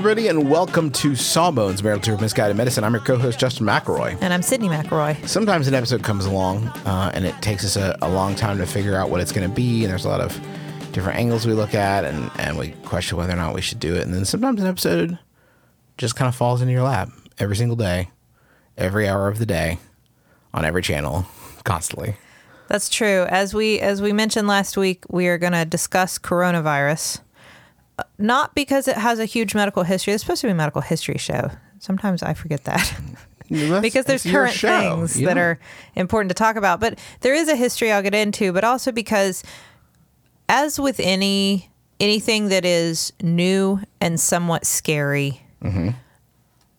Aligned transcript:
Everybody, 0.00 0.28
and 0.28 0.48
welcome 0.48 0.90
to 0.92 1.14
Sawbones, 1.14 1.82
Marital 1.82 2.02
Tour 2.02 2.14
of 2.14 2.22
Misguided 2.22 2.56
Medicine. 2.56 2.84
I'm 2.84 2.94
your 2.94 3.02
co-host, 3.02 3.38
Justin 3.38 3.66
McElroy. 3.66 4.16
And 4.22 4.32
I'm 4.32 4.40
Sydnee 4.40 4.70
McElroy. 4.70 5.28
Sometimes 5.28 5.68
an 5.68 5.74
episode 5.74 6.02
comes 6.02 6.24
along, 6.24 6.68
uh, 6.86 7.10
and 7.12 7.26
it 7.26 7.34
takes 7.42 7.66
us 7.66 7.76
a, 7.76 7.98
a 8.00 8.08
long 8.08 8.34
time 8.34 8.56
to 8.56 8.66
figure 8.66 8.96
out 8.96 9.10
what 9.10 9.20
it's 9.20 9.30
going 9.30 9.46
to 9.46 9.54
be, 9.54 9.84
and 9.84 9.90
there's 9.90 10.06
a 10.06 10.08
lot 10.08 10.22
of 10.22 10.32
different 10.92 11.18
angles 11.18 11.46
we 11.46 11.52
look 11.52 11.74
at, 11.74 12.06
and, 12.06 12.30
and 12.38 12.56
we 12.56 12.70
question 12.86 13.18
whether 13.18 13.34
or 13.34 13.36
not 13.36 13.52
we 13.52 13.60
should 13.60 13.78
do 13.78 13.94
it. 13.94 14.06
And 14.06 14.14
then 14.14 14.24
sometimes 14.24 14.62
an 14.62 14.68
episode 14.68 15.18
just 15.98 16.16
kind 16.16 16.30
of 16.30 16.34
falls 16.34 16.62
into 16.62 16.72
your 16.72 16.84
lap 16.84 17.10
every 17.38 17.56
single 17.56 17.76
day, 17.76 18.08
every 18.78 19.06
hour 19.06 19.28
of 19.28 19.38
the 19.38 19.44
day, 19.44 19.80
on 20.54 20.64
every 20.64 20.80
channel, 20.80 21.26
constantly. 21.64 22.16
That's 22.68 22.88
true. 22.88 23.26
As 23.28 23.52
we 23.52 23.78
as 23.80 24.00
we 24.00 24.14
mentioned 24.14 24.48
last 24.48 24.78
week, 24.78 25.04
we 25.10 25.26
are 25.28 25.36
going 25.36 25.52
to 25.52 25.66
discuss 25.66 26.18
coronavirus. 26.18 27.20
Not 28.18 28.54
because 28.54 28.88
it 28.88 28.96
has 28.96 29.18
a 29.18 29.24
huge 29.24 29.54
medical 29.54 29.82
history. 29.82 30.12
It's 30.14 30.22
supposed 30.22 30.40
to 30.42 30.46
be 30.46 30.52
a 30.52 30.54
medical 30.54 30.80
history 30.82 31.18
show. 31.18 31.50
Sometimes 31.78 32.22
I 32.22 32.34
forget 32.34 32.64
that. 32.64 32.94
Because 33.82 34.04
there's 34.04 34.22
current 34.22 34.54
things 34.54 35.18
you 35.20 35.26
that 35.26 35.36
are 35.36 35.58
important 35.96 36.28
to 36.30 36.34
talk 36.34 36.54
about. 36.56 36.78
But 36.78 36.98
there 37.20 37.34
is 37.34 37.48
a 37.48 37.56
history 37.56 37.90
I'll 37.90 38.02
get 38.02 38.14
into, 38.14 38.52
but 38.52 38.62
also 38.62 38.92
because 38.92 39.42
as 40.48 40.78
with 40.78 41.00
any 41.00 41.68
anything 41.98 42.48
that 42.48 42.64
is 42.64 43.12
new 43.22 43.80
and 44.00 44.20
somewhat 44.20 44.64
scary, 44.66 45.40
Mm-hmm. 45.62 45.90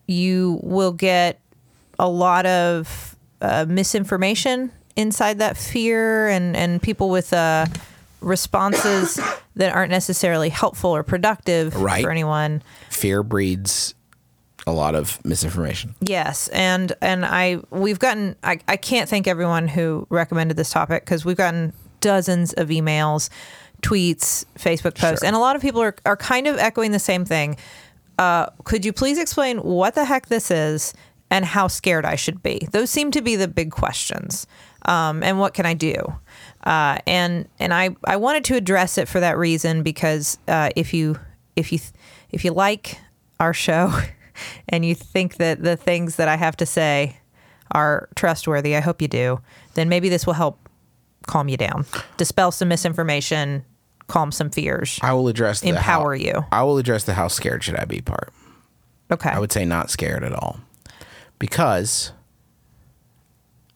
you 0.06 0.58
will 0.62 0.92
get 0.92 1.38
a 1.98 2.08
lot 2.08 2.46
of 2.46 3.16
uh, 3.40 3.64
misinformation 3.68 4.72
inside 4.96 5.38
that 5.38 5.56
fear 5.56 6.26
and 6.28 6.56
and 6.56 6.82
people 6.82 7.08
with 7.10 7.32
uh, 7.32 7.66
responses 8.22 9.20
that 9.56 9.74
aren't 9.74 9.90
necessarily 9.90 10.48
helpful 10.48 10.90
or 10.90 11.02
productive 11.02 11.74
Right. 11.76 12.02
for 12.04 12.10
anyone. 12.10 12.62
Fear 12.90 13.22
breeds 13.22 13.94
a 14.66 14.72
lot 14.72 14.94
of 14.94 15.22
misinformation. 15.24 15.94
Yes, 16.00 16.48
and 16.48 16.92
and 17.02 17.24
I 17.26 17.58
we've 17.70 17.98
gotten 17.98 18.36
I, 18.44 18.60
I 18.68 18.76
can't 18.76 19.08
thank 19.08 19.26
everyone 19.26 19.66
who 19.68 20.06
recommended 20.08 20.56
this 20.56 20.70
topic 20.70 21.04
because 21.04 21.24
we've 21.24 21.36
gotten 21.36 21.72
dozens 22.00 22.52
of 22.54 22.68
emails, 22.68 23.28
tweets, 23.82 24.44
Facebook 24.56 24.94
posts, 24.94 25.20
Sure. 25.20 25.26
and 25.26 25.34
a 25.34 25.38
lot 25.40 25.56
of 25.56 25.62
people 25.62 25.80
are 25.82 25.96
are 26.06 26.16
kind 26.16 26.46
of 26.46 26.58
echoing 26.58 26.92
the 26.92 26.98
same 27.00 27.24
thing. 27.24 27.56
Uh, 28.18 28.46
could 28.64 28.84
you 28.84 28.92
please 28.92 29.18
explain 29.18 29.58
what 29.58 29.94
the 29.96 30.04
heck 30.04 30.26
this 30.26 30.50
is 30.50 30.94
and 31.30 31.44
how 31.44 31.66
scared 31.66 32.04
I 32.04 32.14
should 32.14 32.40
be? 32.42 32.68
Those 32.70 32.88
seem 32.90 33.10
to 33.12 33.22
be 33.22 33.34
the 33.36 33.48
big 33.48 33.72
questions. 33.72 34.46
Um, 34.84 35.22
and 35.22 35.38
what 35.40 35.54
can 35.54 35.64
I 35.66 35.74
do? 35.74 35.94
Uh, 36.62 36.98
and 37.06 37.48
and 37.58 37.74
I, 37.74 37.90
I 38.04 38.16
wanted 38.16 38.44
to 38.44 38.56
address 38.56 38.98
it 38.98 39.08
for 39.08 39.20
that 39.20 39.36
reason 39.36 39.82
because 39.82 40.38
uh, 40.48 40.70
if 40.76 40.94
you 40.94 41.18
if 41.56 41.72
you 41.72 41.78
if 42.30 42.44
you 42.44 42.52
like 42.52 42.98
our 43.40 43.52
show 43.52 43.92
and 44.68 44.84
you 44.84 44.94
think 44.94 45.36
that 45.36 45.62
the 45.62 45.76
things 45.76 46.16
that 46.16 46.28
I 46.28 46.36
have 46.36 46.56
to 46.58 46.66
say 46.66 47.16
are 47.72 48.08
trustworthy, 48.14 48.76
I 48.76 48.80
hope 48.80 49.02
you 49.02 49.08
do. 49.08 49.40
Then 49.74 49.88
maybe 49.88 50.08
this 50.08 50.26
will 50.26 50.34
help 50.34 50.68
calm 51.26 51.48
you 51.48 51.56
down, 51.56 51.86
dispel 52.16 52.50
some 52.52 52.68
misinformation, 52.68 53.64
calm 54.08 54.30
some 54.30 54.50
fears. 54.50 54.98
I 55.02 55.12
will 55.14 55.28
address 55.28 55.60
the 55.60 55.70
Empower 55.70 56.14
how- 56.16 56.20
you. 56.22 56.44
I 56.52 56.62
will 56.62 56.78
address 56.78 57.04
the 57.04 57.14
how 57.14 57.28
scared 57.28 57.64
should 57.64 57.76
I 57.76 57.84
be 57.84 58.00
part. 58.00 58.32
Okay. 59.10 59.30
I 59.30 59.38
would 59.38 59.52
say 59.52 59.64
not 59.64 59.90
scared 59.90 60.24
at 60.24 60.32
all. 60.32 60.60
Because 61.38 62.12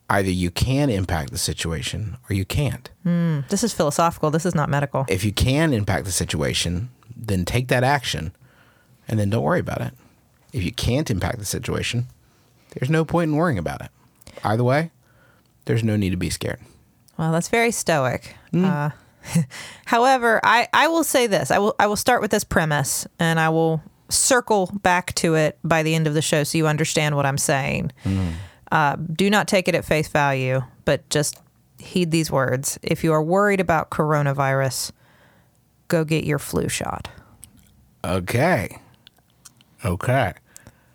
either 0.09 0.31
you 0.31 0.51
can 0.51 0.91
impact 0.91 1.31
the 1.31 1.39
situation 1.39 2.17
or 2.29 2.35
you 2.35 2.45
can't. 2.45 2.91
Hmm. 3.03 3.41
this 3.49 3.65
is 3.65 3.73
philosophical. 3.73 4.31
This 4.31 4.47
is 4.47 4.55
not 4.55 4.69
medical. 4.69 5.05
If 5.09 5.25
you 5.25 5.33
can 5.33 5.73
impact 5.73 6.05
the 6.05 6.13
situation, 6.13 6.91
then 7.15 7.45
take 7.45 7.69
that 7.69 7.85
action 7.85 8.33
and 9.09 9.19
then 9.19 9.31
don't 9.31 9.43
worry 9.43 9.61
about 9.61 9.81
it. 9.81 9.93
If 10.53 10.63
you 10.63 10.73
can't 10.73 11.11
impact 11.11 11.39
the 11.39 11.45
situation, 11.45 12.07
there's 12.71 12.91
no 12.91 13.05
point 13.05 13.31
in 13.31 13.37
worrying 13.37 13.59
about 13.59 13.83
it. 13.83 13.91
Either 14.45 14.65
way, 14.65 14.91
there's 15.65 15.85
no 15.85 15.97
need 15.97 16.11
to 16.11 16.17
be 16.17 16.31
scared. 16.31 16.61
Well, 17.19 17.33
that's 17.33 17.49
very 17.49 17.71
stoic. 17.71 18.37
Hmm. 18.53 18.65
Uh, 18.65 18.91
however, 19.87 20.41
I, 20.45 20.69
I 20.73 20.89
will 20.89 21.05
say 21.05 21.27
this. 21.27 21.51
I 21.51 21.59
will 21.59 21.75
I 21.79 21.87
will 21.87 21.97
start 21.97 22.23
with 22.23 22.31
this 22.31 22.45
premise, 22.45 23.07
and 23.19 23.41
I 23.41 23.49
will 23.49 23.83
circle 24.09 24.71
back 24.83 25.15
to 25.17 25.35
it 25.35 25.59
by 25.65 25.83
the 25.83 25.95
end 25.95 26.07
of 26.07 26.15
the 26.15 26.23
show, 26.23 26.45
so 26.45 26.59
you 26.59 26.67
understand 26.67 27.17
what 27.17 27.27
I'm 27.27 27.39
saying. 27.39 27.93
Hmm. 28.03 28.31
Uh, 28.73 28.97
do 28.97 29.31
not 29.31 29.47
take 29.49 29.69
it 29.69 29.75
at 29.75 29.85
face 29.85 30.09
value, 30.09 30.63
but 30.85 31.09
just 31.11 31.41
heed 31.79 32.11
these 32.11 32.31
words. 32.31 32.79
If 32.83 33.05
you 33.05 33.13
are 33.13 33.23
worried 33.23 33.61
about 33.61 33.91
coronavirus, 33.91 34.93
go 35.89 36.05
get 36.05 36.25
your 36.25 36.39
flu 36.39 36.69
shot. 36.69 37.09
Okay. 38.05 38.79
Okay. 39.85 40.33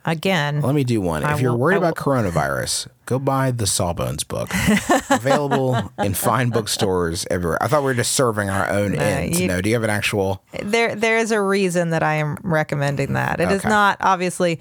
Again, 0.03 0.61
Let 0.61 0.73
me 0.73 0.83
do 0.83 0.99
one. 0.99 1.23
I 1.23 1.33
if 1.35 1.41
you're 1.41 1.51
will- 1.51 1.59
worried 1.59 1.77
about 1.77 1.95
coronavirus, 1.95 2.87
go 3.05 3.19
buy 3.19 3.51
the 3.51 3.67
Sawbones 3.67 4.23
book. 4.23 4.49
Available 5.11 5.91
in 5.99 6.15
fine 6.15 6.49
bookstores 6.49 7.27
everywhere. 7.29 7.61
I 7.61 7.67
thought 7.67 7.81
we 7.81 7.85
were 7.85 7.93
just 7.93 8.13
serving 8.13 8.49
our 8.49 8.67
own 8.67 8.95
ends. 8.95 9.39
you- 9.39 9.47
no, 9.47 9.61
do 9.61 9.69
you 9.69 9.75
have 9.75 9.83
an 9.83 9.91
actual? 9.91 10.43
there 10.63 10.95
there 10.95 11.19
is 11.19 11.31
a 11.31 11.39
reason 11.39 11.91
that 11.91 12.01
I 12.01 12.15
am 12.15 12.37
recommending 12.41 13.13
that. 13.13 13.39
It 13.39 13.51
is 13.51 13.59
Okay. 13.61 13.69
not 13.69 13.97
obviously. 14.01 14.59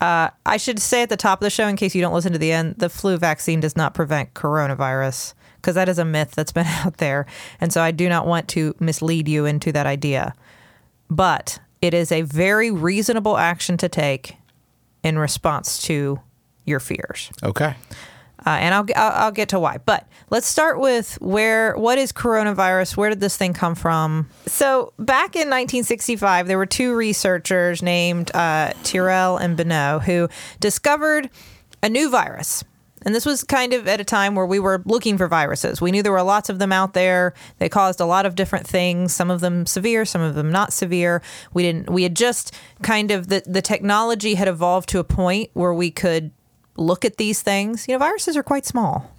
Uh, 0.00 0.28
I 0.44 0.56
should 0.58 0.78
say 0.78 1.02
at 1.02 1.08
the 1.08 1.16
top 1.16 1.40
of 1.40 1.44
the 1.44 1.50
show, 1.50 1.66
in 1.66 1.76
case 1.76 1.94
you 1.94 2.02
don't 2.02 2.12
listen 2.12 2.32
to 2.32 2.38
the 2.38 2.52
end, 2.52 2.74
the 2.76 2.90
flu 2.90 3.16
vaccine 3.16 3.60
does 3.60 3.76
not 3.76 3.94
prevent 3.94 4.34
coronavirus 4.34 5.34
because 5.56 5.74
that 5.74 5.88
is 5.88 5.98
a 5.98 6.04
myth 6.04 6.32
that's 6.32 6.52
been 6.58 6.66
out 6.66 6.98
there, 6.98 7.26
and 7.60 7.72
so 7.72 7.80
I 7.80 7.90
do 7.90 8.08
not 8.08 8.26
want 8.26 8.48
to 8.48 8.74
mislead 8.78 9.28
you 9.28 9.46
into 9.46 9.72
that 9.72 9.86
idea. 9.86 10.34
But 11.08 11.60
it 11.80 11.94
is 11.94 12.10
a 12.10 12.22
very 12.22 12.70
reasonable 12.70 13.36
action 13.36 13.76
to 13.78 13.88
take 13.88 14.36
in 15.02 15.18
response 15.18 15.82
to 15.84 16.20
your 16.64 16.80
fears 16.80 17.30
Okay. 17.44 17.74
Uh, 18.46 18.50
and 18.50 18.74
I'll, 18.74 18.86
I'll 18.94 19.24
I'll 19.24 19.32
get 19.32 19.48
to 19.50 19.58
why. 19.58 19.78
But 19.84 20.08
let's 20.30 20.46
start 20.46 20.78
with 20.78 21.18
where 21.20 21.76
what 21.76 21.98
is 21.98 22.12
coronavirus? 22.12 22.96
Where 22.96 23.10
did 23.10 23.20
this 23.20 23.36
thing 23.36 23.52
come 23.52 23.74
from? 23.74 24.30
So 24.46 24.92
back 24.98 25.34
in 25.34 25.48
1965, 25.48 26.46
there 26.46 26.56
were 26.56 26.66
two 26.66 26.94
researchers 26.94 27.82
named 27.82 28.30
uh, 28.34 28.72
Tyrrell 28.84 29.36
and 29.36 29.58
Bynoe 29.58 30.02
who 30.02 30.28
discovered 30.60 31.28
a 31.82 31.88
new 31.88 32.08
virus. 32.08 32.62
And 33.06 33.14
this 33.14 33.24
was 33.24 33.44
kind 33.44 33.72
of 33.72 33.86
at 33.86 34.00
a 34.00 34.04
time 34.04 34.34
where 34.34 34.46
we 34.46 34.58
were 34.58 34.82
looking 34.84 35.16
for 35.16 35.28
viruses. 35.28 35.80
We 35.80 35.92
knew 35.92 36.02
there 36.02 36.10
were 36.10 36.22
lots 36.22 36.48
of 36.48 36.58
them 36.58 36.72
out 36.72 36.92
there. 36.92 37.34
They 37.58 37.68
caused 37.68 38.00
a 38.00 38.04
lot 38.04 38.26
of 38.26 38.34
different 38.34 38.66
things, 38.66 39.12
some 39.12 39.30
of 39.30 39.40
them 39.40 39.64
severe, 39.64 40.04
some 40.04 40.22
of 40.22 40.34
them 40.34 40.50
not 40.50 40.72
severe. 40.72 41.22
We 41.54 41.62
didn't 41.62 41.88
we 41.88 42.02
had 42.02 42.16
just 42.16 42.52
kind 42.82 43.12
of 43.12 43.28
the 43.28 43.44
the 43.46 43.62
technology 43.62 44.34
had 44.34 44.48
evolved 44.48 44.88
to 44.90 44.98
a 44.98 45.04
point 45.04 45.50
where 45.52 45.72
we 45.72 45.90
could 45.90 46.32
look 46.76 47.04
at 47.04 47.16
these 47.16 47.42
things. 47.42 47.86
You 47.88 47.94
know, 47.94 47.98
viruses 47.98 48.36
are 48.36 48.42
quite 48.42 48.66
small. 48.66 49.10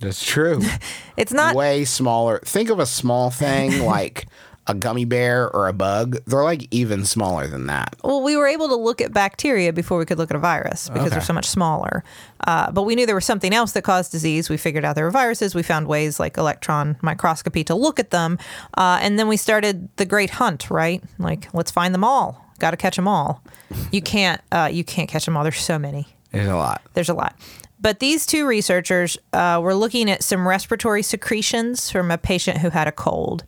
That's 0.00 0.24
true. 0.24 0.62
It's 1.16 1.32
not 1.32 1.54
Way 1.54 1.84
smaller. 1.84 2.40
Think 2.46 2.70
of 2.70 2.78
a 2.78 2.86
small 2.86 3.30
thing 3.30 3.84
like 3.84 4.26
a 4.66 4.74
gummy 4.74 5.04
bear 5.04 5.50
or 5.54 5.68
a 5.68 5.72
bug, 5.72 6.18
they're 6.26 6.44
like 6.44 6.66
even 6.70 7.04
smaller 7.04 7.46
than 7.46 7.66
that. 7.66 7.96
Well, 8.04 8.22
we 8.22 8.36
were 8.36 8.46
able 8.46 8.68
to 8.68 8.76
look 8.76 9.00
at 9.00 9.12
bacteria 9.12 9.72
before 9.72 9.98
we 9.98 10.06
could 10.06 10.16
look 10.16 10.30
at 10.30 10.36
a 10.36 10.40
virus 10.40 10.88
because 10.88 11.10
they're 11.10 11.20
so 11.20 11.32
much 11.32 11.46
smaller. 11.46 12.04
Uh, 12.46 12.70
but 12.70 12.82
we 12.82 12.94
knew 12.94 13.04
there 13.04 13.14
was 13.14 13.24
something 13.24 13.52
else 13.52 13.72
that 13.72 13.82
caused 13.82 14.12
disease. 14.12 14.48
We 14.48 14.56
figured 14.56 14.84
out 14.84 14.94
there 14.94 15.04
were 15.04 15.10
viruses. 15.10 15.54
We 15.54 15.62
found 15.62 15.88
ways 15.88 16.20
like 16.20 16.36
electron 16.38 16.96
microscopy 17.02 17.64
to 17.64 17.74
look 17.74 17.98
at 17.98 18.10
them. 18.10 18.38
Uh, 18.78 18.98
and 19.02 19.18
then 19.18 19.28
we 19.28 19.36
started 19.36 19.88
the 19.96 20.06
great 20.06 20.30
hunt, 20.30 20.70
right? 20.70 21.02
Like, 21.18 21.52
let's 21.52 21.70
find 21.70 21.92
them 21.92 22.04
all. 22.04 22.46
Got 22.60 22.70
to 22.70 22.76
catch 22.76 22.96
them 22.96 23.08
all. 23.08 23.42
You 23.90 24.02
can't. 24.02 24.40
Uh, 24.52 24.68
you 24.72 24.84
can't 24.84 25.08
catch 25.08 25.24
them 25.24 25.36
all. 25.36 25.42
There's 25.42 25.60
so 25.60 25.78
many. 25.78 26.06
There's 26.32 26.48
a 26.48 26.56
lot. 26.56 26.82
There's 26.94 27.08
a 27.08 27.14
lot. 27.14 27.36
But 27.80 27.98
these 27.98 28.26
two 28.26 28.46
researchers 28.46 29.16
uh, 29.32 29.60
were 29.62 29.74
looking 29.74 30.10
at 30.10 30.22
some 30.22 30.46
respiratory 30.46 31.02
secretions 31.02 31.90
from 31.90 32.10
a 32.10 32.18
patient 32.18 32.58
who 32.58 32.70
had 32.70 32.86
a 32.86 32.92
cold. 32.92 33.44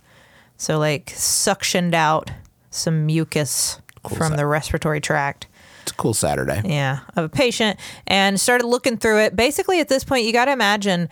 So, 0.56 0.78
like, 0.78 1.06
suctioned 1.06 1.94
out 1.94 2.30
some 2.70 3.06
mucus 3.06 3.80
from 4.08 4.30
Sa- 4.30 4.36
the 4.36 4.46
respiratory 4.46 5.00
tract. 5.00 5.46
It's 5.82 5.92
a 5.92 5.94
cool 5.94 6.14
Saturday. 6.14 6.62
Yeah, 6.64 7.00
of 7.16 7.24
a 7.24 7.28
patient 7.28 7.78
and 8.06 8.40
started 8.40 8.66
looking 8.66 8.96
through 8.96 9.20
it. 9.20 9.36
Basically, 9.36 9.80
at 9.80 9.88
this 9.88 10.04
point, 10.04 10.24
you 10.24 10.32
got 10.32 10.46
to 10.46 10.52
imagine 10.52 11.08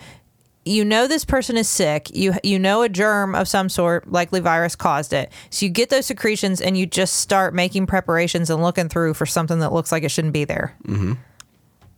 you 0.65 0.85
know 0.85 1.07
this 1.07 1.25
person 1.25 1.57
is 1.57 1.67
sick. 1.67 2.09
You 2.13 2.33
you 2.43 2.59
know 2.59 2.81
a 2.83 2.89
germ 2.89 3.35
of 3.35 3.47
some 3.47 3.69
sort, 3.69 4.11
likely 4.11 4.39
virus 4.39 4.75
caused 4.75 5.11
it. 5.13 5.31
So 5.49 5.65
you 5.65 5.71
get 5.71 5.89
those 5.89 6.05
secretions 6.05 6.61
and 6.61 6.77
you 6.77 6.85
just 6.85 7.17
start 7.17 7.53
making 7.53 7.87
preparations 7.87 8.49
and 8.49 8.61
looking 8.61 8.87
through 8.87 9.15
for 9.15 9.25
something 9.25 9.59
that 9.59 9.73
looks 9.73 9.91
like 9.91 10.03
it 10.03 10.09
shouldn't 10.09 10.33
be 10.33 10.45
there. 10.45 10.75
Mm-hmm. 10.85 11.13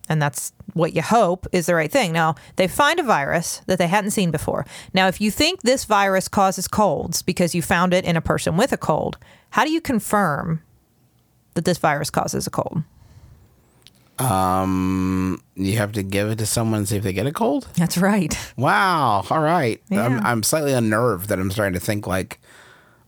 And 0.09 0.21
that's 0.21 0.51
what 0.73 0.93
you 0.93 1.01
hope 1.01 1.47
is 1.51 1.65
the 1.67 1.75
right 1.75 1.91
thing. 1.91 2.11
Now, 2.11 2.35
they 2.57 2.67
find 2.67 2.99
a 2.99 3.03
virus 3.03 3.61
that 3.67 3.77
they 3.77 3.87
hadn't 3.87 4.11
seen 4.11 4.31
before. 4.31 4.65
Now, 4.93 5.07
if 5.07 5.21
you 5.21 5.31
think 5.31 5.61
this 5.61 5.85
virus 5.85 6.27
causes 6.27 6.67
colds 6.67 7.21
because 7.21 7.55
you 7.55 7.61
found 7.61 7.93
it 7.93 8.03
in 8.03 8.17
a 8.17 8.21
person 8.21 8.57
with 8.57 8.73
a 8.73 8.77
cold, 8.77 9.17
how 9.51 9.63
do 9.63 9.71
you 9.71 9.79
confirm 9.79 10.61
that 11.53 11.65
this 11.65 11.77
virus 11.77 12.09
causes 12.09 12.47
a 12.47 12.49
cold? 12.49 12.83
Um, 14.19 15.41
you 15.55 15.77
have 15.77 15.93
to 15.93 16.03
give 16.03 16.29
it 16.29 16.37
to 16.39 16.45
someone 16.45 16.79
and 16.79 16.87
see 16.87 16.97
if 16.97 17.03
they 17.03 17.13
get 17.13 17.25
a 17.25 17.31
cold. 17.31 17.67
That's 17.75 17.97
right. 17.97 18.37
Wow. 18.57 19.23
All 19.29 19.39
right. 19.39 19.81
Yeah. 19.89 20.05
I'm, 20.05 20.25
I'm 20.25 20.43
slightly 20.43 20.73
unnerved 20.73 21.29
that 21.29 21.39
I'm 21.39 21.49
starting 21.49 21.73
to 21.73 21.79
think 21.79 22.05
like 22.05 22.39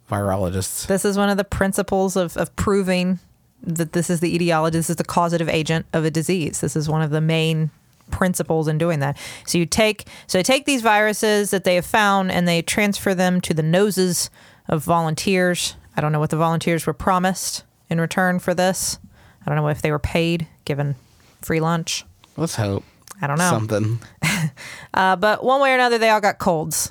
virologists. 0.09 0.88
This 0.88 1.06
is 1.06 1.18
one 1.18 1.30
of 1.30 1.38
the 1.38 1.44
principles 1.44 2.15
of, 2.15 2.36
of 2.38 2.56
proving 2.56 3.19
that 3.66 3.94
this 3.94 4.10
is 4.10 4.20
the 4.20 4.34
etiology, 4.34 4.78
this 4.78 4.90
is 4.90 4.96
the 4.96 5.04
causative 5.04 5.50
agent 5.50 5.86
of 5.94 6.06
a 6.06 6.12
disease. 6.12 6.62
This 6.62 6.76
is 6.76 6.90
one 6.90 7.02
of 7.02 7.12
the 7.12 7.22
main 7.22 7.72
principles 8.12 8.68
in 8.68 8.78
doing 8.78 9.00
that. 9.00 9.18
So 9.46 9.58
you 9.58 9.66
take 9.66 10.08
so 10.28 10.38
they 10.38 10.44
take 10.44 10.66
these 10.66 10.82
viruses 10.82 11.52
that 11.52 11.64
they 11.64 11.76
have 11.76 11.86
found 11.86 12.32
and 12.32 12.48
they 12.48 12.62
transfer 12.62 13.16
them 13.16 13.42
to 13.42 13.54
the 13.54 13.64
noses 13.64 14.30
of 14.68 14.84
volunteers. 14.84 15.76
I 15.98 16.02
don't 16.02 16.12
know 16.12 16.20
what 16.20 16.30
the 16.30 16.38
volunteers 16.38 16.86
were 16.86 16.94
promised 16.94 17.64
in 17.90 18.00
return 18.00 18.40
for 18.40 18.54
this. 18.54 19.00
I 19.46 19.50
don't 19.50 19.56
know 19.56 19.68
if 19.68 19.82
they 19.82 19.92
were 19.92 20.00
paid, 20.00 20.48
given 20.66 20.96
free 21.42 21.60
lunch. 21.60 22.04
Let's 22.36 22.56
hope. 22.56 22.84
I 23.22 23.28
don't 23.28 23.38
know. 23.38 23.50
Something. 23.50 24.00
Uh, 24.94 25.16
but 25.16 25.44
one 25.44 25.60
way 25.60 25.72
or 25.72 25.76
another, 25.76 25.98
they 25.98 26.10
all 26.10 26.22
got 26.22 26.38
colds. 26.38 26.90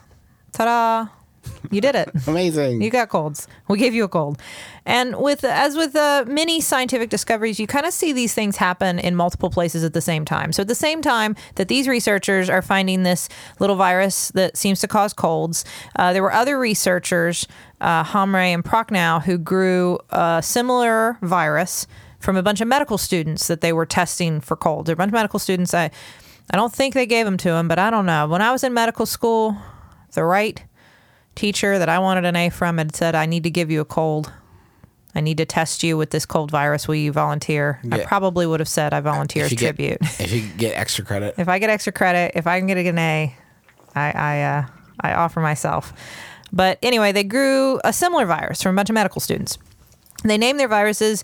Ta-da! 0.53 1.09
You 1.71 1.81
did 1.81 1.95
it. 1.95 2.11
Amazing. 2.27 2.83
You 2.83 2.91
got 2.91 3.09
colds. 3.09 3.49
We 3.69 3.79
gave 3.79 3.95
you 3.95 4.05
a 4.05 4.09
cold. 4.09 4.41
And 4.87 5.17
with 5.17 5.45
as 5.45 5.77
with 5.77 5.97
uh, 5.97 6.25
many 6.27 6.61
scientific 6.61 7.11
discoveries, 7.11 7.59
you 7.59 7.67
kind 7.67 7.87
of 7.87 7.93
see 7.93 8.13
these 8.13 8.35
things 8.35 8.57
happen 8.57 8.99
in 8.99 9.17
multiple 9.17 9.51
places 9.51 9.83
at 9.85 9.93
the 9.93 10.01
same 10.01 10.25
time. 10.25 10.53
So 10.53 10.63
at 10.63 10.69
the 10.69 10.75
same 10.75 11.03
time 11.03 11.37
that 11.57 11.69
these 11.69 11.89
researchers 11.89 12.51
are 12.51 12.63
finding 12.63 13.03
this 13.03 13.29
little 13.61 13.77
virus 13.77 14.31
that 14.33 14.57
seems 14.57 14.81
to 14.81 14.89
cause 14.89 15.13
colds, 15.13 15.65
uh, 15.97 16.13
there 16.13 16.23
were 16.23 16.33
other 16.33 16.59
researchers, 16.59 17.47
uh, 17.81 18.05
Hamre 18.05 18.53
and 18.53 18.65
Procknow, 18.65 19.21
who 19.21 19.39
grew 19.39 19.99
a 20.11 20.41
similar 20.43 21.19
virus 21.23 21.87
from 22.21 22.37
a 22.37 22.43
bunch 22.43 22.61
of 22.61 22.69
medical 22.69 22.99
students 22.99 23.47
that 23.49 23.61
they 23.61 23.73
were 23.73 23.87
testing 23.87 24.41
for 24.41 24.57
colds. 24.57 24.89
A 24.89 24.97
bunch 24.97 25.11
of 25.11 25.15
medical 25.15 25.39
students. 25.39 25.75
I, 25.75 25.91
I 26.51 26.57
don't 26.57 26.73
think 26.73 26.95
they 26.95 27.07
gave 27.07 27.27
them 27.27 27.37
to 27.39 27.51
him, 27.51 27.69
but 27.69 27.79
I 27.79 27.91
don't 27.91 28.07
know. 28.07 28.27
When 28.27 28.43
I 28.43 28.53
was 28.53 28.65
in 28.65 28.75
medical 28.75 29.07
school, 29.07 29.57
the 30.13 30.25
right 30.25 30.63
teacher 31.35 31.79
that 31.79 31.89
I 31.89 31.99
wanted 31.99 32.25
an 32.25 32.37
A 32.37 32.49
from 32.51 32.79
had 32.79 32.95
said, 32.95 33.15
I 33.15 33.27
need 33.27 33.43
to 33.45 33.51
give 33.51 33.71
you 33.71 33.81
a 33.81 33.85
cold. 33.85 34.33
I 35.15 35.21
need 35.21 35.37
to 35.39 35.45
test 35.45 35.83
you 35.83 35.97
with 35.97 36.11
this 36.11 36.27
cold 36.27 36.51
virus. 36.51 36.89
Will 36.89 36.97
you 36.97 37.13
volunteer? 37.13 37.81
I 37.93 37.99
probably 38.05 38.47
would 38.47 38.59
have 38.61 38.69
said 38.69 38.93
I 38.93 39.01
volunteer 39.01 39.45
as 39.45 39.53
you 39.53 39.57
get, 39.57 39.77
tribute. 39.77 39.99
if 40.21 40.33
you 40.33 40.49
get 40.57 40.77
extra 40.77 41.05
credit. 41.05 41.37
if 41.39 41.49
I 41.49 41.59
get 41.61 41.71
extra 41.71 41.93
credit, 41.93 42.33
if 42.35 42.47
I 42.47 42.59
can 42.59 42.67
get 42.67 42.79
an 42.79 42.99
A, 42.99 43.37
I 43.95 44.11
I, 44.11 44.43
uh, 44.43 44.67
I 45.01 45.15
offer 45.15 45.41
myself. 45.41 45.93
But 46.53 46.79
anyway, 46.83 47.13
they 47.13 47.25
grew 47.25 47.81
a 47.85 47.93
similar 47.93 48.27
virus 48.27 48.63
from 48.63 48.75
a 48.75 48.77
bunch 48.77 48.91
of 48.91 48.95
medical 48.95 49.21
students. 49.21 49.59
They 50.25 50.39
named 50.39 50.59
their 50.59 50.69
viruses 50.69 51.23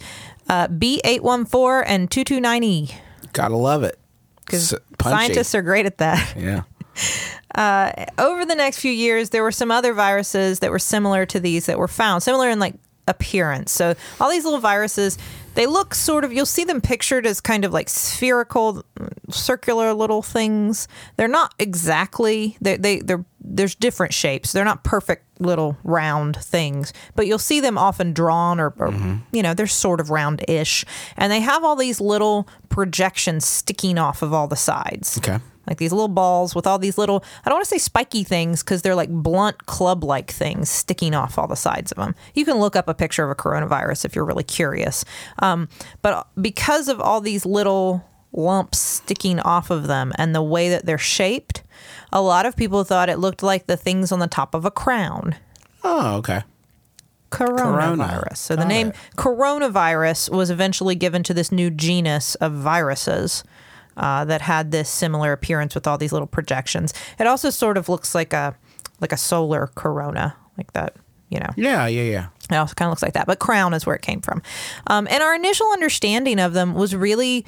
uh, 0.48 0.68
B814 0.68 1.84
and 1.86 2.10
229E 2.10 2.94
Gotta 3.32 3.56
love 3.56 3.82
it. 3.82 3.98
because 4.44 4.74
scientists 5.02 5.54
are 5.54 5.62
great 5.62 5.86
at 5.86 5.98
that. 5.98 6.34
Yeah. 6.36 6.62
Uh, 7.54 7.92
over 8.18 8.44
the 8.44 8.54
next 8.54 8.78
few 8.78 8.92
years, 8.92 9.30
there 9.30 9.42
were 9.42 9.52
some 9.52 9.70
other 9.70 9.92
viruses 9.92 10.60
that 10.60 10.70
were 10.70 10.78
similar 10.78 11.26
to 11.26 11.40
these 11.40 11.66
that 11.66 11.78
were 11.78 11.88
found, 11.88 12.22
similar 12.22 12.48
in 12.48 12.58
like 12.58 12.74
appearance. 13.08 13.72
So 13.72 13.94
all 14.20 14.30
these 14.30 14.44
little 14.44 14.60
viruses, 14.60 15.18
they 15.54 15.66
look 15.66 15.94
sort 15.94 16.24
of. 16.24 16.32
You'll 16.32 16.46
see 16.46 16.64
them 16.64 16.80
pictured 16.80 17.26
as 17.26 17.40
kind 17.40 17.64
of 17.64 17.72
like 17.72 17.88
spherical, 17.88 18.84
circular 19.28 19.92
little 19.92 20.22
things. 20.22 20.88
They're 21.16 21.28
not 21.28 21.54
exactly. 21.58 22.56
They 22.60 22.76
they 22.76 23.00
they're 23.00 23.24
there's 23.40 23.74
different 23.74 24.14
shapes. 24.14 24.52
They're 24.52 24.64
not 24.64 24.84
perfect 24.84 25.40
little 25.40 25.76
round 25.82 26.36
things, 26.36 26.92
but 27.16 27.26
you'll 27.26 27.38
see 27.38 27.60
them 27.60 27.78
often 27.78 28.12
drawn 28.12 28.60
or, 28.60 28.68
or 28.78 28.88
mm-hmm. 28.88 29.16
you 29.32 29.42
know 29.42 29.54
they're 29.54 29.66
sort 29.66 29.98
of 29.98 30.10
round-ish, 30.10 30.84
and 31.16 31.32
they 31.32 31.40
have 31.40 31.64
all 31.64 31.76
these 31.76 32.00
little 32.00 32.46
projections 32.68 33.44
sticking 33.44 33.98
off 33.98 34.22
of 34.22 34.32
all 34.32 34.46
the 34.46 34.56
sides 34.56 35.18
Okay. 35.18 35.38
Like 35.70 35.78
these 35.78 35.92
little 35.92 36.08
balls 36.08 36.54
with 36.54 36.66
all 36.66 36.78
these 36.78 36.98
little 36.98 37.24
i 37.44 37.48
don't 37.48 37.56
want 37.56 37.64
to 37.64 37.70
say 37.70 37.78
spiky 37.78 38.22
things 38.24 38.62
because 38.62 38.82
they're 38.82 38.94
like 38.94 39.08
blunt 39.10 39.64
club 39.66 40.04
like 40.04 40.30
things 40.30 40.68
sticking 40.68 41.14
off 41.14 41.38
all 41.38 41.46
the 41.46 41.54
sides 41.56 41.92
of 41.92 41.96
them 41.96 42.14
you 42.34 42.44
can 42.44 42.58
look 42.58 42.76
up 42.76 42.88
a 42.88 42.94
picture 42.94 43.24
of 43.24 43.30
a 43.30 43.34
coronavirus 43.34 44.04
if 44.04 44.14
you're 44.14 44.24
really 44.26 44.44
curious 44.44 45.04
um, 45.38 45.68
but 46.02 46.26
because 46.40 46.88
of 46.88 47.00
all 47.00 47.20
these 47.22 47.46
little 47.46 48.04
lumps 48.32 48.78
sticking 48.78 49.40
off 49.40 49.70
of 49.70 49.86
them 49.86 50.12
and 50.16 50.34
the 50.34 50.42
way 50.42 50.68
that 50.68 50.84
they're 50.86 50.98
shaped 50.98 51.62
a 52.12 52.20
lot 52.20 52.44
of 52.46 52.56
people 52.56 52.84
thought 52.84 53.08
it 53.08 53.18
looked 53.18 53.42
like 53.42 53.66
the 53.66 53.76
things 53.76 54.12
on 54.12 54.18
the 54.18 54.26
top 54.26 54.54
of 54.54 54.64
a 54.64 54.70
crown 54.70 55.34
Oh, 55.82 56.16
okay. 56.18 56.42
coronavirus. 57.30 58.36
So 58.36 58.54
the 58.54 58.62
Got 58.62 58.68
name 58.68 58.88
it. 58.88 58.96
coronavirus 59.16 60.30
was 60.30 60.50
eventually 60.50 60.94
given 60.94 61.22
to 61.24 61.34
this 61.34 61.50
new 61.50 61.70
genus 61.70 62.34
of 62.36 62.52
viruses 62.52 63.44
uh, 64.00 64.24
that 64.24 64.40
had 64.40 64.72
this 64.72 64.88
similar 64.88 65.32
appearance 65.32 65.74
with 65.76 65.86
all 65.86 65.96
these 65.98 66.12
little 66.12 66.26
projections. 66.26 66.92
It 67.20 67.26
also 67.28 67.50
sort 67.50 67.76
of 67.78 67.88
looks 67.88 68.14
like 68.14 68.32
a 68.32 68.56
like 69.00 69.12
a 69.12 69.16
solar 69.16 69.68
corona, 69.76 70.34
like 70.58 70.72
that. 70.72 70.96
You 71.28 71.38
know, 71.38 71.50
Yeah, 71.56 71.86
yeah, 71.86 72.02
yeah. 72.02 72.26
it 72.50 72.56
also 72.56 72.74
kind 72.74 72.88
of 72.88 72.90
looks 72.90 73.02
like 73.02 73.12
that. 73.12 73.26
But 73.28 73.38
crown 73.38 73.72
is 73.72 73.86
where 73.86 73.94
it 73.94 74.02
came 74.02 74.20
from. 74.20 74.42
Um, 74.88 75.06
and 75.08 75.22
our 75.22 75.32
initial 75.32 75.68
understanding 75.72 76.40
of 76.40 76.54
them 76.54 76.74
was 76.74 76.92
really 76.96 77.46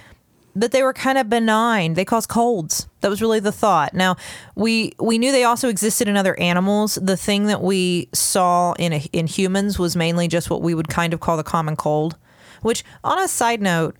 that 0.54 0.71
they 0.71 0.82
were 0.85 0.92
kind 0.92 1.18
of 1.18 1.28
benign. 1.28 1.94
They 1.94 2.04
cause 2.04 2.26
colds. 2.26 2.87
That 3.00 3.09
was 3.09 3.21
really 3.21 3.40
the 3.40 3.50
thought. 3.50 3.92
Now 3.94 4.16
we 4.54 4.92
we 5.00 5.18
knew 5.18 5.32
they 5.32 5.42
also 5.44 5.68
existed 5.68 6.06
in 6.06 6.16
other 6.16 6.38
animals. 6.38 6.97
The 7.02 7.16
thing 7.16 7.47
that 7.47 7.61
we 7.62 8.09
saw 8.12 8.75
in 8.75 8.92
a, 8.92 9.00
in 9.12 9.26
humans 9.26 9.78
was 9.80 9.97
mainly 9.97 10.28
just 10.28 10.49
what 10.49 10.62
we 10.62 10.75
would 10.75 10.88
kind 10.88 11.12
of 11.12 11.18
call 11.21 11.37
the 11.37 11.42
common 11.42 11.75
cold. 11.75 12.16
Which, 12.61 12.85
on 13.02 13.18
a 13.18 13.26
side 13.26 13.61
note, 13.61 13.97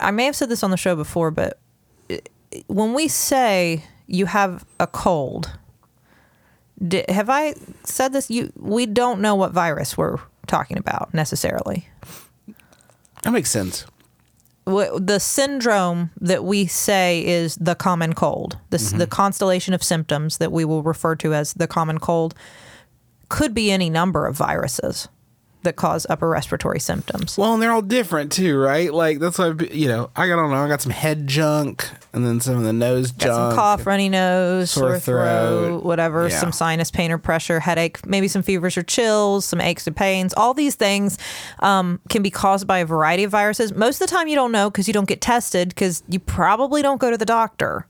I 0.00 0.10
may 0.10 0.24
have 0.24 0.34
said 0.34 0.48
this 0.48 0.64
on 0.64 0.72
the 0.72 0.76
show 0.76 0.96
before, 0.96 1.30
but 1.30 1.59
when 2.66 2.94
we 2.94 3.08
say 3.08 3.84
you 4.06 4.26
have 4.26 4.64
a 4.78 4.86
cold, 4.86 5.58
di 6.86 7.04
have 7.08 7.30
I 7.30 7.54
said 7.84 8.12
this? 8.12 8.30
You 8.30 8.52
we 8.56 8.86
don't 8.86 9.20
know 9.20 9.34
what 9.34 9.52
virus 9.52 9.96
we're 9.96 10.18
talking 10.46 10.78
about 10.78 11.12
necessarily. 11.14 11.88
That 13.22 13.32
makes 13.32 13.50
sense. 13.50 13.86
The 14.66 15.18
syndrome 15.18 16.10
that 16.20 16.44
we 16.44 16.66
say 16.66 17.26
is 17.26 17.56
the 17.56 17.74
common 17.74 18.12
cold, 18.12 18.58
this 18.70 18.90
mm-hmm. 18.90 18.98
the 18.98 19.06
constellation 19.06 19.74
of 19.74 19.82
symptoms 19.82 20.38
that 20.38 20.52
we 20.52 20.64
will 20.64 20.82
refer 20.82 21.16
to 21.16 21.34
as 21.34 21.54
the 21.54 21.66
common 21.66 21.98
cold, 21.98 22.34
could 23.28 23.52
be 23.52 23.70
any 23.70 23.90
number 23.90 24.26
of 24.26 24.36
viruses 24.36 25.08
that 25.62 25.76
cause 25.76 26.06
upper 26.08 26.28
respiratory 26.28 26.80
symptoms. 26.80 27.36
Well, 27.36 27.52
and 27.54 27.62
they're 27.62 27.72
all 27.72 27.82
different 27.82 28.32
too, 28.32 28.56
right? 28.58 28.92
Like 28.92 29.18
that's 29.18 29.38
why 29.38 29.54
you 29.72 29.88
know 29.88 30.10
I 30.14 30.28
got 30.28 30.34
I 30.34 30.42
don't 30.42 30.50
know 30.50 30.64
I 30.64 30.68
got 30.68 30.82
some 30.82 30.92
head 30.92 31.26
junk 31.26 31.88
and 32.12 32.26
then 32.26 32.40
some 32.40 32.56
of 32.56 32.64
the 32.64 32.72
nose 32.72 33.12
Got 33.12 33.26
junk. 33.26 33.34
some 33.52 33.54
cough, 33.54 33.86
runny 33.86 34.08
nose, 34.08 34.70
sore 34.70 34.90
sore, 34.90 34.98
throat, 34.98 35.66
throat. 35.66 35.84
whatever, 35.84 36.28
Yeah. 36.28 36.38
some 36.38 36.52
sinus 36.52 36.90
pain 36.90 37.10
or 37.12 37.18
pressure, 37.18 37.60
headache, 37.60 38.04
maybe 38.06 38.26
some 38.28 38.42
fevers 38.42 38.76
or 38.76 38.82
chills, 38.82 39.44
some 39.44 39.60
aches 39.60 39.86
and 39.86 39.94
pains. 39.96 40.34
All 40.36 40.54
these 40.54 40.74
things 40.74 41.18
um, 41.60 42.00
can 42.08 42.22
be 42.22 42.30
caused 42.30 42.66
by 42.66 42.78
a 42.78 42.86
variety 42.86 43.24
of 43.24 43.30
viruses. 43.30 43.74
Most 43.74 44.00
of 44.00 44.08
the 44.08 44.14
time, 44.14 44.28
you 44.28 44.34
don't 44.34 44.52
know 44.52 44.70
because 44.70 44.86
you 44.88 44.94
don't 44.94 45.08
get 45.08 45.20
tested 45.20 45.68
because 45.70 46.02
you 46.08 46.18
probably 46.18 46.82
don't 46.82 47.00
go 47.00 47.10
to 47.10 47.16
the 47.18 47.24
doctor. 47.24 47.86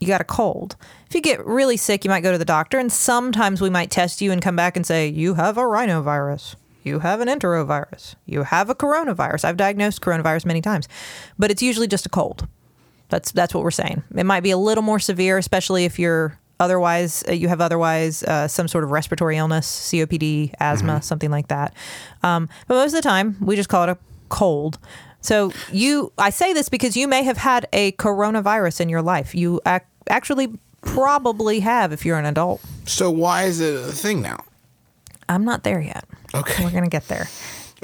you 0.00 0.06
got 0.06 0.20
a 0.20 0.24
cold. 0.24 0.76
If 1.08 1.14
you 1.14 1.22
get 1.22 1.42
really 1.46 1.78
sick, 1.78 2.04
you 2.04 2.10
might 2.10 2.20
go 2.20 2.32
to 2.32 2.36
the 2.38 2.44
doctor, 2.44 2.78
and 2.78 2.92
sometimes 2.92 3.62
we 3.62 3.70
might 3.70 3.90
test 3.90 4.20
you 4.20 4.30
and 4.32 4.42
come 4.42 4.54
back 4.56 4.76
and 4.76 4.84
say, 4.84 5.08
You 5.08 5.34
have 5.34 5.56
a 5.56 5.62
rhinovirus. 5.62 6.56
You 6.82 6.98
have 6.98 7.20
an 7.20 7.28
enterovirus. 7.28 8.14
You 8.26 8.42
have 8.42 8.68
a 8.68 8.74
coronavirus. 8.74 9.44
I've 9.46 9.56
diagnosed 9.56 10.02
coronavirus 10.02 10.44
many 10.44 10.60
times, 10.60 10.86
but 11.38 11.50
it's 11.50 11.62
usually 11.62 11.86
just 11.88 12.04
a 12.04 12.08
cold. 12.10 12.46
That's 13.08 13.32
that's 13.32 13.54
what 13.54 13.62
we're 13.62 13.70
saying. 13.70 14.02
It 14.16 14.24
might 14.24 14.42
be 14.42 14.50
a 14.50 14.56
little 14.56 14.82
more 14.82 14.98
severe, 14.98 15.38
especially 15.38 15.84
if 15.84 15.98
you're 15.98 16.38
otherwise 16.58 17.22
uh, 17.28 17.32
you 17.32 17.48
have 17.48 17.60
otherwise 17.60 18.22
uh, 18.24 18.48
some 18.48 18.66
sort 18.68 18.84
of 18.84 18.90
respiratory 18.90 19.36
illness, 19.36 19.90
COPD, 19.92 20.54
asthma, 20.60 21.02
something 21.02 21.30
like 21.30 21.48
that. 21.48 21.74
Um, 22.22 22.48
but 22.66 22.74
most 22.74 22.94
of 22.94 23.02
the 23.02 23.08
time, 23.08 23.36
we 23.40 23.56
just 23.56 23.68
call 23.68 23.84
it 23.84 23.90
a 23.90 23.98
cold. 24.28 24.78
So 25.20 25.52
you, 25.72 26.12
I 26.18 26.30
say 26.30 26.52
this 26.52 26.68
because 26.68 26.96
you 26.96 27.08
may 27.08 27.24
have 27.24 27.36
had 27.36 27.66
a 27.72 27.92
coronavirus 27.92 28.80
in 28.80 28.88
your 28.88 29.02
life. 29.02 29.34
You 29.34 29.60
ac- 29.66 29.84
actually 30.08 30.56
probably 30.82 31.60
have 31.60 31.92
if 31.92 32.04
you're 32.06 32.18
an 32.18 32.26
adult. 32.26 32.60
So 32.86 33.10
why 33.10 33.44
is 33.44 33.60
it 33.60 33.74
a 33.74 33.92
thing 33.92 34.22
now? 34.22 34.44
I'm 35.28 35.44
not 35.44 35.64
there 35.64 35.80
yet. 35.80 36.04
Okay. 36.34 36.62
We're 36.64 36.70
going 36.70 36.84
to 36.84 36.90
get 36.90 37.08
there. 37.08 37.28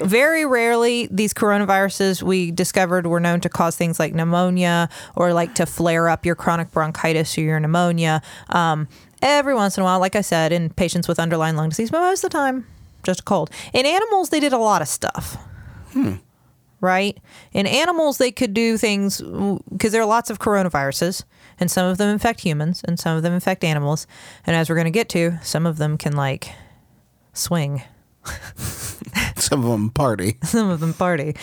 Very 0.04 0.44
rarely, 0.44 1.08
these 1.10 1.32
coronaviruses 1.34 2.22
we 2.22 2.50
discovered 2.50 3.06
were 3.06 3.20
known 3.20 3.40
to 3.40 3.48
cause 3.48 3.76
things 3.76 3.98
like 3.98 4.14
pneumonia 4.14 4.88
or 5.16 5.32
like 5.32 5.54
to 5.56 5.66
flare 5.66 6.08
up 6.08 6.26
your 6.26 6.34
chronic 6.34 6.70
bronchitis 6.70 7.36
or 7.38 7.42
your 7.42 7.60
pneumonia. 7.60 8.22
Um, 8.48 8.88
every 9.20 9.54
once 9.54 9.76
in 9.76 9.82
a 9.82 9.84
while, 9.84 10.00
like 10.00 10.16
I 10.16 10.20
said, 10.20 10.52
in 10.52 10.70
patients 10.70 11.08
with 11.08 11.18
underlying 11.18 11.56
lung 11.56 11.70
disease, 11.70 11.90
but 11.90 12.00
most 12.00 12.24
of 12.24 12.30
the 12.30 12.36
time, 12.36 12.66
just 13.02 13.20
a 13.20 13.22
cold. 13.22 13.50
In 13.72 13.86
animals, 13.86 14.30
they 14.30 14.40
did 14.40 14.52
a 14.52 14.58
lot 14.58 14.82
of 14.82 14.88
stuff. 14.88 15.36
Right? 16.80 17.18
In 17.52 17.66
animals, 17.66 18.18
they 18.18 18.32
could 18.32 18.54
do 18.54 18.76
things 18.76 19.20
because 19.70 19.92
there 19.92 20.02
are 20.02 20.06
lots 20.06 20.30
of 20.30 20.40
coronaviruses, 20.40 21.22
and 21.60 21.70
some 21.70 21.86
of 21.86 21.98
them 21.98 22.08
infect 22.08 22.40
humans, 22.40 22.82
and 22.84 22.98
some 22.98 23.16
of 23.16 23.22
them 23.22 23.32
infect 23.32 23.62
animals. 23.62 24.06
And 24.44 24.56
as 24.56 24.68
we're 24.68 24.74
going 24.74 24.86
to 24.86 24.90
get 24.90 25.08
to, 25.10 25.38
some 25.42 25.64
of 25.64 25.78
them 25.78 25.96
can 25.96 26.16
like 26.16 26.52
swing 27.32 27.82
Some 29.54 29.64
of 29.64 29.70
them 29.70 29.90
party. 29.90 30.38
some 30.42 30.70
of 30.70 30.80
them 30.80 30.94
party. 30.94 31.34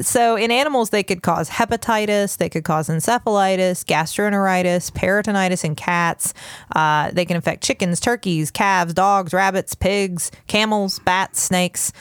So 0.00 0.36
in 0.36 0.50
animals, 0.50 0.90
they 0.90 1.02
could 1.02 1.22
cause 1.22 1.48
hepatitis, 1.48 2.36
they 2.36 2.48
could 2.48 2.64
cause 2.64 2.88
encephalitis, 2.88 3.84
gastroenteritis, 3.84 4.92
peritonitis 4.92 5.64
in 5.64 5.74
cats. 5.74 6.34
Uh, 6.74 7.10
they 7.10 7.24
can 7.24 7.36
infect 7.36 7.62
chickens, 7.62 8.00
turkeys, 8.00 8.50
calves, 8.50 8.94
dogs, 8.94 9.32
rabbits, 9.32 9.74
pigs, 9.74 10.30
camels, 10.46 10.98
bats, 11.00 11.40
snakes. 11.40 11.92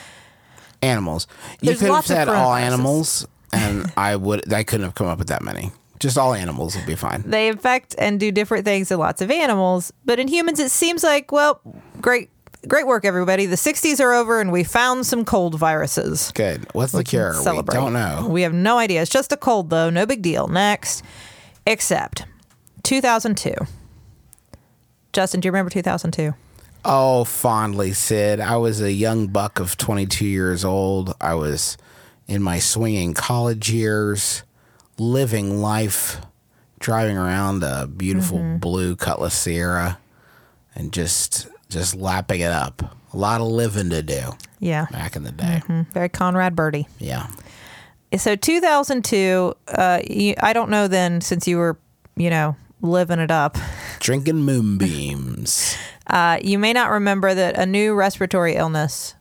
Animals. 0.82 1.28
You 1.62 1.68
There's 1.68 1.80
could 1.80 1.90
have 1.90 2.06
said 2.06 2.28
all 2.28 2.54
animals, 2.54 3.28
and 3.54 3.92
I 3.98 4.16
would. 4.16 4.54
I 4.54 4.64
couldn't 4.64 4.86
have 4.86 4.96
come 4.96 5.08
up 5.08 5.18
with 5.18 5.30
that 5.30 5.42
many. 5.42 5.72
Just 6.00 6.18
all 6.18 6.36
animals 6.36 6.76
would 6.76 6.86
be 6.86 6.94
fine. 6.94 7.24
They 7.26 7.48
infect 7.48 7.96
and 7.98 8.20
do 8.20 8.32
different 8.32 8.66
things 8.66 8.92
in 8.92 9.00
lots 9.00 9.22
of 9.22 9.32
animals, 9.32 9.92
but 10.06 10.20
in 10.20 10.28
humans, 10.28 10.60
it 10.60 10.70
seems 10.70 11.04
like 11.04 11.32
well, 11.32 11.62
great, 12.00 12.30
great 12.68 12.88
work, 12.88 13.04
everybody. 13.06 13.46
The 13.46 13.56
'60s 13.58 14.00
are 14.00 14.14
over, 14.14 14.40
and 14.40 14.52
we 14.52 14.64
found 14.64 15.06
some 15.06 15.26
cold 15.26 15.58
viruses. 15.60 16.32
Good. 16.34 16.66
What's 16.74 16.92
the 16.94 17.04
cure? 17.04 17.34
We 17.38 17.44
celebrate. 17.44 17.76
don't 17.76 17.94
know. 17.94 18.28
We 18.30 18.44
have 18.44 18.54
no 18.54 18.78
idea. 18.78 19.02
It's 19.02 19.12
just 19.12 19.32
a 19.32 19.38
cold, 19.38 19.70
though. 19.70 19.90
No 19.90 20.06
big 20.06 20.22
deal. 20.22 20.48
Next, 20.48 21.04
except 21.66 22.26
2002. 22.84 23.54
Justin, 25.14 25.40
do 25.42 25.48
you 25.48 25.52
remember 25.52 25.70
2002? 25.70 26.34
Oh, 26.86 27.24
fondly, 27.24 27.92
Sid. 27.94 28.40
I 28.40 28.58
was 28.58 28.82
a 28.82 28.92
young 28.92 29.28
buck 29.28 29.60
of 29.60 29.76
22 29.78 30.26
years 30.26 30.64
old. 30.64 31.14
I 31.20 31.34
was 31.34 31.78
in 32.28 32.42
my 32.42 32.60
swinging 32.60 33.14
college 33.14 33.70
years, 33.72 34.44
living 34.98 35.62
life, 35.62 36.22
driving 36.80 37.18
around 37.18 37.64
a 37.64 37.88
beautiful 37.88 38.38
Mm-hmm. 38.38 38.58
blue 38.58 38.96
Cutlass 38.96 39.34
Ciera, 39.46 39.98
and 40.76 40.94
just 40.94 41.48
just 41.70 41.96
lapping 41.96 42.42
it 42.42 42.52
up. 42.52 42.82
A 43.14 43.18
lot 43.18 43.42
of 43.42 43.48
living 43.48 43.90
to 43.92 44.02
do 44.04 44.32
Yeah. 44.60 44.86
back 44.92 45.16
in 45.16 45.24
the 45.24 45.32
day. 45.32 45.62
Very 45.94 46.10
Conrad 46.10 46.56
Birdie. 46.56 46.88
Yeah. 47.00 47.28
So 48.18 48.36
2002, 48.36 49.54
uh, 49.70 50.00
you, 50.10 50.34
I 50.40 50.54
don't 50.54 50.70
know 50.70 50.88
then, 50.88 51.20
since 51.22 51.48
you 51.48 51.58
were, 51.58 51.78
you 52.16 52.30
know, 52.30 52.56
living 52.82 53.20
it 53.20 53.32
up. 53.32 53.58
Drinking 54.00 54.38
moonbeams. 54.44 55.76
Uh, 56.08 56.38
you 56.42 56.58
may 56.60 56.72
not 56.74 56.92
remember 56.92 57.34
that 57.34 57.58
a 57.58 57.66
new 57.66 57.94
respiratory 57.94 58.56
illness 58.56 59.16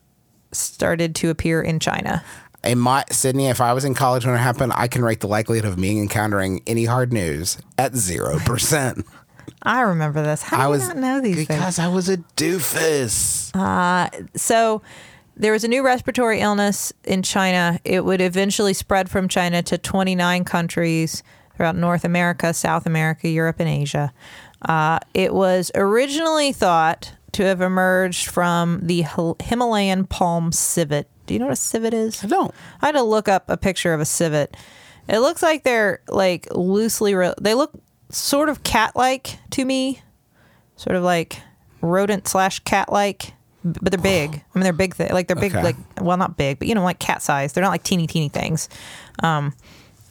started 0.53 1.15
to 1.17 1.31
appear 1.31 1.61
in 1.62 1.81
China. 1.81 2.23
In 2.62 2.79
my 2.79 3.05
Sydnee, 3.11 3.50
if 3.50 3.61
I 3.61 3.73
was 3.73 3.85
in 3.85 3.95
college 3.95 4.25
when 4.26 4.35
it 4.35 4.38
happened, 4.38 4.73
I 4.75 4.88
can 4.88 5.03
rate 5.05 5.21
the 5.21 5.29
likelihood 5.29 5.65
of 5.65 5.79
me 5.79 5.99
encountering 6.00 6.62
any 6.67 6.85
hard 6.85 7.12
news 7.12 7.59
at 7.79 7.95
zero 7.97 8.38
percent. 8.41 9.05
I 9.67 9.81
remember 9.81 10.23
this. 10.23 10.43
How 10.43 10.69
do 10.69 10.73
I 10.75 10.77
you 10.77 10.87
not 10.87 10.97
know 10.97 11.21
these 11.21 11.35
things? 11.35 11.49
because 11.49 11.79
I 11.79 11.89
was 11.89 12.09
a 12.09 12.19
doofus. 12.37 13.51
So 14.37 14.81
there 15.37 15.53
was 15.53 15.65
a 15.65 15.69
new 15.69 15.85
respiratory 15.85 16.41
illness 16.41 16.93
in 17.05 17.23
China. 17.23 17.81
It 17.85 18.05
would 18.05 18.21
eventually 18.21 18.73
spread 18.73 19.11
from 19.11 19.29
China 19.29 19.63
to 19.65 19.77
29 19.77 20.45
countries 20.45 21.23
throughout 21.57 21.75
North 21.75 22.05
America, 22.05 22.55
South 22.55 22.87
America, 22.87 23.29
Europe, 23.29 23.57
and 23.59 23.69
Asia. 23.69 24.13
Uh, 24.63 25.01
it 25.15 25.35
was 25.35 25.73
originally 25.75 26.53
thought 26.53 27.13
to 27.33 27.45
have 27.45 27.61
emerged 27.61 28.29
from 28.29 28.81
the 28.83 29.05
Himalayan 29.43 30.07
palm 30.07 30.53
civet. 30.53 31.09
Do 31.27 31.35
you 31.35 31.41
know 31.41 31.47
what 31.47 31.53
a 31.53 31.57
civet 31.57 31.93
is? 31.93 32.23
I 32.23 32.29
don't. 32.29 32.55
I 32.81 32.87
had 32.87 32.93
to 32.93 33.03
look 33.03 33.29
up 33.29 33.51
a 33.51 33.57
picture 33.57 33.93
of 33.93 34.01
a 34.01 34.05
civet. 34.05 34.57
It 35.09 35.19
looks 35.19 35.43
like 35.43 35.65
they're 35.65 36.01
like 36.09 36.47
loosely. 36.55 37.15
Re- 37.15 37.35
they 37.41 37.55
look 37.55 37.73
sort 38.11 38.49
of 38.49 38.63
cat-like 38.63 39.39
to 39.51 39.65
me, 39.65 40.01
sort 40.77 40.97
of 40.97 41.03
like 41.03 41.41
rodent 41.81 42.29
slash 42.29 42.59
cat-like, 42.61 43.33
but 43.65 43.91
they're 43.93 44.01
big. 44.01 44.31
I 44.55 44.59
mean, 44.59 44.63
they're 44.65 44.73
big. 44.73 44.95
Th- 44.97 45.11
like 45.11 45.27
they're 45.29 45.37
big. 45.37 45.53
Okay. 45.55 45.63
Like 45.63 45.77
well, 46.01 46.17
not 46.17 46.37
big, 46.37 46.59
but 46.59 46.69
you 46.69 46.75
know, 46.75 46.85
like 46.85 46.99
cat 46.99 47.23
size. 47.23 47.53
They're 47.53 47.65
not 47.65 47.71
like 47.71 47.83
teeny 47.83 48.07
teeny 48.07 48.29
things. 48.29 48.69
Um, 49.23 49.55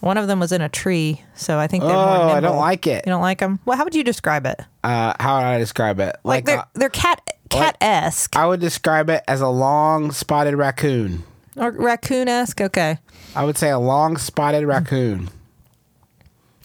one 0.02 0.18
of 0.18 0.28
them 0.28 0.40
was 0.40 0.52
in 0.52 0.62
a 0.62 0.70
tree, 0.70 1.22
so 1.36 1.58
I 1.58 1.68
think 1.68 1.84
they're 1.84 1.94
more 1.94 2.06
Oh, 2.06 2.30
I 2.30 2.40
don't 2.40 2.58
like 2.58 2.86
it. 2.86 3.06
You 3.06 3.12
don't 3.12 3.22
like 3.22 3.40
them? 3.40 3.60
Well, 3.66 3.78
how 3.78 3.86
would 3.86 3.96
you 3.96 4.04
describe 4.04 4.46
it? 4.46 4.60
Uh, 4.84 5.14
how 5.20 5.38
would 5.38 5.46
I 5.46 5.58
describe 5.58 6.00
it? 6.00 6.16
Like, 6.24 6.46
they're 6.46 6.60
uh, 6.60 6.66
they're 6.74 6.90
cat 6.90 7.22
cat 7.50 7.78
esque 7.82 8.36
I 8.36 8.46
would 8.46 8.60
describe 8.60 9.10
it 9.10 9.24
as 9.28 9.40
a 9.42 9.48
long 9.48 10.12
spotted 10.12 10.56
raccoon. 10.56 11.24
or 11.56 11.72
raccoon 11.72 12.28
esque. 12.28 12.60
Okay. 12.62 12.98
I 13.36 13.46
would 13.46 13.58
say 13.58 13.70
a 13.70 13.80
long 13.80 14.18
spotted 14.18 14.66
raccoon. 14.66 15.30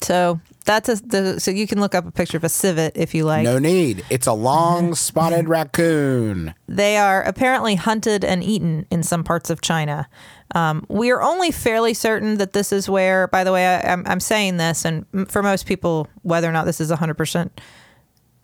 So 0.02 0.40
that's 0.64 0.88
a 0.88 0.96
the, 0.96 1.40
so 1.40 1.50
you 1.50 1.66
can 1.66 1.80
look 1.80 1.94
up 1.94 2.06
a 2.06 2.10
picture 2.10 2.36
of 2.36 2.44
a 2.44 2.48
civet 2.48 2.96
if 2.96 3.14
you 3.14 3.24
like. 3.24 3.44
No 3.44 3.58
need. 3.58 4.04
It's 4.10 4.26
a 4.26 4.32
long 4.32 4.94
spotted 4.94 5.48
raccoon. 5.48 6.54
They 6.68 6.96
are 6.96 7.22
apparently 7.22 7.74
hunted 7.74 8.24
and 8.24 8.42
eaten 8.42 8.86
in 8.90 9.02
some 9.02 9.24
parts 9.24 9.50
of 9.50 9.60
China. 9.60 10.08
Um, 10.54 10.84
we 10.88 11.10
are 11.10 11.22
only 11.22 11.50
fairly 11.50 11.94
certain 11.94 12.38
that 12.38 12.52
this 12.52 12.72
is 12.72 12.88
where. 12.88 13.28
By 13.28 13.44
the 13.44 13.52
way, 13.52 13.66
I, 13.66 13.92
I'm, 13.92 14.04
I'm 14.06 14.20
saying 14.20 14.56
this, 14.56 14.84
and 14.84 15.06
for 15.30 15.42
most 15.42 15.66
people, 15.66 16.08
whether 16.22 16.48
or 16.48 16.52
not 16.52 16.64
this 16.66 16.80
is 16.80 16.90
100 16.90 17.14
percent 17.14 17.60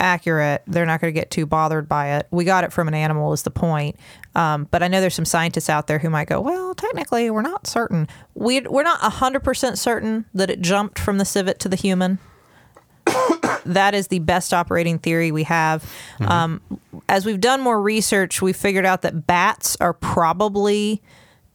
accurate, 0.00 0.62
they're 0.66 0.86
not 0.86 1.00
going 1.00 1.12
to 1.12 1.18
get 1.18 1.30
too 1.30 1.46
bothered 1.46 1.88
by 1.88 2.16
it. 2.16 2.26
We 2.30 2.44
got 2.44 2.64
it 2.64 2.72
from 2.72 2.88
an 2.88 2.94
animal, 2.94 3.32
is 3.32 3.42
the 3.42 3.50
point. 3.50 3.96
Um, 4.34 4.68
but 4.70 4.82
I 4.82 4.88
know 4.88 5.00
there's 5.00 5.14
some 5.14 5.24
scientists 5.24 5.70
out 5.70 5.86
there 5.86 5.98
who 5.98 6.10
might 6.10 6.28
go, 6.28 6.40
well, 6.40 6.74
technically, 6.74 7.30
we're 7.30 7.42
not 7.42 7.66
certain. 7.66 8.08
We, 8.34 8.60
we're 8.60 8.82
not 8.82 9.00
100% 9.00 9.78
certain 9.78 10.26
that 10.34 10.50
it 10.50 10.60
jumped 10.60 10.98
from 10.98 11.18
the 11.18 11.24
civet 11.24 11.58
to 11.60 11.68
the 11.68 11.76
human. 11.76 12.18
that 13.64 13.94
is 13.94 14.08
the 14.08 14.18
best 14.20 14.52
operating 14.52 14.98
theory 14.98 15.32
we 15.32 15.44
have. 15.44 15.90
Um, 16.20 16.60
as 17.08 17.24
we've 17.24 17.40
done 17.40 17.60
more 17.60 17.80
research, 17.80 18.42
we 18.42 18.52
figured 18.52 18.84
out 18.84 19.02
that 19.02 19.26
bats 19.26 19.76
are 19.80 19.92
probably 19.92 21.02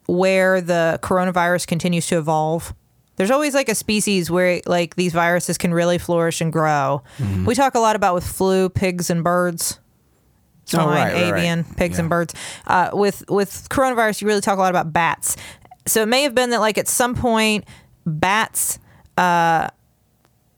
where 0.07 0.61
the 0.61 0.99
coronavirus 1.01 1.67
continues 1.67 2.07
to 2.07 2.17
evolve. 2.17 2.73
There's 3.21 3.29
always 3.29 3.53
like 3.53 3.69
a 3.69 3.75
species 3.75 4.31
where 4.31 4.61
like 4.65 4.95
these 4.95 5.13
viruses 5.13 5.55
can 5.59 5.75
really 5.75 5.99
flourish 5.99 6.41
and 6.41 6.51
grow. 6.51 7.03
We 7.45 7.53
talk 7.53 7.75
a 7.75 7.79
lot 7.79 7.95
about 7.95 8.15
with 8.15 8.25
flu, 8.25 8.67
pigs 8.67 9.11
and 9.11 9.23
birds. 9.23 9.79
Oh, 9.79 10.65
Swine, 10.65 10.87
right, 10.87 11.13
right, 11.13 11.31
right. 11.31 11.37
avian, 11.37 11.63
pigs 11.63 11.99
and 11.99 12.09
birds. 12.09 12.33
Uh, 12.65 12.89
with 12.93 13.23
with 13.29 13.69
coronavirus, 13.69 14.21
you 14.23 14.27
really 14.27 14.41
talk 14.41 14.57
a 14.57 14.61
lot 14.61 14.71
about 14.71 14.91
bats. 14.91 15.37
So 15.85 16.01
it 16.01 16.07
may 16.07 16.23
have 16.23 16.33
been 16.33 16.49
that 16.49 16.61
like 16.61 16.79
at 16.79 16.87
some 16.87 17.13
point, 17.13 17.65
bats 18.07 18.79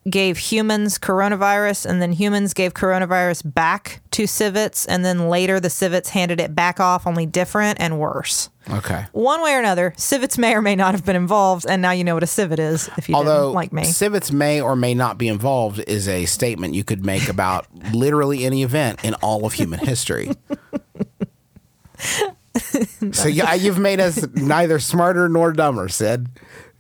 gave 0.10 0.38
humans 0.38 1.00
coronavirus 1.00 1.86
and 1.86 2.02
then 2.02 2.12
humans 2.12 2.54
gave 2.54 2.74
coronavirus 2.74 3.54
back 3.54 4.02
to 4.12 4.28
civets 4.28 4.86
and 4.86 5.06
then 5.06 5.30
later 5.30 5.62
the 5.62 5.70
civets 5.70 6.10
handed 6.10 6.42
it 6.42 6.54
back 6.54 6.80
off 6.80 7.08
only 7.08 7.26
different 7.26 7.80
and 7.80 7.98
worse 7.98 8.50
Okay. 8.70 9.06
one 9.14 9.42
way 9.42 9.56
or 9.56 9.60
another 9.60 9.94
civets 9.96 10.38
may 10.38 10.54
or 10.56 10.62
may 10.62 10.76
not 10.76 10.94
have 10.94 11.06
been 11.06 11.16
involved 11.16 11.66
and 11.70 11.82
now 11.82 11.92
you 11.92 12.04
know 12.04 12.16
what 12.16 12.24
a 12.24 12.28
civet 12.28 12.60
is 12.60 12.90
if 12.98 13.08
you 13.08 13.16
Although 13.16 13.46
didn't 13.48 13.56
like 13.56 13.72
me 13.74 13.86
civets 13.86 14.30
may 14.32 14.60
or 14.60 14.76
may 14.76 14.94
not 14.94 15.18
be 15.18 15.30
involved 15.30 15.80
is 15.88 16.08
a 16.10 16.26
statement 16.26 16.74
you 16.74 16.84
could 16.84 17.06
make 17.06 17.30
about 17.30 17.66
literally 17.94 18.44
any 18.46 18.64
event 18.64 19.04
in 19.06 19.14
all 19.16 19.46
of 19.46 19.54
human 19.54 19.80
history. 19.80 20.32
so 23.12 23.28
yeah, 23.28 23.54
you've 23.54 23.80
made 23.80 24.00
us 24.00 24.26
neither 24.34 24.80
smarter 24.80 25.28
nor 25.28 25.52
dumber, 25.54 25.90
Sid. 25.90 26.28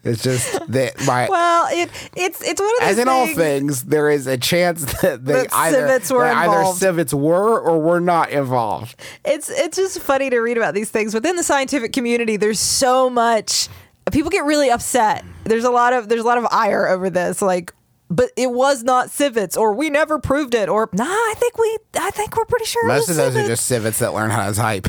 It's 0.04 0.22
just 0.22 0.52
that 0.72 1.00
my 1.06 1.28
Well, 1.30 1.68
it 1.72 1.90
it's 2.16 2.42
it's 2.42 2.60
one 2.60 2.70
of 2.76 2.80
those 2.82 2.90
as 2.90 2.98
in 3.00 3.08
all 3.08 3.28
things- 3.28 3.84
there 3.84 4.10
is 4.10 4.28
a 4.28 4.38
chance 4.38 4.84
that 5.02 5.24
they 5.26 5.34
That 5.34 5.54
either 5.54 5.78
civets 5.88 6.12
were 6.12 6.26
either 6.26 6.66
civets 6.74 7.14
were 7.14 7.60
or 7.60 7.80
were 7.80 8.02
not 8.02 8.30
involved. 8.32 8.96
it's 9.24 9.50
it's 9.50 9.78
just 9.78 10.00
funny 10.02 10.30
to 10.30 10.40
read 10.40 10.58
about 10.58 10.74
these 10.74 10.90
things. 10.90 11.14
Within 11.14 11.36
the 11.38 11.44
scientific 11.44 11.94
community 11.94 12.36
there's 12.38 12.60
so 12.60 13.10
much 13.10 13.70
people 14.12 14.30
get 14.30 14.44
really 14.44 14.70
upset. 14.70 15.24
There's 15.46 15.64
a 15.64 15.72
lot 15.72 15.94
of 15.94 16.10
there's 16.10 16.22
a 16.22 16.28
lot 16.28 16.38
of 16.38 16.46
ire 16.52 16.88
over 16.88 17.10
this 17.10 17.42
like 17.42 17.74
but 18.10 18.30
it 18.36 18.52
was 18.52 18.84
not 18.84 19.10
civets 19.10 19.56
or 19.56 19.74
we 19.74 19.90
never 19.90 20.20
proved 20.20 20.54
it 20.54 20.68
or 20.70 20.90
nah 20.92 21.06
i 21.06 21.34
think 21.38 21.58
we 21.58 21.78
i 21.96 22.12
think 22.12 22.36
we're 22.36 22.46
pretty 22.46 22.66
sure 22.66 22.84
it 22.86 22.90
Most 22.90 23.10
of 23.10 23.16
those 23.16 23.36
are 23.36 23.48
just 23.48 23.66
civets 23.66 24.00
that 24.00 24.14
learn 24.14 24.30
how 24.30 24.48
to 24.50 24.56
type. 24.56 24.88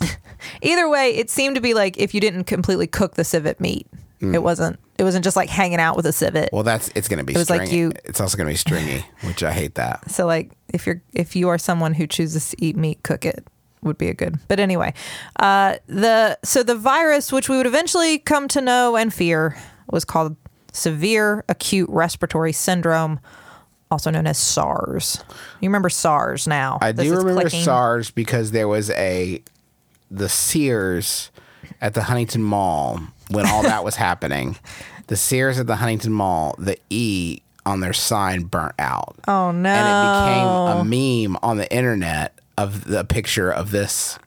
either 0.62 0.88
way 0.88 1.14
it 1.14 1.30
seemed 1.30 1.54
to 1.54 1.60
be 1.60 1.74
like 1.74 1.96
if 1.96 2.12
you 2.12 2.20
didn't 2.20 2.44
completely 2.44 2.86
cook 2.86 3.14
the 3.14 3.24
civet 3.24 3.60
meat 3.60 3.86
Mm. 4.30 4.34
it 4.34 4.42
wasn't 4.42 4.78
it 4.98 5.02
wasn't 5.04 5.24
just 5.24 5.36
like 5.36 5.48
hanging 5.48 5.80
out 5.80 5.96
with 5.96 6.06
a 6.06 6.12
civet 6.12 6.50
Well, 6.52 6.62
that's 6.62 6.90
it's 6.94 7.08
going 7.08 7.18
to 7.18 7.24
be. 7.24 7.34
It 7.34 7.38
was 7.38 7.50
like 7.50 7.72
you- 7.72 7.92
It's 8.04 8.20
also 8.20 8.36
going 8.36 8.46
to 8.46 8.52
be 8.52 8.56
stringy, 8.56 9.04
which 9.22 9.42
I 9.42 9.52
hate 9.52 9.74
that. 9.74 10.02
So 10.10 10.26
like 10.26 10.52
if 10.72 10.86
you're 10.86 11.02
if 11.12 11.34
you 11.36 11.48
are 11.48 11.58
someone 11.58 11.94
who 11.94 12.06
chooses 12.06 12.50
to 12.50 12.56
eat 12.64 12.76
meat, 12.76 13.02
cook 13.02 13.24
it 13.24 13.46
would 13.82 13.98
be 13.98 14.08
a 14.08 14.14
good. 14.14 14.38
But 14.48 14.60
anyway, 14.60 14.94
uh, 15.40 15.76
the 15.86 16.38
so 16.44 16.62
the 16.62 16.74
virus 16.76 17.30
which 17.32 17.48
we 17.48 17.56
would 17.56 17.66
eventually 17.66 18.18
come 18.18 18.48
to 18.48 18.60
know 18.60 18.96
and 18.96 19.12
fear 19.12 19.56
was 19.90 20.04
called 20.04 20.36
severe 20.72 21.44
acute 21.48 21.88
respiratory 21.90 22.52
syndrome, 22.52 23.20
also 23.90 24.10
known 24.10 24.26
as 24.26 24.38
SARS. 24.38 25.22
You 25.60 25.68
remember 25.68 25.90
SARS 25.90 26.46
now? 26.46 26.78
I 26.80 26.92
This 26.92 27.06
do 27.08 27.16
remember 27.16 27.42
clicking. 27.42 27.62
SARS 27.62 28.10
because 28.10 28.50
there 28.52 28.68
was 28.68 28.90
a 28.90 29.42
the 30.10 30.28
Sears 30.28 31.30
at 31.80 31.94
the 31.94 32.04
Huntington 32.04 32.42
Mall 32.42 33.00
when 33.34 33.46
all 33.46 33.62
that 33.62 33.84
was 33.84 33.96
happening. 33.96 34.56
The 35.08 35.16
Sears 35.16 35.58
at 35.58 35.66
the 35.66 35.76
Huntington 35.76 36.12
Mall, 36.12 36.54
the 36.58 36.78
E 36.90 37.40
on 37.66 37.80
their 37.80 37.92
sign 37.92 38.44
burnt 38.44 38.74
out. 38.78 39.16
Oh 39.28 39.50
no! 39.50 39.68
and 39.70 39.88
it 39.88 40.84
became 40.84 41.26
a 41.26 41.28
meme 41.28 41.38
on 41.42 41.56
the 41.58 41.70
internet 41.74 42.38
of 42.56 42.84
the 42.84 43.04
picture 43.04 43.50
of 43.50 43.70
this. 43.70 44.18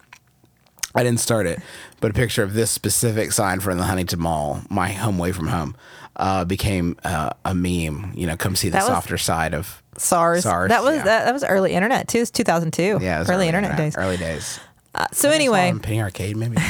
I 0.95 1.03
didn't 1.03 1.19
start 1.19 1.45
it, 1.45 1.59
but 1.99 2.11
a 2.11 2.13
picture 2.13 2.41
of 2.43 2.53
this 2.53 2.71
specific 2.71 3.31
sign 3.31 3.59
from 3.59 3.77
the 3.77 3.83
Huntington 3.83 4.19
Mall, 4.19 4.61
my 4.69 4.91
home 4.91 5.19
away 5.19 5.31
from 5.31 5.47
home, 5.47 5.75
uh, 6.15 6.43
became 6.45 6.95
uh, 7.03 7.31
a 7.45 7.53
meme. 7.53 8.13
You 8.15 8.25
know, 8.27 8.35
come 8.37 8.55
see 8.55 8.69
the 8.69 8.73
That 8.73 8.83
was- 8.83 8.87
softer 8.87 9.17
side 9.17 9.53
of 9.53 9.83
SARS. 9.97 10.43
SARS, 10.43 10.69
That 10.69 10.83
was 10.83 10.97
yeah. 10.97 11.03
that, 11.03 11.25
that 11.25 11.33
was 11.33 11.43
early 11.43 11.73
internet 11.73 12.07
too. 12.07 12.19
It's 12.19 12.31
2002. 12.31 12.99
yeah, 13.01 13.17
it 13.17 13.19
was 13.19 13.29
early, 13.29 13.47
internet, 13.47 13.77
days. 13.77 13.95
Early 13.97 14.17
days. 14.17 14.59
Uh, 14.95 15.05
so 15.11 15.29
anyway, 15.29 15.73
Penny 15.81 16.01
Arcade, 16.01 16.35
maybe. 16.37 16.57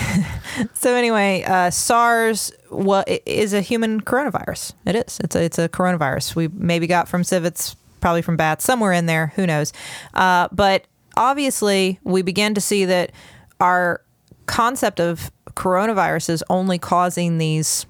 So 0.73 0.95
anyway, 0.95 1.43
uh, 1.43 1.69
SARS 1.69 2.51
wa- 2.71 3.03
i- 3.07 3.21
is 3.25 3.53
a 3.53 3.61
human 3.61 4.01
coronavirus. 4.01 4.73
It 4.85 4.95
is. 4.95 5.19
It's 5.23 5.35
a, 5.35 5.43
it's 5.43 5.59
a 5.59 5.69
coronavirus. 5.69 6.35
We 6.35 6.47
maybe 6.47 6.87
got 6.87 7.07
from 7.07 7.23
civets, 7.23 7.75
probably 8.01 8.21
from 8.23 8.37
bats, 8.37 8.65
somewhere 8.65 8.91
in 8.91 9.05
there. 9.05 9.33
Who 9.35 9.45
knows? 9.45 9.71
Uh, 10.13 10.47
but 10.51 10.85
obviously, 11.15 11.99
we 12.03 12.21
began 12.23 12.53
to 12.55 12.61
see 12.61 12.85
that 12.85 13.11
our 13.59 14.01
concept 14.47 14.99
of 14.99 15.31
coronaviruses 15.51 16.41
only 16.49 16.79
causing 16.79 17.37
these 17.37 17.85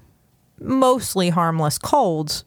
mostly 0.60 1.30
harmless 1.30 1.78
colds 1.78 2.44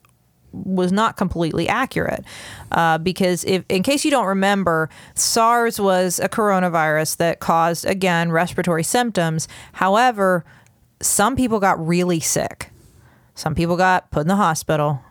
was 0.54 0.92
not 0.92 1.18
completely 1.18 1.68
accurate 1.68 2.24
uh, 2.72 2.98
because 2.98 3.44
if 3.46 3.64
in 3.70 3.84
case 3.84 4.04
you 4.04 4.12
don't 4.12 4.28
remember 4.28 4.90
SARS 5.16 5.80
was 5.80 6.20
a 6.20 6.28
coronavirus 6.28 7.18
that 7.18 7.40
caused 7.40 7.86
again 7.86 8.32
respiratory 8.32 8.84
symptoms 8.84 9.48
however 9.74 10.44
some 11.02 11.36
people 11.36 11.60
got 11.60 11.86
really 11.86 12.20
sick 12.20 12.70
some 13.36 13.56
people 13.56 13.78
got 13.78 14.12
put 14.12 14.22
in 14.22 14.28
the 14.28 14.36
hospital 14.36 15.02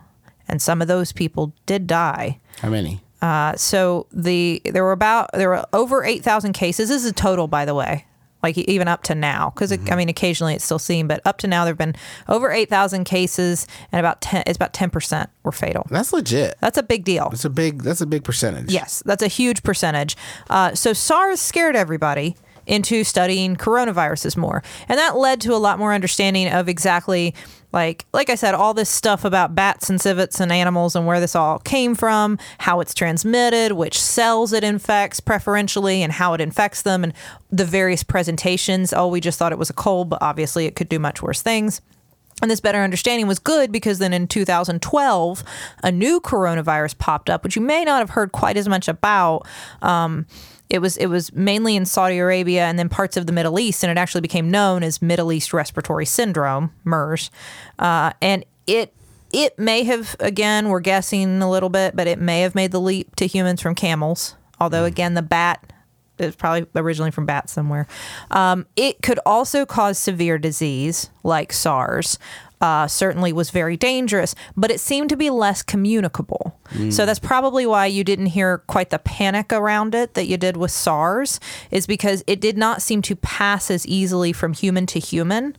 and 0.47 0.61
some 0.61 0.81
of 0.81 0.87
those 0.87 1.11
people 1.11 1.53
did 1.65 1.87
die 1.87 2.39
How 2.59 2.69
many? 2.69 3.01
uh, 3.21 3.55
so 3.55 4.07
the 4.11 4.61
there 4.65 4.83
were 4.83 4.91
about 4.91 5.29
there 5.33 5.49
were 5.49 5.65
over 5.73 6.03
eight 6.03 6.23
thousand 6.23 6.53
cases. 6.53 6.89
This 6.89 7.03
is 7.03 7.09
a 7.09 7.13
total, 7.13 7.47
by 7.47 7.65
the 7.65 7.75
way. 7.75 8.05
Like 8.43 8.57
even 8.57 8.87
up 8.87 9.03
to 9.03 9.15
now, 9.15 9.51
because 9.51 9.71
I 9.71 9.95
mean, 9.95 10.09
occasionally 10.09 10.55
it's 10.55 10.65
still 10.65 10.79
seen, 10.79 11.07
but 11.07 11.21
up 11.25 11.37
to 11.39 11.47
now 11.47 11.63
there've 11.63 11.77
been 11.77 11.95
over 12.27 12.51
eight 12.51 12.69
thousand 12.69 13.03
cases, 13.03 13.67
and 13.91 13.99
about 13.99 14.21
ten. 14.21 14.43
It's 14.47 14.55
about 14.55 14.73
ten 14.73 14.89
percent 14.89 15.29
were 15.43 15.51
fatal. 15.51 15.85
That's 15.89 16.11
legit. 16.11 16.55
That's 16.59 16.77
a 16.77 16.83
big 16.83 17.03
deal. 17.03 17.29
That's 17.29 17.45
a 17.45 17.49
big. 17.49 17.83
That's 17.83 18.01
a 18.01 18.05
big 18.07 18.23
percentage. 18.23 18.71
Yes, 18.71 19.03
that's 19.05 19.23
a 19.23 19.27
huge 19.27 19.63
percentage. 19.63 20.15
Uh, 20.49 20.73
so 20.73 20.93
SARS 20.93 21.39
scared 21.39 21.75
everybody 21.75 22.35
into 22.65 23.03
studying 23.03 23.55
coronaviruses 23.55 24.37
more, 24.37 24.63
and 24.87 24.97
that 24.97 25.17
led 25.17 25.41
to 25.41 25.53
a 25.53 25.57
lot 25.57 25.77
more 25.79 25.93
understanding 25.93 26.47
of 26.47 26.67
exactly, 26.69 27.33
like 27.71 28.05
like 28.13 28.29
I 28.29 28.35
said, 28.35 28.53
all 28.53 28.73
this 28.73 28.89
stuff 28.89 29.25
about 29.25 29.55
bats 29.55 29.89
and 29.89 29.99
civets 29.99 30.39
and 30.39 30.51
animals 30.51 30.95
and 30.95 31.05
where 31.05 31.19
this 31.19 31.35
all 31.35 31.59
came 31.59 31.95
from, 31.95 32.37
how 32.59 32.79
it's 32.79 32.93
transmitted, 32.93 33.73
which 33.73 33.99
cells 33.99 34.53
it 34.53 34.63
infects 34.63 35.19
preferentially, 35.19 36.03
and 36.03 36.13
how 36.13 36.33
it 36.33 36.41
infects 36.41 36.81
them, 36.81 37.03
and 37.03 37.13
the 37.49 37.65
various 37.65 38.03
presentations. 38.03 38.93
Oh, 38.93 39.07
we 39.07 39.21
just 39.21 39.39
thought 39.39 39.51
it 39.51 39.59
was 39.59 39.69
a 39.69 39.73
cold, 39.73 40.09
but 40.09 40.21
obviously 40.21 40.65
it 40.65 40.75
could 40.75 40.89
do 40.89 40.99
much 40.99 41.21
worse 41.21 41.41
things. 41.41 41.81
And 42.41 42.49
this 42.49 42.59
better 42.59 42.79
understanding 42.79 43.27
was 43.27 43.37
good 43.39 43.71
because 43.71 43.99
then 43.99 44.13
in 44.13 44.27
2012, 44.27 45.43
a 45.83 45.91
new 45.91 46.19
coronavirus 46.19 46.97
popped 46.97 47.29
up, 47.29 47.43
which 47.43 47.55
you 47.55 47.61
may 47.61 47.83
not 47.83 47.99
have 47.99 48.11
heard 48.11 48.31
quite 48.31 48.57
as 48.57 48.67
much 48.67 48.87
about. 48.87 49.47
Um, 49.81 50.25
it 50.71 50.79
was 50.79 50.95
it 50.95 51.07
was 51.07 51.33
mainly 51.33 51.75
in 51.75 51.85
Saudi 51.85 52.17
Arabia 52.17 52.63
and 52.63 52.79
then 52.79 52.87
parts 52.87 53.17
of 53.17 53.27
the 53.27 53.33
Middle 53.33 53.59
East, 53.59 53.83
and 53.83 53.91
it 53.91 53.97
actually 53.97 54.21
became 54.21 54.49
known 54.49 54.83
as 54.83 55.01
Middle 55.01 55.33
East 55.33 55.51
Respiratory 55.53 56.05
Syndrome 56.05 56.71
(MERS). 56.85 57.29
Uh, 57.77 58.13
and 58.21 58.45
it 58.67 58.93
it 59.33 59.59
may 59.59 59.83
have 59.83 60.15
again 60.21 60.69
we're 60.69 60.79
guessing 60.79 61.41
a 61.41 61.49
little 61.49 61.67
bit, 61.67 61.93
but 61.93 62.07
it 62.07 62.19
may 62.19 62.39
have 62.39 62.55
made 62.55 62.71
the 62.71 62.79
leap 62.79 63.17
to 63.17 63.27
humans 63.27 63.61
from 63.61 63.75
camels. 63.75 64.35
Although 64.61 64.85
again, 64.85 65.13
the 65.13 65.21
bat 65.21 65.70
it's 66.21 66.35
probably 66.35 66.67
originally 66.75 67.11
from 67.11 67.25
bats 67.25 67.53
somewhere. 67.53 67.87
Um, 68.29 68.65
it 68.75 69.01
could 69.01 69.19
also 69.25 69.65
cause 69.65 69.97
severe 69.97 70.37
disease 70.37 71.09
like 71.23 71.51
SARS. 71.53 72.17
Uh, 72.61 72.87
certainly 72.87 73.33
was 73.33 73.49
very 73.49 73.75
dangerous, 73.75 74.35
but 74.55 74.69
it 74.69 74.79
seemed 74.79 75.09
to 75.09 75.17
be 75.17 75.31
less 75.31 75.63
communicable. 75.63 76.55
So 76.91 77.07
that's 77.07 77.17
probably 77.17 77.65
why 77.65 77.87
you 77.87 78.03
didn't 78.03 78.27
hear 78.27 78.59
quite 78.59 78.91
the 78.91 78.99
panic 78.99 79.51
around 79.51 79.95
it 79.95 80.13
that 80.13 80.27
you 80.27 80.37
did 80.37 80.57
with 80.57 80.69
SARS, 80.69 81.39
is 81.71 81.87
because 81.87 82.23
it 82.27 82.39
did 82.39 82.59
not 82.59 82.83
seem 82.83 83.01
to 83.01 83.15
pass 83.15 83.71
as 83.71 83.87
easily 83.87 84.31
from 84.31 84.53
human 84.53 84.85
to 84.85 84.99
human 84.99 85.55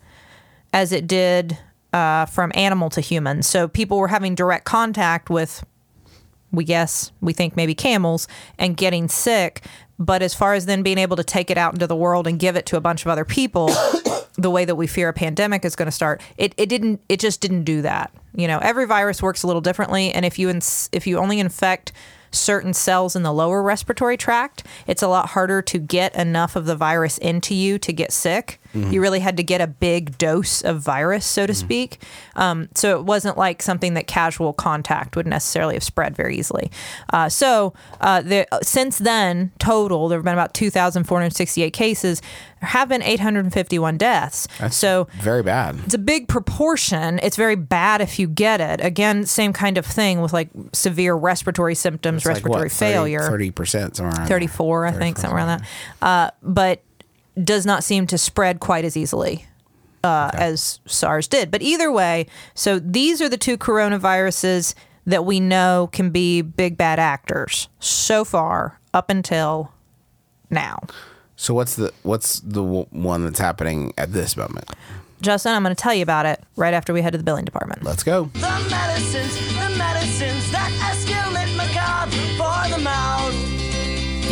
as 0.72 0.92
it 0.92 1.09
did 1.09 1.59
uh, 1.92 2.27
from 2.27 2.53
animal 2.55 2.88
to 2.90 3.01
human. 3.01 3.42
So 3.42 3.66
people 3.66 3.98
were 3.98 4.09
having 4.09 4.37
direct 4.37 4.64
contact 4.64 5.29
with 5.29 5.64
we 6.53 6.64
guess 6.64 7.11
we 7.20 7.33
think 7.33 7.57
maybe 7.57 7.75
camels 7.75 8.29
and 8.59 8.77
getting 8.77 9.09
sick 9.09 9.64
but 9.98 10.22
as 10.22 10.35
far 10.35 10.55
as 10.55 10.66
then 10.66 10.83
being 10.83 10.98
able 10.98 11.16
to 11.16 11.24
take 11.24 11.50
it 11.50 11.59
out 11.59 11.72
into 11.72 11.87
the 11.87 11.96
world 11.96 12.26
and 12.26 12.38
give 12.38 12.57
it 12.57 12.66
to 12.66 12.76
a 12.76 12.81
bunch 12.81 13.02
of 13.05 13.09
other 13.09 13.24
people 13.24 13.70
the 14.37 14.50
way 14.50 14.64
that 14.64 14.76
we 14.76 14.87
fear 14.87 15.09
a 15.09 15.12
pandemic 15.12 15.64
is 15.64 15.76
going 15.76 15.87
to 15.87 15.92
start. 15.92 16.20
It, 16.37 16.55
it 16.57 16.68
didn't 16.68 17.00
it 17.09 17.20
just 17.20 17.40
didn't 17.40 17.64
do 17.64 17.83
that. 17.83 18.12
You 18.35 18.48
know 18.48 18.59
every 18.59 18.87
virus 18.87 19.22
works 19.22 19.42
a 19.42 19.46
little 19.46 19.62
differently 19.62 20.12
and 20.12 20.24
if 20.24 20.38
you 20.38 20.48
ins- 20.48 20.88
if 20.92 21.07
you 21.07 21.18
only 21.18 21.38
infect 21.38 21.92
certain 22.31 22.72
cells 22.72 23.14
in 23.14 23.22
the 23.22 23.33
lower 23.33 23.62
respiratory 23.62 24.16
tract 24.16 24.64
it's 24.87 25.02
a 25.02 25.09
lot 25.09 25.28
harder 25.28 25.61
to 25.61 25.78
get 25.78 26.14
enough 26.14 26.57
of 26.57 26.64
the 26.64 26.74
virus 26.74 27.18
into 27.18 27.55
you 27.55 27.78
to 27.78 27.92
get 27.92 28.11
sick 28.11 28.59
you 28.74 29.00
really 29.00 29.20
had 29.20 29.37
to 29.37 29.42
get 29.42 29.61
a 29.61 29.66
big 29.66 30.16
dose 30.18 30.62
of 30.62 30.80
virus 30.80 31.26
so 31.26 31.46
to 31.46 31.54
speak 31.54 32.02
um, 32.37 32.68
so 32.74 32.98
it 32.98 33.04
wasn't 33.04 33.37
like 33.37 33.62
something 33.62 33.94
that 33.94 34.06
casual 34.06 34.52
contact 34.52 35.14
would 35.16 35.26
necessarily 35.26 35.74
have 35.74 35.82
spread 35.85 36.16
very 36.16 36.37
easily 36.37 36.70
uh, 37.12 37.28
so 37.28 37.74
uh, 38.00 38.22
the, 38.22 38.46
since 38.62 38.98
then 38.98 39.50
total 39.58 40.08
there 40.08 40.18
have 40.18 40.24
been 40.24 40.32
about 40.35 40.54
2468 40.54 41.70
cases 41.72 42.22
there 42.61 42.68
have 42.70 42.88
been 42.88 43.02
851 43.02 43.98
deaths 43.98 44.48
so 44.70 45.08
Very 45.20 45.42
bad. 45.42 45.78
it's 45.85 45.94
a 45.94 45.98
big 45.98 46.28
proportion. 46.28 47.18
It's 47.22 47.37
very 47.37 47.56
bad 47.56 48.00
if 48.00 48.18
you 48.18 48.28
get 48.28 48.61
it. 48.61 48.85
Again, 48.85 49.26
same 49.26 49.52
kind 49.52 49.78
of 49.78 49.85
thing 49.87 50.20
with 50.20 50.32
like 50.32 50.48
severe 50.72 51.14
respiratory 51.14 51.74
symptoms, 51.74 52.24
respiratory 52.24 52.68
failure. 52.68 53.28
Thirty 53.28 53.50
percent 53.50 53.96
somewhere. 53.96 54.14
around 54.14 54.28
there. 54.28 54.38
34, 54.38 54.87
I 54.87 54.92
think, 54.92 55.18
somewhere 55.18 55.38
around 55.38 55.58
that. 55.58 55.68
Uh, 56.00 56.30
but 56.42 56.82
does 57.42 57.64
not 57.64 57.85
seem 57.85 58.07
to 58.09 58.18
spread 58.18 58.61
quite 58.61 58.85
as 58.85 58.97
easily 58.97 59.47
uh, 60.05 60.31
as 60.35 60.81
SARS 60.87 61.29
did. 61.29 61.51
But 61.51 61.62
either 61.62 61.90
way, 61.90 62.27
so 62.55 62.79
these 62.79 63.21
are 63.21 63.29
the 63.29 63.37
two 63.37 63.57
coronaviruses 63.57 64.75
that 65.07 65.25
we 65.25 65.40
know 65.40 65.88
can 65.92 66.11
be 66.11 66.42
big 66.42 66.77
bad 66.77 66.99
actors 66.99 67.68
so 67.81 68.25
far 68.25 68.79
up 68.95 69.11
until 69.11 69.73
now. 70.51 70.79
So 71.37 71.55
what's 71.55 71.75
the 71.75 71.92
what's 72.03 72.40
the 72.40 72.62
w- 72.62 72.87
one 72.90 73.25
that's 73.25 73.40
happening 73.40 73.92
at 73.99 74.12
this 74.12 74.37
moment? 74.37 74.71
Justin, 75.21 75.55
I'm 75.55 75.62
going 75.62 75.75
to 75.75 75.81
tell 75.81 75.95
you 75.95 76.03
about 76.03 76.27
it 76.27 76.42
right 76.57 76.75
after 76.75 76.92
we 76.92 77.01
head 77.01 77.12
to 77.12 77.18
the 77.18 77.25
billing 77.25 77.45
department. 77.45 77.83
Let's 77.85 78.03
go. 78.03 78.25
The 78.35 78.66
medicines, 78.71 79.35
the 79.55 79.77
medicines 79.79 80.53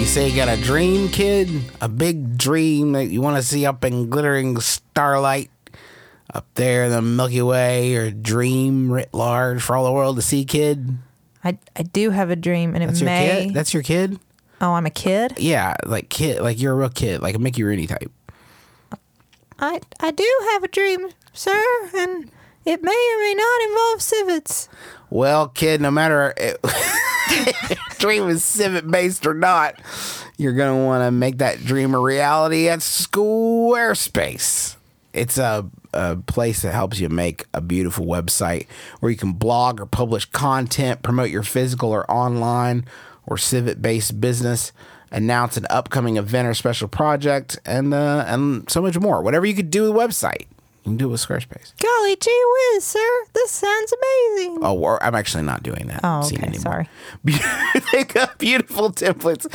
You 0.01 0.07
say 0.07 0.31
you 0.31 0.35
got 0.35 0.49
a 0.49 0.57
dream, 0.57 1.11
kid? 1.11 1.51
A 1.83 1.89
big 1.89 2.39
dream 2.39 2.93
that 2.93 3.09
you 3.09 3.21
want 3.21 3.37
to 3.37 3.43
see 3.43 3.67
up 3.67 3.85
in 3.85 4.09
glittering 4.09 4.59
starlight 4.59 5.51
up 6.33 6.47
there 6.55 6.85
in 6.87 6.91
the 6.91 7.03
Milky 7.03 7.43
Way, 7.43 7.95
or 7.97 8.11
dream 8.11 8.91
writ 8.91 9.13
large 9.13 9.63
for 9.63 9.77
all 9.77 9.85
the 9.85 9.93
world 9.93 10.17
to 10.17 10.23
see, 10.23 10.47
kid? 10.47 10.97
I, 11.45 11.59
I 11.77 11.83
do 11.83 12.11
have 12.13 12.31
a 12.31 12.35
dream, 12.35 12.75
and 12.75 12.83
it 12.83 12.87
That's 12.87 13.01
your 13.01 13.11
may. 13.11 13.45
kid. 13.45 13.55
That's 13.55 13.75
your 13.75 13.83
kid. 13.83 14.19
oh, 14.63 14.73
I'm 14.73 14.87
a 14.87 14.91
kid. 14.91 15.35
Yeah, 15.37 15.77
like 15.85 16.09
kid, 16.09 16.41
like 16.41 16.59
you're 16.59 16.73
a 16.73 16.77
real 16.77 16.89
kid, 16.89 17.21
like 17.21 17.35
a 17.35 17.39
Mickey 17.39 17.63
Rooney 17.63 17.87
type. 17.87 18.11
I 19.59 19.81
I 20.01 20.13
do 20.13 20.39
have 20.53 20.65
a 20.65 20.69
dream, 20.69 21.09
sir, 21.35 21.63
and 21.95 22.31
it 22.65 22.83
may 22.83 22.91
or 22.91 23.19
may 23.19 23.35
not 23.37 23.63
involve 23.69 24.01
civets. 24.01 24.71
Well, 25.11 25.49
kid, 25.49 25.81
no 25.81 25.90
matter 25.90 26.33
if 26.37 26.57
dream 27.99 28.29
is 28.29 28.44
civic 28.44 28.87
based 28.88 29.27
or 29.27 29.35
not, 29.35 29.81
you're 30.37 30.53
gonna 30.53 30.85
want 30.85 31.05
to 31.05 31.11
make 31.11 31.38
that 31.38 31.64
dream 31.64 31.94
a 31.94 31.99
reality 32.01 32.68
at 32.68 32.79
Squarespace. 32.79 34.77
It's 35.12 35.37
a, 35.38 35.68
a 35.92 36.16
place 36.16 36.62
that 36.62 36.73
helps 36.73 37.01
you 37.01 37.09
make 37.09 37.46
a 37.53 37.61
beautiful 37.61 38.07
website 38.07 38.66
where 39.01 39.11
you 39.11 39.18
can 39.18 39.33
blog 39.33 39.81
or 39.81 39.87
publish 39.87 40.25
content, 40.27 41.03
promote 41.03 41.31
your 41.31 41.42
physical 41.42 41.90
or 41.90 42.09
online 42.11 42.85
or 43.27 43.37
civic 43.37 43.83
based 43.83 44.20
business, 44.20 44.73
announce 45.11 45.57
an 45.57 45.66
upcoming 45.68 46.16
event 46.16 46.46
or 46.46 46.55
special 46.55 46.87
project, 46.87 47.59
and 47.66 47.92
uh, 47.92 48.25
and 48.29 48.70
so 48.70 48.81
much 48.81 48.99
more. 48.99 49.23
Whatever 49.23 49.46
you 49.46 49.55
could 49.55 49.70
do 49.70 49.92
with 49.92 50.01
a 50.01 50.07
website, 50.09 50.46
you 50.85 50.90
can 50.93 50.97
do 50.97 51.07
it 51.07 51.09
with 51.09 51.21
Squarespace. 51.21 51.75
Golly 51.79 52.16
gee 52.16 52.43
whiz, 52.73 52.85
sir! 52.85 53.25
This 53.35 53.51
sounds 53.51 53.93
amazing. 53.93 54.59
Oh, 54.62 54.79
or 54.79 55.03
I'm 55.03 55.14
actually 55.14 55.43
not 55.43 55.62
doing 55.62 55.88
that. 55.88 56.01
Oh, 56.03 56.23
scene 56.23 56.38
okay, 56.38 56.47
anymore. 56.47 56.87
sorry. 57.25 57.83
they 57.93 58.05
got 58.05 58.38
beautiful 58.38 58.90
templates 58.90 59.47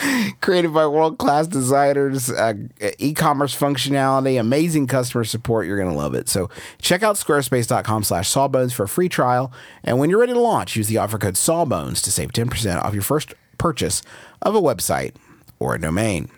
created 0.42 0.72
by 0.72 0.86
world 0.86 1.18
class 1.18 1.48
designers, 1.48 2.30
uh, 2.30 2.54
e 3.00 3.14
commerce 3.14 3.58
functionality, 3.58 4.40
amazing 4.40 4.86
customer 4.86 5.24
support. 5.24 5.66
You're 5.66 5.78
going 5.80 5.92
to 5.92 5.98
love 5.98 6.14
it. 6.14 6.30
So 6.30 6.50
check 6.80 7.02
out 7.02 7.16
squarespace.com 7.16 8.04
slash 8.04 8.30
sawbones 8.30 8.74
for 8.74 8.84
a 8.84 8.88
free 8.88 9.10
trial. 9.10 9.52
And 9.84 9.98
when 9.98 10.12
you're 10.12 10.20
ready 10.20 10.34
to 10.34 10.40
launch, 10.40 10.76
use 10.76 10.88
the 10.88 11.00
offer 11.00 11.18
code 11.18 11.38
sawbones 11.38 12.04
to 12.04 12.12
save 12.12 12.34
10% 12.34 12.84
off 12.84 12.94
your 12.94 13.02
first 13.02 13.34
purchase 13.58 14.04
of 14.44 14.54
a 14.54 14.62
website 14.62 15.16
or 15.58 15.74
a 15.74 15.82
domain. 15.82 16.30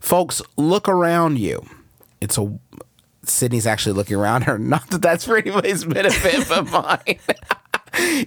Folks, 0.00 0.40
look 0.56 0.88
around 0.88 1.38
you. 1.38 1.64
It's 2.20 2.38
a 2.38 2.58
Sydnee's 3.28 3.66
actually 3.66 3.92
looking 3.94 4.16
around 4.16 4.42
her. 4.42 4.58
Not 4.58 4.88
that 4.90 5.02
that's 5.02 5.24
for 5.24 5.36
anybody's 5.36 5.84
benefit 5.84 6.48
but 6.48 6.70
mine. 7.06 7.18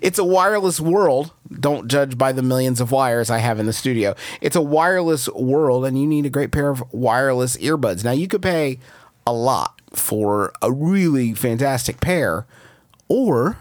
it's 0.01 0.19
a 0.19 0.23
wireless 0.23 0.79
world. 0.79 1.31
Don't 1.59 1.87
judge 1.87 2.17
by 2.17 2.31
the 2.31 2.41
millions 2.41 2.79
of 2.81 2.91
wires 2.91 3.29
I 3.29 3.39
have 3.39 3.59
in 3.59 3.65
the 3.65 3.73
studio. 3.73 4.15
It's 4.41 4.55
a 4.55 4.61
wireless 4.61 5.27
world, 5.29 5.85
and 5.85 5.99
you 5.99 6.07
need 6.07 6.25
a 6.25 6.29
great 6.29 6.51
pair 6.51 6.69
of 6.69 6.83
wireless 6.93 7.57
earbuds. 7.57 8.03
Now, 8.03 8.11
you 8.11 8.27
could 8.27 8.41
pay 8.41 8.79
a 9.27 9.33
lot 9.33 9.81
for 9.93 10.53
a 10.61 10.71
really 10.71 11.33
fantastic 11.33 11.99
pair, 11.99 12.45
or 13.07 13.57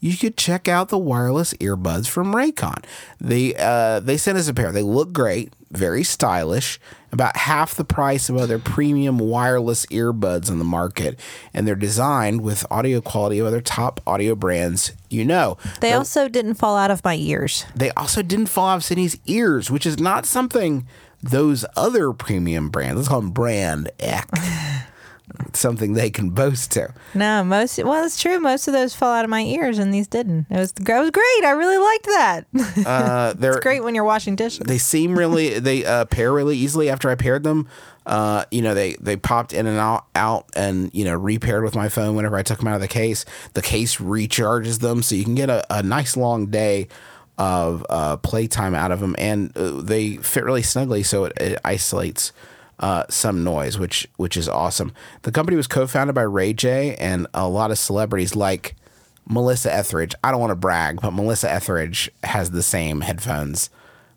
you 0.00 0.16
could 0.16 0.36
check 0.36 0.66
out 0.68 0.88
the 0.88 0.98
wireless 0.98 1.54
earbuds 1.54 2.08
from 2.08 2.34
Raycon. 2.34 2.84
They 3.20 3.54
uh, 3.54 4.00
they 4.00 4.16
sent 4.16 4.38
us 4.38 4.48
a 4.48 4.54
pair. 4.54 4.72
They 4.72 4.82
look 4.82 5.12
great, 5.12 5.52
very 5.70 6.02
stylish, 6.04 6.80
about 7.12 7.36
half 7.36 7.74
the 7.74 7.84
price 7.84 8.28
of 8.28 8.36
other 8.36 8.58
premium 8.58 9.18
wireless 9.18 9.86
earbuds 9.86 10.50
on 10.50 10.58
the 10.58 10.64
market, 10.64 11.18
and 11.52 11.68
they're 11.68 11.74
designed 11.74 12.40
with 12.40 12.66
audio 12.70 13.00
quality 13.00 13.38
of 13.38 13.46
other 13.46 13.60
top 13.60 14.00
audio 14.06 14.34
brands 14.34 14.92
you 15.12 15.26
know. 15.26 15.58
They 15.80 15.92
also 15.92 16.26
didn't 16.26 16.54
fall 16.54 16.74
out 16.76 16.90
of 16.90 17.04
my 17.04 17.16
ears. 17.16 17.66
They 17.76 17.90
also 17.90 18.22
didn't 18.22 18.46
fall 18.46 18.68
off 18.68 18.80
Sydnee's 18.80 19.18
ears, 19.26 19.70
which 19.70 19.84
is 19.84 20.00
not 20.00 20.24
something 20.24 20.86
those 21.22 21.64
other 21.76 22.12
premium 22.12 22.68
brands, 22.68 22.96
let's 22.96 23.08
call 23.08 23.20
them 23.20 23.30
brand 23.30 23.90
X, 24.00 24.26
something 25.52 25.94
they 25.94 26.10
can 26.10 26.30
boast 26.30 26.72
to. 26.72 26.92
No, 27.14 27.42
most 27.44 27.82
well, 27.82 28.04
it's 28.04 28.20
true. 28.20 28.38
Most 28.40 28.68
of 28.68 28.74
those 28.74 28.94
fell 28.94 29.12
out 29.12 29.24
of 29.24 29.30
my 29.30 29.42
ears, 29.42 29.78
and 29.78 29.92
these 29.92 30.06
didn't. 30.06 30.46
It 30.50 30.56
was 30.56 30.72
it 30.72 30.88
was 30.88 31.10
great. 31.10 31.44
I 31.44 31.50
really 31.52 31.78
liked 31.78 32.06
that. 32.06 32.46
Uh, 32.92 33.32
they're 33.34 33.52
it's 33.52 33.62
great 33.62 33.84
when 33.84 33.94
you're 33.94 34.04
washing 34.04 34.34
dishes. 34.34 34.60
they 34.60 34.78
seem 34.78 35.16
really 35.16 35.58
they 35.58 35.84
uh, 35.84 36.04
pair 36.06 36.32
really 36.32 36.56
easily 36.56 36.90
after 36.90 37.10
I 37.10 37.14
paired 37.14 37.42
them. 37.44 37.68
Uh, 38.04 38.44
you 38.50 38.60
know 38.60 38.74
they 38.74 38.94
they 38.94 39.16
popped 39.16 39.52
in 39.52 39.66
and 39.66 39.78
out 39.78 40.06
out 40.14 40.46
and 40.56 40.90
you 40.92 41.04
know 41.04 41.14
repaired 41.14 41.62
with 41.62 41.76
my 41.76 41.88
phone 41.88 42.16
whenever 42.16 42.36
I 42.36 42.42
took 42.42 42.58
them 42.58 42.68
out 42.68 42.74
of 42.74 42.80
the 42.80 42.88
case. 42.88 43.24
The 43.54 43.62
case 43.62 43.96
recharges 43.96 44.80
them, 44.80 45.02
so 45.02 45.14
you 45.14 45.24
can 45.24 45.34
get 45.34 45.48
a, 45.50 45.64
a 45.70 45.82
nice 45.82 46.16
long 46.16 46.46
day 46.46 46.88
of 47.38 47.86
uh, 47.88 48.16
playtime 48.18 48.74
out 48.74 48.90
of 48.90 49.00
them, 49.00 49.14
and 49.18 49.56
uh, 49.56 49.80
they 49.80 50.16
fit 50.16 50.44
really 50.44 50.62
snugly, 50.62 51.02
so 51.02 51.24
it, 51.26 51.32
it 51.40 51.58
isolates 51.64 52.32
uh, 52.82 53.04
some 53.08 53.44
noise, 53.44 53.78
which 53.78 54.06
which 54.16 54.36
is 54.36 54.48
awesome. 54.48 54.92
The 55.22 55.32
company 55.32 55.56
was 55.56 55.66
co-founded 55.68 56.14
by 56.14 56.22
Ray 56.22 56.52
J 56.52 56.96
and 56.96 57.26
a 57.32 57.48
lot 57.48 57.70
of 57.70 57.78
celebrities 57.78 58.36
like 58.36 58.74
Melissa 59.26 59.72
Etheridge. 59.72 60.14
I 60.22 60.32
don't 60.32 60.40
want 60.40 60.50
to 60.50 60.56
brag, 60.56 61.00
but 61.00 61.12
Melissa 61.12 61.50
Etheridge 61.50 62.10
has 62.24 62.50
the 62.50 62.62
same 62.62 63.00
headphones 63.02 63.70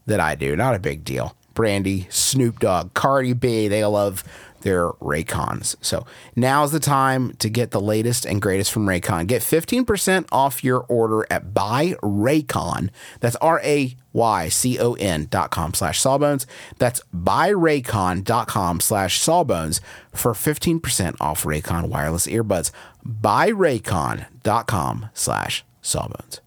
that 0.08 0.20
I 0.20 0.36
do. 0.36 0.56
Not 0.56 0.76
a 0.76 0.80
big 0.80 1.06
deal. 1.06 1.38
Brandy, 1.54 2.08
Snoop 2.10 2.60
Dogg, 2.60 2.94
Cardi 2.94 3.34
B, 3.34 3.68
they 3.70 3.86
love 3.86 4.24
their 4.66 4.90
Raycons. 4.94 5.78
So 5.80 6.06
now's 6.36 6.74
the 6.74 6.80
time 6.82 7.32
to 7.36 7.50
get 7.50 7.72
the 7.72 7.80
latest 7.80 8.26
and 8.26 8.42
greatest 8.42 8.72
from 8.74 8.86
Raycon. 8.88 9.28
Get 9.28 9.42
15% 9.42 10.28
off 10.34 10.62
your 10.64 10.80
order 10.90 11.26
at 11.32 11.54
buyraycon. 11.54 12.90
That's 13.22 13.36
R-A-Y-C-O-N 13.38 15.28
dot 15.30 15.52
com 15.52 15.74
slash 15.74 16.02
sawbones. 16.02 16.46
That's 16.80 17.02
buy 17.14 17.52
Raycon 17.52 18.24
dot 18.24 18.48
com 18.48 18.80
slash 18.82 19.20
sawbones 19.20 19.80
for 20.12 20.34
15% 20.34 21.16
off 21.22 21.44
Raycon 21.44 21.88
wireless 21.90 22.28
earbuds. 22.28 22.72
Buy 23.06 23.52
Raycon 23.52 24.26
dot 24.44 24.68
com 24.68 25.10
slash 25.14 25.64
sawbones. 25.82 26.42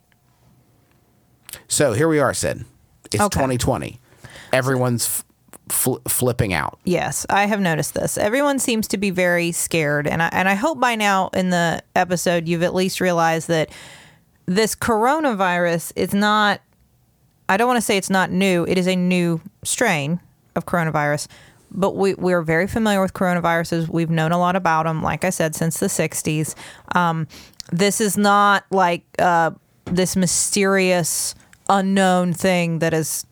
So 1.68 1.92
here 1.92 2.08
we 2.08 2.18
are, 2.18 2.34
Sid. 2.34 2.64
It's 3.06 3.14
Okay. 3.22 3.28
2020. 3.40 4.00
Everyone's 4.52 5.24
fl- 5.68 5.98
flipping 6.06 6.52
out. 6.52 6.78
Yes, 6.84 7.26
I 7.30 7.46
have 7.46 7.60
noticed 7.60 7.94
this. 7.94 8.18
Everyone 8.18 8.58
seems 8.58 8.88
to 8.88 8.96
be 8.96 9.10
very 9.10 9.52
scared, 9.52 10.06
and 10.06 10.22
I, 10.22 10.28
and 10.32 10.48
I 10.48 10.54
hope 10.54 10.80
by 10.80 10.94
now 10.94 11.28
in 11.34 11.50
the 11.50 11.82
episode 11.94 12.48
you've 12.48 12.62
at 12.62 12.74
least 12.74 13.00
realized 13.00 13.48
that 13.48 13.70
this 14.46 14.74
coronavirus 14.74 15.92
is 15.96 16.14
not. 16.14 16.60
I 17.48 17.56
don't 17.56 17.66
want 17.66 17.78
to 17.78 17.82
say 17.82 17.96
it's 17.96 18.10
not 18.10 18.30
new. 18.30 18.64
It 18.66 18.76
is 18.76 18.86
a 18.86 18.96
new 18.96 19.40
strain 19.62 20.20
of 20.54 20.66
coronavirus, 20.66 21.28
but 21.70 21.96
we 21.96 22.14
we're 22.14 22.42
very 22.42 22.66
familiar 22.66 23.00
with 23.00 23.14
coronaviruses. 23.14 23.88
We've 23.88 24.10
known 24.10 24.32
a 24.32 24.38
lot 24.38 24.56
about 24.56 24.84
them, 24.84 25.02
like 25.02 25.24
I 25.24 25.30
said, 25.30 25.54
since 25.54 25.78
the 25.78 25.86
'60s. 25.86 26.54
Um, 26.94 27.26
this 27.72 28.00
is 28.00 28.16
not 28.16 28.64
like 28.70 29.04
uh, 29.18 29.52
this 29.84 30.16
mysterious 30.16 31.34
unknown 31.68 32.32
thing 32.32 32.78
that 32.78 32.92
has 32.92 33.26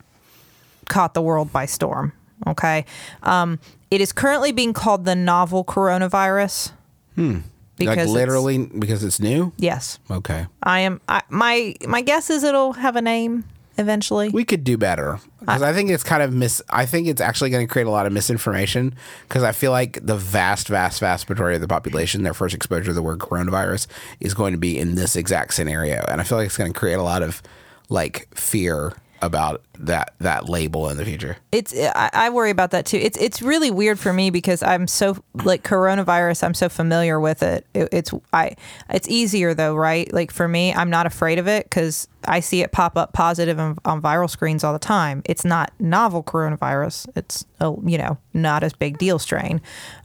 caught 0.88 1.14
the 1.14 1.22
world 1.22 1.52
by 1.52 1.66
storm. 1.66 2.12
Okay. 2.46 2.84
Um, 3.22 3.58
it 3.90 4.00
is 4.00 4.12
currently 4.12 4.52
being 4.52 4.72
called 4.72 5.04
the 5.04 5.14
novel 5.14 5.64
coronavirus. 5.64 6.72
Hmm. 7.14 7.38
like 7.78 7.88
it's- 7.98 8.08
literally 8.08 8.58
because 8.66 9.02
it's 9.04 9.20
new? 9.20 9.52
Yes. 9.56 9.98
Okay. 10.10 10.46
I 10.62 10.80
am. 10.80 11.00
I, 11.08 11.22
my 11.30 11.74
my 11.86 12.02
guess 12.02 12.30
is 12.30 12.44
it'll 12.44 12.74
have 12.74 12.96
a 12.96 13.02
name 13.02 13.44
eventually. 13.78 14.28
We 14.30 14.44
could 14.44 14.64
do 14.64 14.76
better 14.78 15.18
because 15.40 15.62
I 15.62 15.72
think 15.72 15.90
it's 15.90 16.02
kind 16.02 16.22
of 16.22 16.32
mis. 16.32 16.62
I 16.70 16.86
think 16.86 17.06
it's 17.08 17.20
actually 17.20 17.50
going 17.50 17.66
to 17.66 17.72
create 17.72 17.86
a 17.86 17.90
lot 17.90 18.06
of 18.06 18.12
misinformation 18.12 18.94
because 19.28 19.42
I 19.42 19.52
feel 19.52 19.70
like 19.70 20.04
the 20.04 20.16
vast, 20.16 20.68
vast, 20.68 21.00
vast 21.00 21.28
majority 21.28 21.56
of 21.56 21.60
the 21.60 21.68
population, 21.68 22.22
their 22.22 22.34
first 22.34 22.54
exposure 22.54 22.86
to 22.86 22.92
the 22.92 23.02
word 23.02 23.18
coronavirus 23.18 23.86
is 24.20 24.34
going 24.34 24.52
to 24.52 24.58
be 24.58 24.78
in 24.78 24.94
this 24.94 25.14
exact 25.16 25.54
scenario, 25.54 26.04
and 26.08 26.20
I 26.20 26.24
feel 26.24 26.38
like 26.38 26.46
it's 26.46 26.56
going 26.58 26.72
to 26.72 26.78
create 26.78 26.94
a 26.98 27.02
lot 27.02 27.22
of 27.22 27.42
like 27.88 28.28
fear 28.34 28.92
about 29.22 29.62
that 29.78 30.14
that 30.18 30.48
label 30.48 30.88
in 30.88 30.96
the 30.96 31.04
future. 31.04 31.36
it's 31.52 31.74
I, 31.94 32.30
worry 32.30 32.50
about 32.50 32.70
that 32.70 32.86
too. 32.86 32.98
It's 32.98 33.16
it's 33.18 33.42
really 33.42 33.70
weird 33.70 33.98
for 33.98 34.12
me 34.12 34.30
because 34.30 34.62
I'm 34.62 34.86
so 34.86 35.22
like 35.44 35.62
coronavirus. 35.62 36.44
I'm 36.44 36.54
so 36.54 36.68
familiar 36.68 37.20
with 37.20 37.42
it. 37.42 37.66
it 37.74 37.88
it's 37.92 38.12
I. 38.32 38.56
It's 38.90 39.08
easier 39.08 39.54
though, 39.54 39.74
right? 39.74 40.12
Like 40.12 40.30
for 40.30 40.48
me, 40.48 40.72
I'm 40.72 40.90
not 40.90 41.06
afraid 41.06 41.38
of 41.38 41.46
it 41.46 41.64
because 41.64 42.08
I 42.24 42.40
see 42.40 42.62
it 42.62 42.72
pop 42.72 42.96
up 42.96 43.12
positive 43.12 43.58
on, 43.58 43.78
on 43.84 44.02
viral 44.02 44.28
screens 44.28 44.64
all 44.64 44.72
the 44.72 44.78
time. 44.78 45.22
It's 45.24 45.44
not 45.44 45.72
novel 45.78 46.22
coronavirus. 46.22 47.08
It's 47.16 47.44
a 47.60 47.74
you 47.84 47.98
know 47.98 48.18
not 48.34 48.62
as 48.62 48.72
big 48.72 48.98
deal 48.98 49.18
strain, 49.18 49.60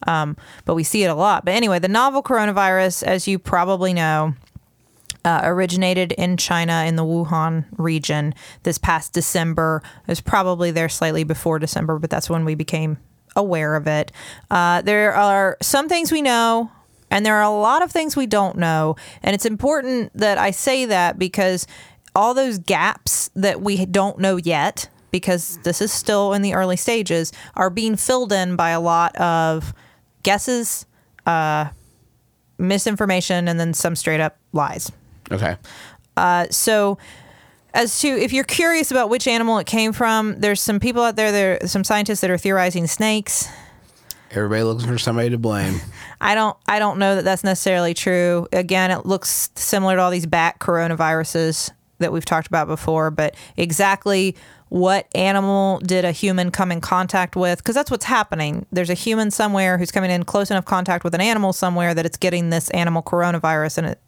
um, 0.08 0.38
but 0.66 0.76
we 0.76 0.84
see 0.84 1.04
it 1.04 1.08
a 1.08 1.16
lot. 1.16 1.46
But 1.46 1.54
anyway, 1.54 1.80
the 1.80 1.88
novel 1.88 2.24
coronavirus, 2.24 3.04
as 3.04 3.28
you 3.28 3.40
probably 3.40 3.94
know 3.94 4.36
uh, 5.24 5.42
originated 5.44 6.12
in 6.14 6.38
China 6.38 6.84
in 6.86 6.96
the 6.96 7.04
Wuhan 7.04 7.66
region 7.78 8.34
this 8.64 8.78
past 8.78 9.14
December. 9.14 9.82
It 10.08 10.08
was 10.08 10.22
probably 10.22 10.72
there 10.72 10.90
slightly 10.90 11.24
before 11.24 11.60
December, 11.60 12.00
but 12.00 12.10
that's 12.10 12.30
when 12.30 12.46
we 12.46 12.56
became 12.56 12.98
aware 13.36 13.76
of 13.76 13.88
it. 13.88 14.12
Uh, 14.50 14.82
there 14.82 15.14
are 15.14 15.58
some 15.62 15.88
things 15.88 16.12
we 16.12 16.22
know, 16.22 16.72
and 17.10 17.26
there 17.26 17.36
are 17.36 17.44
a 17.44 17.50
lot 17.50 17.82
of 17.82 17.92
things 17.92 18.16
we 18.16 18.26
don't 18.26 18.58
know. 18.58 18.96
And 19.24 19.34
it's 19.34 19.46
important 19.46 20.12
that 20.18 20.38
I 20.38 20.52
say 20.52 20.86
that 20.86 21.20
because 21.20 21.68
all 22.16 22.34
those 22.34 22.58
gaps 22.58 23.30
that 23.36 23.62
we 23.62 23.86
don't 23.86 24.20
know 24.20 24.38
yet, 24.38 24.90
because 25.12 25.58
this 25.64 25.82
is 25.82 25.92
still 25.92 26.34
in 26.34 26.42
the 26.42 26.54
early 26.54 26.78
stages, 26.78 27.32
are 27.56 27.70
being 27.70 27.96
filled 27.96 28.32
in 28.32 28.56
by 28.56 28.72
a 28.72 28.82
lot 28.82 29.16
of 29.18 29.74
guesses 30.24 30.86
misinformation 32.58 33.48
and 33.48 33.60
then 33.60 33.74
some 33.74 33.96
straight 33.96 34.20
up 34.20 34.38
lies. 34.54 34.92
Okay. 35.32 35.58
Uh, 36.18 36.48
so, 36.50 36.98
as 37.74 38.00
to 38.02 38.08
if 38.08 38.34
you're 38.34 38.44
curious 38.44 38.92
about 38.92 39.10
which 39.10 39.28
animal 39.28 39.58
it 39.58 39.68
came 39.68 39.94
from, 39.94 40.40
there's 40.40 40.62
some 40.62 40.80
people 40.80 41.04
out 41.04 41.16
there, 41.16 41.32
there 41.32 41.68
some 41.68 41.84
scientists 41.84 42.22
that 42.22 42.30
are 42.30 42.38
theorizing 42.38 42.88
snakes. 42.88 43.48
Everybody 44.32 44.64
looks 44.64 44.86
for 44.86 44.98
somebody 44.98 45.30
to 45.30 45.38
blame. 45.38 45.82
I 46.22 46.36
don't 46.36 46.58
I 46.68 46.80
don't 46.80 47.00
know 47.00 47.16
that 47.16 47.24
that's 47.24 47.44
necessarily 47.44 47.94
true. 47.94 48.48
Again, 48.52 48.92
it 48.92 49.06
looks 49.06 49.50
similar 49.56 49.96
to 49.96 50.02
all 50.02 50.12
these 50.12 50.26
bat 50.26 50.60
coronaviruses 50.60 51.72
that 52.00 52.12
we've 52.12 52.26
talked 52.26 52.48
about 52.48 52.68
before, 52.68 53.12
but 53.12 53.36
exactly 53.58 54.36
what 54.70 55.06
animal 55.16 55.80
did 55.80 56.06
a 56.06 56.14
human 56.14 56.50
come 56.50 56.72
in 56.72 56.80
contact 56.80 57.36
with 57.36 57.60
because 57.60 57.76
that's 57.76 57.92
what's 57.92 58.06
happening. 58.06 58.66
There's 58.72 58.90
a 58.90 58.96
human 58.96 59.30
somewhere 59.30 59.78
who's 59.78 59.92
coming 59.92 60.10
in 60.10 60.24
close 60.24 60.50
enough 60.50 60.64
contact 60.64 61.04
with 61.04 61.14
an 61.14 61.20
animal 61.20 61.52
somewhere 61.52 61.94
that 61.94 62.06
it's 62.06 62.18
getting 62.18 62.52
this 62.52 62.70
animal 62.70 63.04
coronavirus 63.04 63.80
and 63.80 63.88
it 63.88 64.00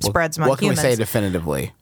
spreads 0.00 0.36
among 0.36 0.50
what 0.50 0.58
can 0.58 0.66
humans. 0.66 0.84
we 0.84 0.90
say 0.90 0.96
definitively? 0.96 1.72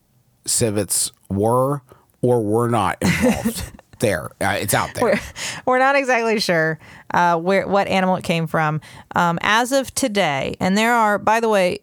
Civets 0.46 1.12
were 1.28 1.82
or 2.22 2.42
were 2.42 2.68
not 2.68 2.98
involved. 3.00 3.72
there, 3.98 4.30
uh, 4.40 4.56
it's 4.60 4.74
out 4.74 4.94
there. 4.94 5.04
we're, 5.04 5.20
we're 5.66 5.78
not 5.78 5.96
exactly 5.96 6.38
sure 6.40 6.78
uh, 7.14 7.36
where 7.36 7.66
what 7.66 7.88
animal 7.88 8.16
it 8.16 8.24
came 8.24 8.46
from 8.46 8.80
um, 9.14 9.38
as 9.42 9.72
of 9.72 9.92
today. 9.94 10.56
And 10.60 10.76
there 10.76 10.94
are, 10.94 11.18
by 11.18 11.40
the 11.40 11.48
way, 11.48 11.80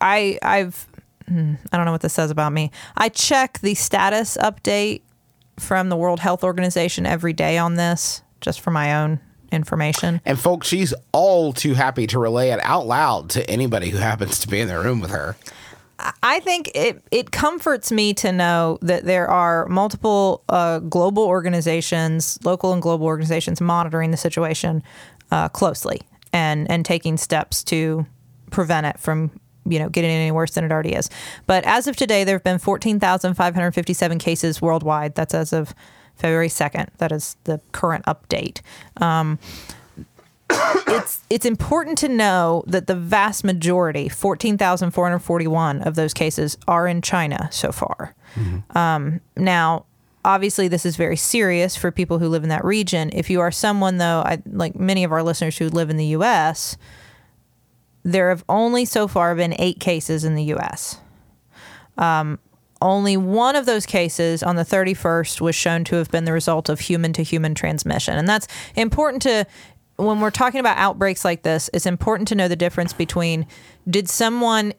I 0.00 0.38
I've 0.42 0.86
hmm, 1.28 1.54
I 1.72 1.76
don't 1.76 1.86
know 1.86 1.92
what 1.92 2.02
this 2.02 2.12
says 2.12 2.30
about 2.30 2.52
me. 2.52 2.70
I 2.96 3.08
check 3.08 3.60
the 3.60 3.74
status 3.74 4.36
update 4.40 5.02
from 5.58 5.88
the 5.88 5.96
World 5.96 6.20
Health 6.20 6.44
Organization 6.44 7.06
every 7.06 7.32
day 7.32 7.58
on 7.58 7.74
this, 7.74 8.22
just 8.40 8.60
for 8.60 8.70
my 8.70 8.94
own 8.94 9.20
information. 9.54 10.20
And 10.24 10.38
folks, 10.38 10.66
she's 10.66 10.92
all 11.12 11.52
too 11.52 11.74
happy 11.74 12.06
to 12.08 12.18
relay 12.18 12.50
it 12.50 12.60
out 12.62 12.86
loud 12.86 13.30
to 13.30 13.48
anybody 13.48 13.90
who 13.90 13.98
happens 13.98 14.38
to 14.40 14.48
be 14.48 14.60
in 14.60 14.68
the 14.68 14.78
room 14.78 15.00
with 15.00 15.10
her. 15.10 15.36
I 16.22 16.40
think 16.40 16.70
it 16.74 17.02
it 17.10 17.30
comforts 17.30 17.92
me 17.92 18.14
to 18.14 18.32
know 18.32 18.78
that 18.82 19.04
there 19.04 19.28
are 19.28 19.66
multiple 19.68 20.42
uh, 20.48 20.80
global 20.80 21.22
organizations, 21.22 22.38
local 22.44 22.72
and 22.72 22.82
global 22.82 23.06
organizations, 23.06 23.60
monitoring 23.60 24.10
the 24.10 24.16
situation 24.16 24.82
uh, 25.30 25.48
closely 25.48 26.00
and 26.32 26.70
and 26.70 26.84
taking 26.84 27.16
steps 27.16 27.62
to 27.64 28.04
prevent 28.50 28.86
it 28.86 28.98
from 28.98 29.30
you 29.64 29.78
know 29.78 29.88
getting 29.88 30.10
any 30.10 30.30
worse 30.30 30.52
than 30.52 30.64
it 30.64 30.72
already 30.72 30.94
is. 30.94 31.08
But 31.46 31.64
as 31.64 31.86
of 31.86 31.96
today, 31.96 32.24
there 32.24 32.34
have 32.34 32.44
been 32.44 32.58
fourteen 32.58 33.00
thousand 33.00 33.34
five 33.34 33.54
hundred 33.54 33.72
fifty 33.72 33.94
seven 33.94 34.18
cases 34.18 34.60
worldwide. 34.60 35.14
That's 35.14 35.32
as 35.32 35.52
of 35.52 35.74
February 36.16 36.48
second. 36.48 36.90
That 36.98 37.12
is 37.12 37.36
the 37.44 37.60
current 37.72 38.04
update 38.06 38.60
it's 40.50 41.20
it's 41.30 41.46
important 41.46 41.98
to 41.98 42.08
know 42.08 42.64
that 42.66 42.86
the 42.86 42.94
vast 42.94 43.44
majority, 43.44 44.08
fourteen 44.08 44.58
thousand 44.58 44.92
four 44.92 45.06
hundred 45.06 45.20
forty 45.20 45.46
one 45.46 45.82
of 45.82 45.94
those 45.94 46.14
cases, 46.14 46.56
are 46.68 46.86
in 46.86 47.02
China 47.02 47.48
so 47.50 47.72
far. 47.72 48.14
Um, 48.76 49.20
now, 49.36 49.86
obviously, 50.24 50.68
this 50.68 50.84
is 50.84 50.96
very 50.96 51.16
serious 51.16 51.76
for 51.76 51.90
people 51.90 52.18
who 52.18 52.28
live 52.28 52.42
in 52.42 52.48
that 52.50 52.64
region. 52.64 53.10
If 53.12 53.30
you 53.30 53.40
are 53.40 53.50
someone, 53.50 53.98
though, 53.98 54.22
I, 54.24 54.42
like 54.46 54.76
many 54.76 55.04
of 55.04 55.12
our 55.12 55.22
listeners 55.22 55.58
who 55.58 55.68
live 55.68 55.90
in 55.90 55.96
the 55.96 56.06
U.S., 56.06 56.76
there 58.02 58.30
have 58.30 58.44
only 58.48 58.84
so 58.84 59.08
far 59.08 59.34
been 59.34 59.54
eight 59.58 59.80
cases 59.80 60.24
in 60.24 60.34
the 60.34 60.44
U.S. 60.44 60.98
Um, 61.96 62.38
only 62.84 63.16
one 63.16 63.56
of 63.56 63.66
those 63.66 63.86
cases 63.86 64.42
on 64.42 64.56
the 64.56 64.62
31st 64.62 65.40
was 65.40 65.54
shown 65.54 65.84
to 65.84 65.96
have 65.96 66.10
been 66.10 66.26
the 66.26 66.32
result 66.32 66.68
of 66.68 66.80
human 66.80 67.12
to 67.14 67.22
human 67.22 67.54
transmission. 67.54 68.16
And 68.16 68.28
that's 68.28 68.46
important 68.76 69.22
to, 69.22 69.46
when 69.96 70.20
we're 70.20 70.30
talking 70.30 70.60
about 70.60 70.76
outbreaks 70.76 71.24
like 71.24 71.42
this, 71.42 71.70
it's 71.72 71.86
important 71.86 72.28
to 72.28 72.34
know 72.34 72.46
the 72.46 72.56
difference 72.56 72.92
between 72.92 73.46
did 73.88 74.08
someone, 74.08 74.74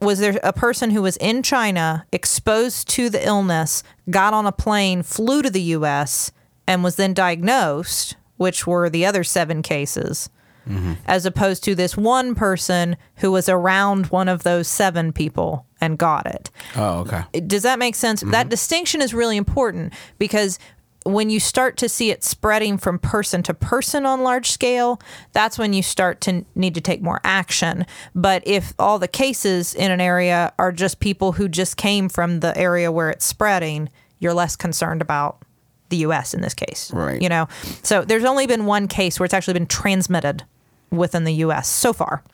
was 0.00 0.18
there 0.18 0.38
a 0.44 0.52
person 0.52 0.90
who 0.90 1.02
was 1.02 1.16
in 1.16 1.42
China 1.42 2.06
exposed 2.12 2.88
to 2.90 3.08
the 3.08 3.26
illness, 3.26 3.82
got 4.10 4.34
on 4.34 4.46
a 4.46 4.52
plane, 4.52 5.02
flew 5.02 5.40
to 5.40 5.50
the 5.50 5.62
US, 5.62 6.30
and 6.68 6.84
was 6.84 6.96
then 6.96 7.14
diagnosed, 7.14 8.16
which 8.36 8.66
were 8.66 8.90
the 8.90 9.06
other 9.06 9.24
seven 9.24 9.62
cases? 9.62 10.28
Mm-hmm. 10.68 10.94
as 11.04 11.24
opposed 11.24 11.62
to 11.62 11.76
this 11.76 11.96
one 11.96 12.34
person 12.34 12.96
who 13.18 13.30
was 13.30 13.48
around 13.48 14.06
one 14.06 14.28
of 14.28 14.42
those 14.42 14.66
seven 14.66 15.12
people 15.12 15.64
and 15.80 15.98
got 15.98 16.26
it. 16.26 16.50
Oh, 16.74 17.00
okay. 17.00 17.22
Does 17.40 17.62
that 17.62 17.78
make 17.78 17.94
sense? 17.94 18.22
That 18.22 18.48
distinction 18.48 19.02
is 19.02 19.12
really 19.12 19.36
important 19.36 19.92
because 20.18 20.58
when 21.06 21.30
you 21.30 21.38
start 21.38 21.76
to 21.76 21.88
see 21.88 22.10
it 22.10 22.24
spreading 22.24 22.78
from 22.78 22.98
person 22.98 23.42
to 23.44 23.54
person 23.54 24.04
on 24.04 24.22
large 24.22 24.50
scale, 24.50 25.00
that's 25.32 25.58
when 25.58 25.72
you 25.72 25.82
start 25.82 26.20
to 26.22 26.44
need 26.54 26.74
to 26.74 26.80
take 26.80 27.00
more 27.00 27.20
action. 27.22 27.86
But 28.14 28.42
if 28.44 28.74
all 28.78 28.98
the 28.98 29.08
cases 29.08 29.74
in 29.74 29.90
an 29.92 30.00
area 30.00 30.52
are 30.58 30.72
just 30.72 30.98
people 30.98 31.32
who 31.32 31.48
just 31.48 31.76
came 31.76 32.08
from 32.08 32.40
the 32.40 32.56
area 32.58 32.90
where 32.90 33.08
it's 33.08 33.24
spreading, 33.24 33.88
you're 34.18 34.34
less 34.34 34.56
concerned 34.56 35.00
about 35.00 35.42
the 35.90 35.98
US 35.98 36.34
in 36.34 36.40
this 36.40 36.54
case. 36.54 36.90
Right. 36.92 37.22
You 37.22 37.28
know. 37.28 37.46
So 37.82 38.04
there's 38.04 38.24
only 38.24 38.46
been 38.46 38.66
one 38.66 38.88
case 38.88 39.20
where 39.20 39.24
it's 39.24 39.34
actually 39.34 39.54
been 39.54 39.66
transmitted 39.66 40.42
within 40.90 41.24
the 41.24 41.34
US 41.34 41.68
so 41.68 41.92
far. 41.92 42.24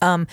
Um, 0.00 0.26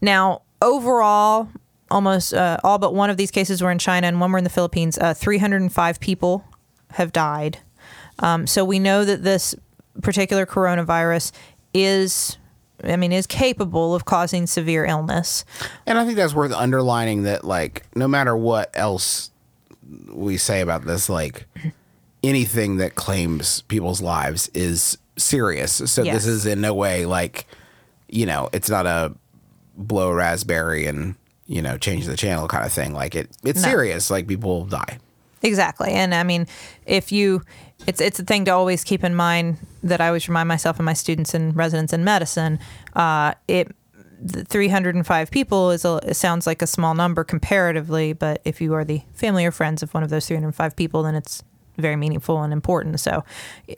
now, 0.00 0.42
overall, 0.62 1.48
almost 1.90 2.34
uh, 2.34 2.58
all 2.64 2.78
but 2.78 2.94
one 2.94 3.10
of 3.10 3.16
these 3.16 3.30
cases 3.30 3.62
were 3.62 3.70
in 3.70 3.78
China 3.78 4.06
and 4.06 4.20
one 4.20 4.32
were 4.32 4.38
in 4.38 4.44
the 4.44 4.50
Philippines. 4.50 4.98
Uh, 4.98 5.14
305 5.14 6.00
people 6.00 6.44
have 6.92 7.12
died. 7.12 7.58
Um, 8.18 8.46
so 8.46 8.64
we 8.64 8.78
know 8.78 9.04
that 9.04 9.22
this 9.22 9.54
particular 10.02 10.46
coronavirus 10.46 11.32
is, 11.74 12.38
I 12.82 12.96
mean, 12.96 13.12
is 13.12 13.26
capable 13.26 13.94
of 13.94 14.04
causing 14.04 14.46
severe 14.46 14.84
illness. 14.84 15.44
And 15.86 15.98
I 15.98 16.04
think 16.04 16.16
that's 16.16 16.34
worth 16.34 16.52
underlining 16.52 17.24
that, 17.24 17.44
like, 17.44 17.84
no 17.94 18.08
matter 18.08 18.36
what 18.36 18.70
else 18.74 19.30
we 20.10 20.36
say 20.38 20.60
about 20.62 20.84
this, 20.84 21.08
like, 21.08 21.46
anything 22.24 22.76
that 22.78 22.94
claims 22.94 23.60
people's 23.62 24.00
lives 24.00 24.48
is 24.54 24.98
serious. 25.16 25.72
So 25.72 26.02
Yes. 26.02 26.14
this 26.16 26.26
is 26.26 26.46
in 26.46 26.60
no 26.60 26.74
way 26.74 27.06
like, 27.06 27.46
you 28.08 28.26
know, 28.26 28.48
it's 28.52 28.68
not 28.70 28.86
a 28.86 29.14
blow 29.76 30.10
a 30.10 30.14
raspberry 30.14 30.86
and, 30.86 31.14
you 31.46 31.62
know, 31.62 31.76
change 31.78 32.06
the 32.06 32.16
channel 32.16 32.48
kind 32.48 32.64
of 32.64 32.72
thing. 32.72 32.92
Like, 32.92 33.14
it 33.14 33.30
it's 33.44 33.62
No. 33.62 33.68
serious. 33.68 34.10
Like, 34.10 34.26
people 34.26 34.64
die. 34.64 34.98
Exactly. 35.42 35.90
And 35.90 36.14
I 36.14 36.22
mean, 36.22 36.46
if 36.86 37.12
you, 37.12 37.42
it's 37.86 38.00
it's 38.00 38.18
a 38.18 38.24
thing 38.24 38.44
to 38.46 38.50
always 38.52 38.82
keep 38.84 39.04
in 39.04 39.14
mind 39.14 39.58
that 39.82 40.00
I 40.00 40.06
always 40.08 40.28
remind 40.28 40.48
myself 40.48 40.78
and 40.78 40.86
my 40.86 40.94
students 40.94 41.34
and 41.34 41.54
residents 41.54 41.92
in 41.92 42.02
medicine. 42.04 42.58
Uh, 42.94 43.34
it 43.46 43.70
305 44.48 45.30
people 45.30 45.70
is 45.70 45.84
a 45.84 46.00
it 46.02 46.14
sounds 46.14 46.46
like 46.46 46.62
a 46.62 46.66
small 46.66 46.94
number 46.94 47.22
comparatively, 47.22 48.12
but 48.12 48.40
if 48.44 48.60
you 48.60 48.72
are 48.74 48.84
the 48.84 49.02
family 49.12 49.44
or 49.44 49.50
friends 49.50 49.82
of 49.82 49.92
one 49.94 50.02
of 50.02 50.10
those 50.10 50.26
305 50.26 50.74
people, 50.74 51.02
then 51.02 51.14
it's 51.14 51.42
very 51.78 51.96
meaningful 51.96 52.42
and 52.42 52.52
important. 52.52 53.00
So, 53.00 53.24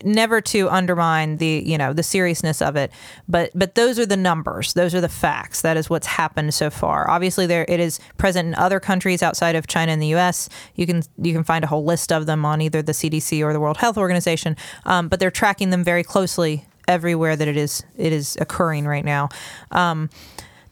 never 0.03 0.41
to 0.43 0.69
undermine 0.69 1.39
the 1.39 1.63
you 1.65 1.79
know 1.79 1.93
the 1.93 2.03
seriousness 2.03 2.63
of 2.63 2.77
it, 2.77 2.91
but 3.29 3.51
but 3.55 3.75
those 3.75 3.99
are 3.99 4.07
the 4.07 4.17
numbers. 4.17 4.75
Those 4.75 4.95
are 4.95 5.01
the 5.01 5.09
facts. 5.09 5.63
That 5.63 5.77
is 5.77 5.91
what's 5.91 6.07
happened 6.07 6.55
so 6.55 6.71
far. 6.71 7.09
Obviously, 7.09 7.47
there 7.47 7.65
it 7.69 7.81
is 7.81 8.01
present 8.17 8.49
in 8.49 8.55
other 8.55 8.81
countries 8.81 9.23
outside 9.23 9.57
of 9.57 9.67
China 9.67 9.93
and 9.93 10.03
the 10.03 10.09
U.S. 10.09 10.49
You 10.75 10.87
can 10.87 11.03
you 11.21 11.33
can 11.33 11.45
find 11.45 11.65
a 11.65 11.69
whole 11.69 11.85
list 11.85 12.13
of 12.13 12.27
them 12.27 12.45
on 12.45 12.61
either 12.61 12.83
the 12.83 12.93
CDC 12.93 13.43
or 13.43 13.53
the 13.53 13.61
World 13.61 13.79
Health 13.79 13.99
Organization, 13.99 14.57
um, 14.85 15.09
but 15.09 15.21
they're 15.21 15.31
tracking 15.31 15.71
them 15.71 15.85
very 15.85 16.03
closely 16.03 16.67
everywhere 16.87 17.37
that 17.37 17.47
it 17.47 17.57
is 17.57 17.85
it 17.97 18.13
is 18.13 18.37
occurring 18.41 18.87
right 18.87 19.05
now. 19.05 19.29
Um, 19.71 20.09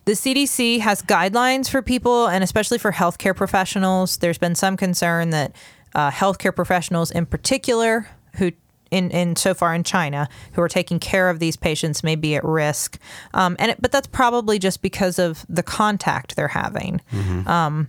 the 0.07 0.13
CDC 0.13 0.79
has 0.81 1.03
guidelines 1.03 1.69
for 1.69 1.83
people 1.83 2.29
and 2.29 2.45
especially 2.45 2.79
for 2.79 2.93
healthcare 2.93 3.35
professionals. 3.35 4.19
There's 4.19 4.39
been 4.39 4.55
some 4.55 4.77
concern 4.77 5.31
that 5.31 5.53
uh, 5.95 6.11
healthcare 6.11 6.55
professionals, 6.55 7.11
in 7.11 7.27
particular, 7.27 8.09
who 8.37 8.53
in, 8.91 9.11
in 9.11 9.35
so 9.35 9.53
far 9.53 9.75
in 9.75 9.83
China, 9.83 10.29
who 10.53 10.63
are 10.63 10.69
taking 10.69 11.01
care 11.01 11.29
of 11.29 11.39
these 11.41 11.57
patients, 11.57 12.05
may 12.05 12.15
be 12.15 12.37
at 12.37 12.45
risk. 12.45 12.99
Um, 13.35 13.57
and 13.59 13.73
it, 13.73 13.83
but 13.83 13.91
that's 13.91 14.07
probably 14.07 14.59
just 14.59 14.81
because 14.81 15.19
of 15.19 15.45
the 15.49 15.63
contact 15.63 16.37
they're 16.37 16.49
having. 16.49 17.01
Um, 17.47 17.89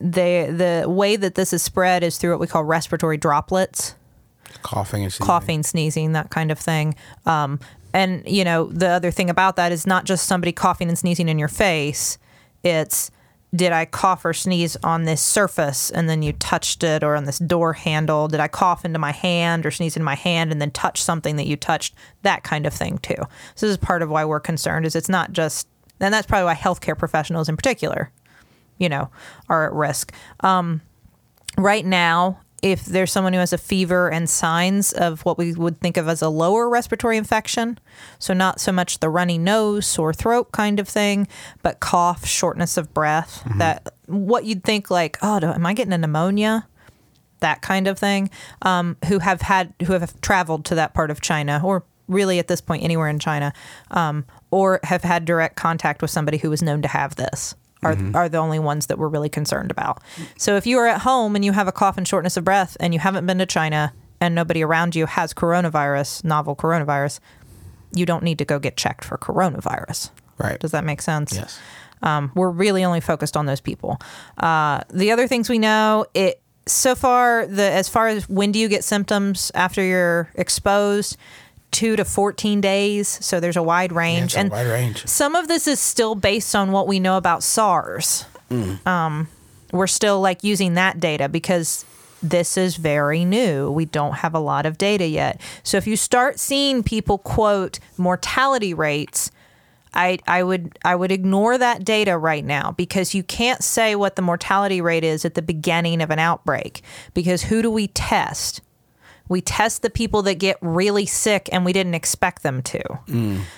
they, 0.00 0.50
the 0.50 0.88
way 0.88 1.14
that 1.14 1.36
this 1.36 1.52
is 1.52 1.62
spread 1.62 2.02
is 2.02 2.18
through 2.18 2.32
what 2.32 2.40
we 2.40 2.48
call 2.48 2.64
respiratory 2.64 3.16
droplets 3.16 3.94
Coughing 4.62 5.04
and 5.04 5.12
sneezing. 5.12 5.26
coughing, 5.26 5.62
sneezing, 5.62 6.12
that 6.12 6.30
kind 6.30 6.50
of 6.50 6.58
thing. 6.58 6.94
Um, 7.24 7.60
and 7.94 8.22
you 8.26 8.44
know, 8.44 8.66
the 8.66 8.88
other 8.88 9.10
thing 9.10 9.30
about 9.30 9.56
that 9.56 9.70
is 9.72 9.86
not 9.86 10.04
just 10.04 10.26
somebody 10.26 10.52
coughing 10.52 10.88
and 10.88 10.98
sneezing 10.98 11.28
in 11.28 11.38
your 11.38 11.48
face. 11.48 12.18
It's 12.64 13.10
did 13.54 13.72
I 13.72 13.84
cough 13.84 14.24
or 14.24 14.32
sneeze 14.32 14.76
on 14.82 15.04
this 15.04 15.20
surface 15.20 15.90
and 15.90 16.08
then 16.08 16.22
you 16.22 16.32
touched 16.32 16.82
it 16.82 17.04
or 17.04 17.16
on 17.16 17.24
this 17.24 17.38
door 17.38 17.74
handle? 17.74 18.28
Did 18.28 18.40
I 18.40 18.48
cough 18.48 18.84
into 18.84 18.98
my 18.98 19.12
hand 19.12 19.66
or 19.66 19.70
sneeze 19.70 19.96
in 19.96 20.02
my 20.02 20.14
hand 20.14 20.52
and 20.52 20.60
then 20.60 20.70
touch 20.70 21.02
something 21.02 21.36
that 21.36 21.46
you 21.46 21.56
touched? 21.56 21.94
That 22.22 22.44
kind 22.44 22.66
of 22.66 22.72
thing 22.72 22.98
too. 22.98 23.16
So 23.54 23.66
this 23.66 23.72
is 23.72 23.76
part 23.76 24.00
of 24.00 24.08
why 24.08 24.24
we're 24.24 24.40
concerned 24.40 24.86
is 24.86 24.96
it's 24.96 25.08
not 25.08 25.32
just 25.32 25.68
and 26.00 26.12
that's 26.12 26.26
probably 26.26 26.46
why 26.46 26.54
healthcare 26.54 26.98
professionals 26.98 27.48
in 27.48 27.56
particular, 27.56 28.10
you 28.78 28.88
know, 28.88 29.10
are 29.48 29.66
at 29.66 29.72
risk. 29.72 30.12
Um, 30.40 30.80
right 31.56 31.84
now 31.84 32.40
if 32.62 32.84
there's 32.84 33.10
someone 33.10 33.32
who 33.32 33.40
has 33.40 33.52
a 33.52 33.58
fever 33.58 34.10
and 34.10 34.30
signs 34.30 34.92
of 34.92 35.24
what 35.24 35.36
we 35.36 35.52
would 35.52 35.80
think 35.80 35.96
of 35.96 36.08
as 36.08 36.22
a 36.22 36.28
lower 36.28 36.68
respiratory 36.68 37.16
infection, 37.16 37.78
so 38.20 38.32
not 38.32 38.60
so 38.60 38.70
much 38.70 39.00
the 39.00 39.08
runny 39.08 39.36
nose, 39.36 39.84
sore 39.84 40.12
throat 40.12 40.52
kind 40.52 40.78
of 40.78 40.88
thing, 40.88 41.26
but 41.62 41.80
cough, 41.80 42.24
shortness 42.24 42.76
of 42.76 42.94
breath, 42.94 43.42
that 43.58 43.92
what 44.06 44.44
you'd 44.44 44.62
think 44.62 44.90
like, 44.90 45.18
oh, 45.22 45.40
do, 45.40 45.46
am 45.46 45.66
I 45.66 45.74
getting 45.74 45.92
a 45.92 45.98
pneumonia? 45.98 46.68
That 47.40 47.62
kind 47.62 47.88
of 47.88 47.98
thing. 47.98 48.30
Um, 48.62 48.96
who 49.08 49.18
have 49.18 49.42
had 49.42 49.74
who 49.86 49.94
have 49.94 50.20
traveled 50.20 50.64
to 50.66 50.76
that 50.76 50.94
part 50.94 51.10
of 51.10 51.20
China, 51.20 51.60
or 51.64 51.84
really 52.06 52.38
at 52.38 52.46
this 52.46 52.60
point 52.60 52.84
anywhere 52.84 53.08
in 53.08 53.18
China, 53.18 53.52
um, 53.90 54.24
or 54.52 54.78
have 54.84 55.02
had 55.02 55.24
direct 55.24 55.56
contact 55.56 56.00
with 56.02 56.10
somebody 56.12 56.38
who 56.38 56.50
was 56.50 56.62
known 56.62 56.82
to 56.82 56.88
have 56.88 57.16
this. 57.16 57.56
Are, 57.82 57.96
are 58.14 58.28
the 58.28 58.38
only 58.38 58.60
ones 58.60 58.86
that 58.86 58.96
we're 58.96 59.08
really 59.08 59.28
concerned 59.28 59.72
about. 59.72 60.00
So 60.36 60.56
if 60.56 60.68
you 60.68 60.78
are 60.78 60.86
at 60.86 61.00
home 61.00 61.34
and 61.34 61.44
you 61.44 61.50
have 61.50 61.66
a 61.66 61.72
cough 61.72 61.98
and 61.98 62.06
shortness 62.06 62.36
of 62.36 62.44
breath 62.44 62.76
and 62.78 62.94
you 62.94 63.00
haven't 63.00 63.26
been 63.26 63.38
to 63.38 63.46
China 63.46 63.92
and 64.20 64.36
nobody 64.36 64.62
around 64.62 64.94
you 64.94 65.06
has 65.06 65.34
coronavirus, 65.34 66.22
novel 66.22 66.54
coronavirus, 66.54 67.18
you 67.92 68.06
don't 68.06 68.22
need 68.22 68.38
to 68.38 68.44
go 68.44 68.60
get 68.60 68.76
checked 68.76 69.04
for 69.04 69.18
coronavirus. 69.18 70.10
Right. 70.38 70.60
Does 70.60 70.70
that 70.70 70.84
make 70.84 71.02
sense? 71.02 71.34
Yes. 71.34 71.58
Um, 72.02 72.30
we're 72.34 72.50
really 72.50 72.84
only 72.84 73.00
focused 73.00 73.36
on 73.36 73.46
those 73.46 73.60
people. 73.60 73.98
Uh, 74.38 74.82
the 74.90 75.10
other 75.10 75.26
things 75.26 75.48
we 75.48 75.58
know, 75.58 76.06
it 76.14 76.40
so 76.66 76.94
far 76.94 77.46
the 77.46 77.62
as 77.62 77.88
far 77.88 78.06
as 78.08 78.28
when 78.28 78.52
do 78.52 78.58
you 78.58 78.68
get 78.68 78.84
symptoms 78.84 79.50
after 79.54 79.82
you're 79.82 80.30
exposed, 80.36 81.16
two 81.72 81.96
to 81.96 82.04
fourteen 82.04 82.60
days. 82.60 83.08
So 83.24 83.40
there's 83.40 83.56
a 83.56 83.62
wide 83.62 83.92
range, 83.92 84.34
a 84.34 84.38
and 84.40 84.50
wide 84.50 84.66
range. 84.66 85.06
some 85.08 85.34
of 85.34 85.48
this 85.48 85.66
is 85.66 85.80
still 85.80 86.14
based 86.14 86.54
on 86.54 86.70
what 86.70 86.86
we 86.86 87.00
know 87.00 87.16
about 87.16 87.42
SARS. 87.42 88.26
Um, 88.86 89.28
we're 89.72 89.86
still 89.86 90.20
like 90.20 90.44
using 90.44 90.74
that 90.74 91.00
data 91.00 91.28
because 91.28 91.86
this 92.22 92.56
is 92.56 92.76
very 92.76 93.24
new. 93.24 93.70
We 93.70 93.86
don't 93.86 94.16
have 94.16 94.34
a 94.34 94.38
lot 94.38 94.66
of 94.66 94.78
data 94.78 95.06
yet. 95.06 95.40
So 95.62 95.78
if 95.78 95.86
you 95.86 95.96
start 95.96 96.38
seeing 96.38 96.82
people 96.82 97.18
quote 97.18 97.78
mortality 97.96 98.74
rates, 98.74 99.30
I, 99.94 100.18
I 100.26 100.42
would 100.42 100.78
I 100.84 100.94
would 100.94 101.10
ignore 101.12 101.58
that 101.58 101.84
data 101.84 102.16
right 102.16 102.44
now 102.44 102.72
because 102.72 103.14
you 103.14 103.22
can't 103.22 103.62
say 103.62 103.94
what 103.94 104.16
the 104.16 104.22
mortality 104.22 104.80
rate 104.80 105.04
is 105.04 105.24
at 105.24 105.34
the 105.34 105.42
beginning 105.42 106.00
of 106.00 106.10
an 106.10 106.18
outbreak 106.18 106.82
because 107.14 107.44
who 107.44 107.60
do 107.62 107.70
we 107.70 107.88
test? 107.88 108.60
We 109.32 109.40
test 109.40 109.82
the 109.82 109.90
people 109.90 110.22
that 110.22 110.34
get 110.34 110.56
really 110.60 111.06
sick 111.06 111.48
and 111.50 111.64
we 111.64 111.72
didn't 111.72 111.94
expect 111.94 112.44
them 112.44 112.62
to. 112.62 112.82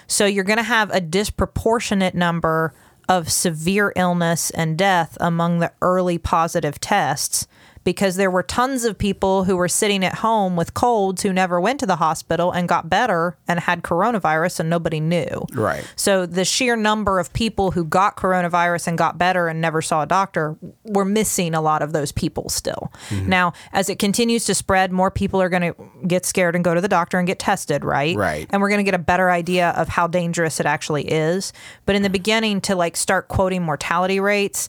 So 0.07 0.25
you're 0.25 0.45
going 0.45 0.57
to 0.57 0.63
have 0.63 0.91
a 0.91 1.01
disproportionate 1.01 2.15
number 2.15 2.73
of 3.09 3.31
severe 3.31 3.93
illness 3.97 4.51
and 4.51 4.79
death 4.79 5.19
among 5.21 5.59
the 5.59 5.71
early 5.83 6.17
positive 6.17 6.81
tests 6.81 7.47
because 7.85 8.17
there 8.17 8.31
were 8.31 8.43
tons 8.43 8.85
of 8.85 8.99
people 8.99 9.45
who 9.45 9.57
were 9.57 9.69
sitting 9.69 10.05
at 10.05 10.17
home 10.17 10.57
with 10.57 10.75
colds 10.75 11.23
who 11.23 11.33
never 11.33 11.61
went 11.61 11.79
to 11.81 11.87
the 11.87 11.97
hospital 11.97 12.51
and 12.51 12.69
got 12.69 12.89
better 12.89 13.37
and 13.47 13.61
had 13.61 13.83
coronavirus 13.83 14.61
and 14.61 14.71
nobody 14.71 15.01
knew. 15.01 15.47
Right. 15.53 15.87
So 15.97 16.27
the 16.27 16.45
sheer 16.45 16.77
number 16.77 17.19
of 17.19 17.33
people 17.33 17.71
who 17.73 17.85
got 17.85 18.17
coronavirus 18.17 18.89
and 18.89 18.99
got 18.99 19.19
better 19.19 19.49
and 19.49 19.61
never 19.61 19.83
saw 19.83 20.03
a 20.03 20.07
doctor, 20.07 20.57
we're 20.85 21.05
missing 21.05 21.55
a 21.55 21.61
lot 21.61 21.83
of 21.83 21.93
those 21.93 22.11
people 22.11 22.49
still. 22.49 22.91
Mm-hmm. 23.11 23.29
Now, 23.29 23.53
as 23.73 23.89
it 23.89 23.99
continues 23.99 24.47
to 24.47 24.55
spread, 24.55 24.91
more 24.91 25.11
people 25.11 25.41
are 25.41 25.49
going 25.49 25.75
to 25.75 26.07
get 26.07 26.25
scared 26.25 26.55
and 26.55 26.65
go 26.65 26.75
to 26.75 26.81
the 26.81 26.89
doctor 26.89 27.19
and 27.19 27.27
get 27.27 27.39
tested, 27.39 27.85
right? 27.85 28.17
Right. 28.17 28.47
And 28.51 28.63
we're 28.63 28.71
going 28.71 28.79
to 28.79 28.85
get 28.85 28.95
a 28.95 28.99
better 28.99 29.31
idea 29.31 29.71
of 29.71 29.89
how 29.89 30.07
dangerous 30.07 30.59
it 30.59 30.67
actually 30.67 31.05
is. 31.11 31.53
But 31.85 31.97
in 31.97 32.03
the 32.03 32.11
beginning, 32.11 32.63
to 32.63 32.75
like 32.75 32.97
start 32.97 33.29
quoting 33.29 33.63
mortality 33.63 34.21
rates, 34.21 34.69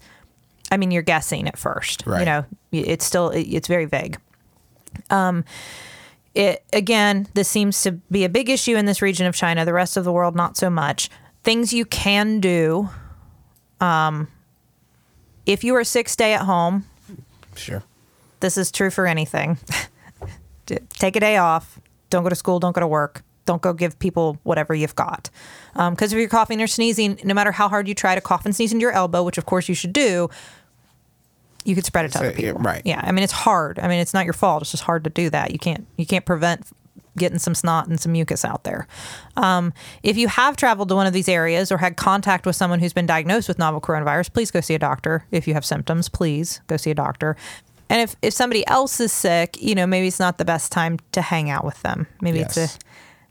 I 0.71 0.77
mean, 0.77 0.91
you're 0.91 1.03
guessing 1.03 1.47
at 1.47 1.57
first. 1.57 2.05
Right. 2.05 2.19
You 2.19 2.25
know, 2.25 2.45
it's 2.79 3.05
still 3.05 3.29
it- 3.29 3.41
it's 3.47 3.67
very 3.67 3.85
vague. 3.85 4.17
Um, 5.09 5.43
it 6.33 6.63
again, 6.73 7.27
this 7.33 7.47
seems 7.49 7.81
to 7.83 7.93
be 8.11 8.23
a 8.25 8.29
big 8.29 8.49
issue 8.49 8.75
in 8.75 8.85
this 8.85 9.01
region 9.01 9.25
of 9.27 9.35
China. 9.35 9.65
The 9.65 9.73
rest 9.73 9.97
of 9.97 10.03
the 10.03 10.11
world, 10.11 10.35
not 10.35 10.57
so 10.57 10.69
much. 10.69 11.09
Things 11.43 11.73
you 11.73 11.85
can 11.85 12.39
do. 12.39 12.89
Um, 13.79 14.27
if 15.45 15.63
you 15.63 15.75
are 15.75 15.83
sick, 15.83 16.09
stay 16.09 16.33
at 16.33 16.41
home. 16.41 16.85
Sure. 17.55 17.83
This 18.39 18.57
is 18.57 18.71
true 18.71 18.89
for 18.89 19.05
anything. 19.07 19.57
Take 20.65 21.15
a 21.15 21.19
day 21.19 21.37
off. 21.37 21.79
Don't 22.09 22.23
go 22.23 22.29
to 22.29 22.35
school. 22.35 22.59
Don't 22.59 22.73
go 22.73 22.81
to 22.81 22.87
work. 22.87 23.23
Don't 23.45 23.61
go 23.61 23.73
give 23.73 23.99
people 23.99 24.39
whatever 24.43 24.73
you've 24.73 24.95
got. 24.95 25.29
Because 25.73 26.11
if 26.11 26.17
you're 26.19 26.27
coughing 26.27 26.61
or 26.61 26.67
sneezing, 26.67 27.19
no 27.23 27.33
matter 27.35 27.51
how 27.51 27.69
hard 27.69 27.87
you 27.87 27.93
try 27.93 28.15
to 28.15 28.21
cough 28.21 28.45
and 28.45 28.55
sneeze 28.55 28.71
into 28.73 28.81
your 28.81 28.91
elbow, 28.91 29.21
which 29.23 29.37
of 29.37 29.45
course 29.45 29.69
you 29.69 29.75
should 29.75 29.93
do, 29.93 30.29
you 31.65 31.75
could 31.75 31.85
spread 31.85 32.05
it 32.05 32.11
to 32.13 32.19
So, 32.19 32.23
other 32.25 32.29
yeah, 32.39 32.51
people. 32.51 32.61
right. 32.61 32.81
Yeah. 32.85 33.01
I 33.03 33.11
mean, 33.11 33.23
it's 33.23 33.33
hard. 33.33 33.79
I 33.79 33.87
mean, 33.87 33.99
it's 33.99 34.13
not 34.13 34.23
your 34.25 34.33
fault. 34.33 34.61
It's 34.61 34.71
just 34.71 34.83
hard 34.83 35.03
to 35.03 35.09
do 35.09 35.29
that. 35.31 35.51
You 35.51 35.59
can't. 35.59 35.85
You 35.97 36.05
can't 36.05 36.25
prevent 36.25 36.65
getting 37.17 37.39
some 37.39 37.55
snot 37.55 37.87
and 37.87 37.99
some 37.99 38.11
mucus 38.11 38.43
out 38.43 38.65
there. 38.65 38.87
Um, 39.37 39.73
if 40.03 40.17
you 40.17 40.27
have 40.27 40.57
traveled 40.57 40.89
to 40.89 40.95
one 40.95 41.07
of 41.07 41.13
these 41.13 41.29
areas 41.29 41.71
or 41.71 41.77
had 41.77 41.95
contact 41.95 42.45
with 42.45 42.55
someone 42.57 42.79
who's 42.79 42.91
been 42.93 43.05
diagnosed 43.05 43.47
with 43.47 43.57
novel 43.57 43.79
coronavirus, 43.79 44.33
please 44.33 44.51
go 44.51 44.59
see 44.61 44.73
a 44.75 44.79
doctor. 44.79 45.25
If 45.31 45.47
you 45.47 45.53
have 45.53 45.63
symptoms, 45.65 46.09
please 46.09 46.59
go 46.67 46.75
see 46.77 46.91
a 46.91 46.95
doctor. 46.95 47.37
And 47.89 48.01
if, 48.01 48.15
if 48.21 48.33
somebody 48.33 48.67
else 48.67 48.99
is 48.99 49.13
sick, 49.13 49.61
you 49.61 49.75
know, 49.75 49.87
maybe 49.87 50.07
it's 50.07 50.19
not 50.19 50.37
the 50.39 50.45
best 50.45 50.71
time 50.71 50.99
to 51.13 51.21
hang 51.21 51.49
out 51.49 51.63
with 51.63 51.81
them. 51.83 52.05
Maybe 52.19 52.39
it's 52.39 52.57
a, 52.57 52.63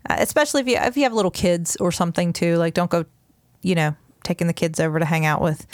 uh, 0.09 0.15
especially 0.17 0.61
if 0.61 0.67
you 0.67 0.77
if 0.77 0.97
you 0.97 1.03
have 1.03 1.13
little 1.13 1.29
kids 1.29 1.75
or 1.77 1.91
something 1.91 2.33
too. 2.33 2.55
Like, 2.57 2.73
don't 2.73 2.89
go, 2.89 3.05
you 3.61 3.75
know, 3.75 3.95
taking 4.23 4.47
the 4.47 4.53
kids 4.53 4.79
over 4.79 4.97
to 4.97 5.05
hang 5.05 5.25
out 5.25 5.41
with 5.41 5.67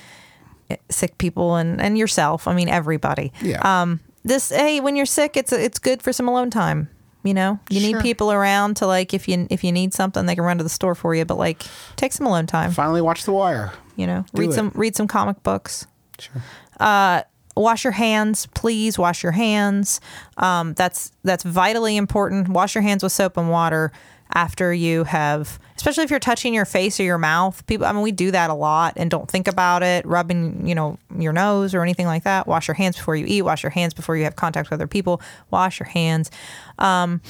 sick 0.89 1.17
people 1.17 1.55
and 1.55 1.81
and 1.81 1.97
yourself. 1.97 2.47
I 2.47 2.53
mean, 2.53 2.69
everybody. 2.69 3.31
Yeah. 3.41 3.59
Um, 3.81 3.99
this 4.23 4.49
hey, 4.49 4.79
when 4.79 4.95
you're 4.95 5.05
sick, 5.05 5.35
it's 5.37 5.51
it's 5.53 5.79
good 5.79 6.01
for 6.01 6.13
some 6.13 6.27
alone 6.27 6.49
time. 6.49 6.89
You 7.23 7.33
know, 7.35 7.59
you 7.69 7.79
Sure. 7.79 7.93
need 7.93 8.01
people 8.01 8.31
around 8.31 8.77
to 8.77 8.87
like 8.87 9.13
if 9.13 9.27
you 9.27 9.45
if 9.49 9.63
you 9.63 9.71
need 9.71 9.93
something, 9.93 10.25
they 10.25 10.35
can 10.35 10.43
run 10.43 10.57
to 10.57 10.63
the 10.63 10.69
store 10.69 10.95
for 10.95 11.13
you. 11.13 11.23
But 11.25 11.37
like, 11.37 11.63
take 11.95 12.13
some 12.13 12.25
alone 12.25 12.47
time. 12.47 12.71
Finally, 12.71 13.01
watch 13.01 13.25
The 13.25 13.31
Wire. 13.31 13.71
You 13.95 14.07
know, 14.07 14.25
Do 14.33 14.41
read 14.41 14.49
it. 14.49 14.53
some 14.53 14.71
read 14.73 14.95
some 14.95 15.07
comic 15.07 15.43
books. 15.43 15.85
Sure. 16.19 16.41
Uh, 16.79 17.21
Wash 17.57 17.83
your 17.83 17.91
hands, 17.91 18.45
please. 18.55 18.97
Wash 18.97 19.23
your 19.23 19.33
hands. 19.33 19.99
Um, 20.37 20.73
that's 20.73 21.11
that's 21.25 21.43
vitally 21.43 21.97
important. 21.97 22.47
Wash 22.47 22.75
your 22.75 22.81
hands 22.81 23.03
with 23.03 23.11
soap 23.11 23.35
and 23.35 23.49
water 23.51 23.91
after 24.33 24.73
you 24.73 25.03
have, 25.03 25.59
especially 25.75 26.03
if 26.03 26.09
you're 26.09 26.19
touching 26.19 26.53
your 26.53 26.65
face 26.65 26.99
or 26.99 27.03
your 27.03 27.17
mouth. 27.17 27.65
People, 27.67 27.85
I 27.85 27.91
mean, 27.91 28.01
we 28.01 28.11
do 28.11 28.31
that 28.31 28.49
a 28.49 28.53
lot 28.53 28.93
and 28.97 29.09
don't 29.09 29.29
think 29.29 29.47
about 29.47 29.83
it. 29.83 30.05
Rubbing, 30.05 30.67
you 30.67 30.75
know, 30.75 30.97
your 31.17 31.33
nose 31.33 31.73
or 31.73 31.81
anything 31.81 32.05
like 32.05 32.23
that. 32.23 32.47
Wash 32.47 32.67
your 32.67 32.75
hands 32.75 32.97
before 32.97 33.15
you 33.15 33.25
eat. 33.27 33.41
Wash 33.43 33.63
your 33.63 33.69
hands 33.69 33.93
before 33.93 34.17
you 34.17 34.23
have 34.23 34.35
contact 34.35 34.69
with 34.69 34.77
other 34.77 34.87
people. 34.87 35.21
Wash 35.49 35.79
your 35.79 35.87
hands, 35.87 36.31
um, 36.79 37.21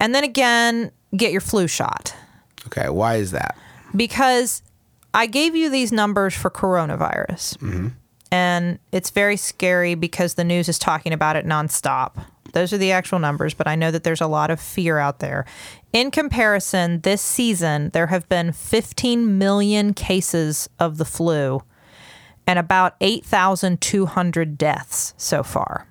and 0.00 0.14
then 0.14 0.24
again, 0.24 0.90
get 1.16 1.32
your 1.32 1.40
flu 1.40 1.66
shot 1.68 2.14
Okay. 2.66 2.88
Why 2.88 3.16
is 3.16 3.30
that? 3.32 3.56
because 3.94 4.62
I 5.12 5.26
gave 5.26 5.54
you 5.54 5.70
these 5.70 5.92
numbers 5.92 6.34
for 6.34 6.50
coronavirus. 6.50 7.92
And 8.32 8.80
it's 8.90 9.10
very 9.10 9.36
scary 9.36 9.94
because 9.94 10.34
the 10.34 10.42
news 10.42 10.68
is 10.68 10.78
talking 10.78 11.12
about 11.12 11.36
it 11.36 11.46
nonstop. 11.46 12.24
Those 12.52 12.72
are 12.72 12.78
the 12.78 12.90
actual 12.90 13.20
numbers, 13.20 13.54
but 13.54 13.68
I 13.68 13.76
know 13.76 13.92
that 13.92 14.02
there's 14.02 14.20
a 14.20 14.26
lot 14.26 14.50
of 14.50 14.58
fear 14.60 14.98
out 14.98 15.20
there. 15.20 15.44
In 15.94 16.10
comparison, 16.10 17.02
this 17.02 17.22
season, 17.22 17.90
there 17.90 18.08
have 18.08 18.28
been 18.28 18.50
15 18.50 19.38
million 19.38 19.94
cases 19.94 20.68
of 20.80 20.98
the 20.98 21.04
flu 21.04 21.62
and 22.48 22.58
about 22.58 22.96
8,200 23.00 24.58
deaths 24.58 25.14
so 25.16 25.44
far. 25.44 25.86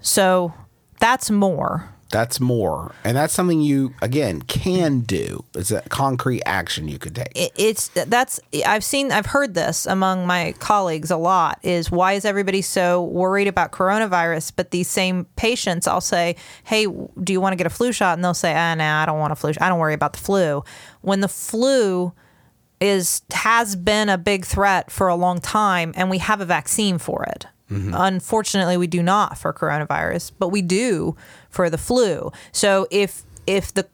So 0.00 0.54
that's 0.98 1.30
more. 1.30 1.94
That's 2.10 2.40
more, 2.40 2.94
and 3.04 3.16
that's 3.18 3.34
something 3.34 3.60
you 3.60 3.92
again 4.00 4.40
can 4.40 5.00
do. 5.00 5.44
It's 5.54 5.70
a 5.70 5.82
concrete 5.82 6.42
action 6.46 6.88
you 6.88 6.98
could 6.98 7.14
take. 7.14 7.32
it- 7.34 7.52
it's 7.56 7.88
that's 7.88 8.40
I've 8.64 8.82
seen 8.82 9.12
I've 9.12 9.26
heard 9.26 9.52
this 9.52 9.84
among 9.84 10.26
my 10.26 10.54
colleagues 10.58 11.10
a 11.10 11.18
lot 11.18 11.58
is 11.62 11.90
why 11.90 12.14
is 12.14 12.24
everybody 12.24 12.62
so 12.62 13.02
worried 13.04 13.46
about 13.46 13.72
coronavirus 13.72 14.52
but 14.56 14.70
these 14.70 14.88
same 14.88 15.26
patients 15.36 15.86
I'll 15.86 16.00
say 16.00 16.36
hey 16.64 16.86
do 16.86 17.32
you 17.32 17.40
want 17.42 17.52
to 17.52 17.56
get 17.56 17.66
a 17.66 17.70
flu 17.70 17.92
shot 17.92 18.16
and 18.16 18.24
they'll 18.24 18.32
say 18.32 18.54
ah 18.54 18.74
nah 18.74 19.02
I 19.02 19.06
don't 19.06 19.18
want 19.18 19.32
a 19.32 19.36
flu 19.36 19.52
shot 19.52 19.62
I 19.62 19.68
don't 19.68 19.78
worry 19.78 19.92
about 19.94 20.14
the 20.14 20.18
flu 20.20 20.64
when 21.02 21.20
the 21.20 21.28
flu 21.28 22.12
is 22.80 23.22
has 23.32 23.76
been 23.76 24.08
a 24.08 24.16
big 24.16 24.46
threat 24.46 24.90
for 24.90 25.08
a 25.08 25.14
long 25.14 25.40
time 25.40 25.92
and 25.96 26.08
we 26.08 26.18
have 26.18 26.40
a 26.40 26.44
vaccine 26.46 26.96
for 26.96 27.24
it. 27.24 27.44
Unfortunately, 27.70 28.78
we 28.78 28.86
do 28.86 29.02
not 29.02 29.36
for 29.36 29.52
coronavirus, 29.52 30.32
but 30.38 30.48
we 30.48 30.62
do 30.62 31.16
for 31.48 31.70
the 31.70 31.78
flu. 31.78 32.30
So 32.52 32.86
if 32.90 33.24
if 33.46 33.72
the 33.72 33.88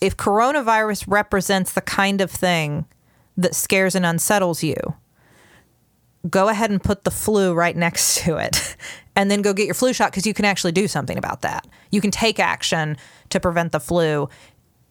if 0.00 0.16
coronavirus 0.16 1.04
represents 1.06 1.72
the 1.72 1.80
kind 1.80 2.20
of 2.20 2.30
thing 2.30 2.86
that 3.36 3.54
scares 3.54 3.94
and 3.94 4.04
unsettles 4.04 4.62
you, 4.62 4.74
go 6.28 6.48
ahead 6.48 6.70
and 6.70 6.82
put 6.82 7.04
the 7.04 7.10
flu 7.10 7.54
right 7.54 7.76
next 7.76 8.18
to 8.24 8.36
it 8.36 8.76
and 9.16 9.30
then 9.30 9.42
go 9.42 9.52
get 9.52 9.66
your 9.66 9.74
flu 9.74 9.92
shot 9.92 10.10
because 10.10 10.26
you 10.26 10.34
can 10.34 10.44
actually 10.44 10.72
do 10.72 10.88
something 10.88 11.18
about 11.18 11.42
that. 11.42 11.66
You 11.90 12.00
can 12.00 12.10
take 12.10 12.38
action 12.38 12.96
to 13.30 13.40
prevent 13.40 13.72
the 13.72 13.80
flu 13.80 14.28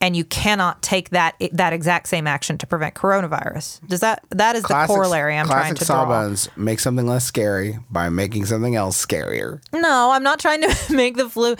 and 0.01 0.15
you 0.15 0.25
cannot 0.25 0.81
take 0.81 1.11
that 1.11 1.35
that 1.53 1.71
exact 1.71 2.07
same 2.07 2.27
action 2.27 2.57
to 2.57 2.67
prevent 2.67 2.95
coronavirus. 2.95 3.79
Does 3.87 3.99
that 4.01 4.23
that 4.31 4.55
is 4.55 4.63
Classic- 4.65 4.87
the 4.89 4.93
corollary 4.95 5.37
I'm 5.37 5.45
trying 5.45 5.75
to 5.75 5.85
draw? 5.85 6.03
Sawbones 6.03 6.49
make 6.57 6.79
something 6.79 7.05
less 7.07 7.23
scary 7.23 7.77
by 7.89 8.09
making 8.09 8.45
something 8.47 8.75
else 8.75 9.03
scarier. 9.03 9.61
No, 9.71 10.11
I'm 10.11 10.23
not 10.23 10.39
trying 10.39 10.61
to 10.63 10.75
make 10.93 11.15
the 11.15 11.29
flu. 11.29 11.55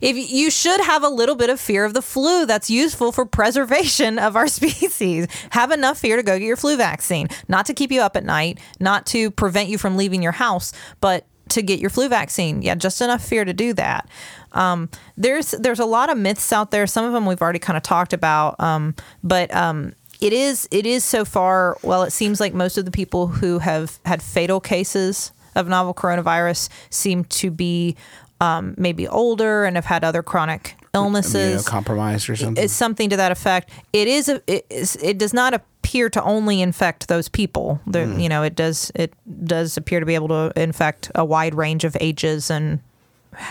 If 0.00 0.16
you 0.30 0.50
should 0.50 0.80
have 0.80 1.02
a 1.02 1.08
little 1.08 1.34
bit 1.34 1.50
of 1.50 1.58
fear 1.58 1.84
of 1.84 1.92
the 1.92 2.02
flu, 2.02 2.46
that's 2.46 2.70
useful 2.70 3.10
for 3.10 3.26
preservation 3.26 4.18
of 4.18 4.36
our 4.36 4.46
species. 4.60 5.26
Have 5.50 5.70
enough 5.72 5.98
fear 5.98 6.16
to 6.16 6.22
go 6.22 6.38
get 6.38 6.44
your 6.46 6.56
flu 6.56 6.76
vaccine, 6.76 7.28
not 7.48 7.66
to 7.66 7.74
keep 7.74 7.90
you 7.90 8.00
up 8.00 8.16
at 8.16 8.24
night, 8.24 8.60
not 8.78 9.06
to 9.06 9.30
prevent 9.32 9.68
you 9.68 9.78
from 9.78 9.96
leaving 9.96 10.22
your 10.22 10.32
house, 10.32 10.72
but 11.00 11.26
to 11.52 11.62
get 11.62 11.80
your 11.80 11.90
flu 11.90 12.08
vaccine. 12.08 12.62
Yeah, 12.62 12.74
just 12.74 13.00
enough 13.00 13.24
fear 13.24 13.44
to 13.44 13.52
do 13.52 13.72
that. 13.74 14.08
Um, 14.52 14.88
there's 15.16 15.52
there's 15.52 15.80
a 15.80 15.84
lot 15.86 16.10
of 16.10 16.18
myths 16.18 16.52
out 16.52 16.70
there. 16.70 16.86
Some 16.86 17.04
of 17.04 17.12
them 17.12 17.26
we've 17.26 17.40
already 17.40 17.58
kind 17.58 17.76
of 17.76 17.82
talked 17.82 18.12
about, 18.12 18.58
um, 18.60 18.94
but 19.22 19.54
um, 19.54 19.94
it 20.20 20.32
is 20.32 20.68
it 20.70 20.86
is 20.86 21.04
so 21.04 21.24
far. 21.24 21.78
Well, 21.82 22.02
it 22.02 22.10
seems 22.10 22.40
like 22.40 22.54
most 22.54 22.78
of 22.78 22.84
the 22.84 22.90
people 22.90 23.26
who 23.28 23.58
have 23.58 23.98
had 24.04 24.22
fatal 24.22 24.60
cases 24.60 25.32
of 25.54 25.68
novel 25.68 25.94
coronavirus 25.94 26.68
seem 26.90 27.24
to 27.24 27.50
be 27.50 27.96
um, 28.40 28.74
maybe 28.76 29.06
older 29.08 29.64
and 29.64 29.76
have 29.76 29.84
had 29.84 30.04
other 30.04 30.22
chronic 30.22 30.76
illnesses. 30.94 31.66
compromised 31.68 32.28
or 32.28 32.36
something. 32.36 32.62
It's 32.62 32.72
something 32.72 33.10
to 33.10 33.16
that 33.16 33.32
effect. 33.32 33.70
It 33.92 34.08
is. 34.08 34.28
A, 34.28 34.42
it, 34.46 34.66
is, 34.68 34.96
it 34.96 35.18
does 35.18 35.32
not 35.32 35.62
appear 35.92 36.08
to 36.08 36.22
only 36.22 36.62
infect 36.62 37.08
those 37.08 37.28
people. 37.28 37.78
The, 37.86 38.06
You 38.18 38.30
know, 38.30 38.42
it 38.42 38.56
does. 38.56 38.90
It 38.94 39.12
does 39.44 39.76
appear 39.76 40.00
to 40.00 40.06
be 40.06 40.14
able 40.14 40.28
to 40.28 40.52
infect 40.56 41.10
a 41.14 41.22
wide 41.22 41.54
range 41.54 41.84
of 41.84 41.94
ages 42.00 42.50
and 42.50 42.80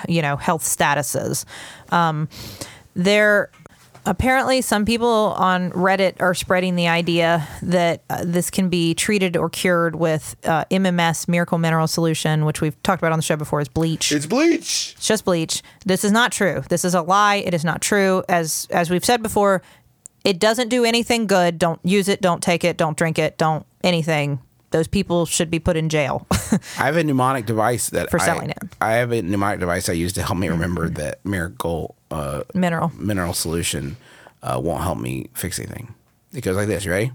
you 0.09 0.23
know 0.23 0.37
health 0.37 0.63
statuses. 0.63 1.45
Um, 1.91 2.27
there. 2.95 3.51
Apparently, 4.03 4.61
some 4.61 4.83
people 4.83 5.35
on 5.37 5.69
Reddit 5.73 6.19
are 6.21 6.33
spreading 6.33 6.75
the 6.75 6.87
idea 6.87 7.47
that 7.61 8.01
uh, 8.09 8.23
this 8.25 8.49
can 8.49 8.67
be 8.67 8.95
treated 8.95 9.37
or 9.37 9.47
cured 9.47 9.95
with 9.95 10.35
uh, 10.43 10.65
MMS 10.71 11.27
Miracle 11.27 11.59
Mineral 11.59 11.85
Solution, 11.85 12.43
which 12.45 12.61
we've 12.61 12.81
talked 12.81 12.99
about 12.99 13.11
on 13.11 13.19
the 13.19 13.23
show 13.23 13.35
before, 13.35 13.61
is 13.61 13.67
bleach. 13.69 14.11
it's 14.11 14.25
bleach. 14.25 14.95
It's 14.97 15.05
just 15.05 15.23
bleach. 15.23 15.61
This 15.85 16.03
is 16.03 16.11
not 16.11 16.31
true. 16.31 16.63
This 16.67 16.83
is 16.83 16.95
a 16.95 17.03
lie. 17.03 17.35
It 17.45 17.53
is 17.53 17.63
not 17.63 17.79
true. 17.83 18.23
As 18.27 18.67
as 18.71 18.89
we've 18.89 19.05
said 19.05 19.21
before, 19.21 19.61
it 20.23 20.39
doesn't 20.39 20.69
do 20.69 20.83
anything 20.85 21.27
good. 21.27 21.57
Don't 21.59 21.79
use 21.83 22.07
it. 22.07 22.21
Don't 22.21 22.41
take 22.43 22.63
it. 22.63 22.77
Don't 22.77 22.97
drink 22.97 23.17
it. 23.19 23.37
Don't 23.37 23.65
anything. 23.83 24.39
Those 24.71 24.87
people 24.87 25.25
should 25.25 25.51
be 25.51 25.59
put 25.59 25.75
in 25.75 25.89
jail. 25.89 26.25
I 26.79 26.85
have 26.85 26.95
a 26.95 27.03
mnemonic 27.03 27.45
device 27.45 27.89
that 27.89 28.09
For 28.09 28.21
I- 28.21 28.25
selling 28.25 28.49
it. 28.51 28.57
I 28.79 28.93
have 28.93 29.11
a 29.11 29.21
mnemonic 29.21 29.59
device 29.59 29.89
I 29.89 29.93
use 29.93 30.13
to 30.13 30.23
help 30.23 30.37
me 30.37 30.47
remember 30.47 30.87
that 30.89 31.25
miracle 31.25 31.95
uh, 32.09 32.43
Mineral. 32.53 32.91
mineral 32.97 33.33
solution 33.33 33.97
uh, 34.43 34.59
won't 34.63 34.83
help 34.83 34.97
me 34.97 35.29
fix 35.33 35.59
anything. 35.59 35.93
It 36.33 36.41
goes 36.41 36.55
like 36.55 36.67
this. 36.67 36.85
You 36.85 36.91
ready? 36.91 37.11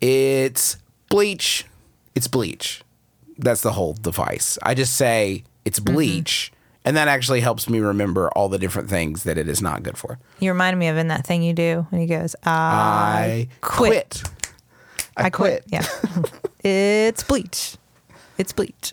It's 0.00 0.76
bleach. 1.08 1.64
It's 2.14 2.28
bleach. 2.28 2.82
That's 3.38 3.62
the 3.62 3.72
whole 3.72 3.94
device. 3.94 4.58
I 4.62 4.74
just 4.74 4.94
say 4.96 5.44
it's 5.64 5.80
Mm-hmm. 5.80 5.94
bleach, 5.94 6.52
and 6.84 6.96
that 6.96 7.08
actually 7.08 7.40
helps 7.40 7.68
me 7.68 7.80
remember 7.80 8.28
all 8.30 8.48
the 8.48 8.58
different 8.58 8.88
things 8.88 9.24
that 9.24 9.38
it 9.38 9.48
is 9.48 9.62
not 9.62 9.82
good 9.82 9.96
for. 9.96 10.18
You 10.40 10.50
remind 10.50 10.78
me 10.78 10.88
of 10.88 10.96
in 10.96 11.08
that 11.08 11.26
thing 11.26 11.42
you 11.42 11.52
do, 11.52 11.86
when 11.90 12.00
he 12.00 12.06
goes, 12.06 12.36
"I, 12.44 12.50
I 12.50 13.48
quit. 13.60 14.22
quit. 14.22 14.22
I, 15.16 15.30
quit. 15.30 15.64
Yeah, 15.66 15.86
it's 16.64 17.22
bleach. 17.22 17.76
It's 18.36 18.52
bleach. 18.52 18.92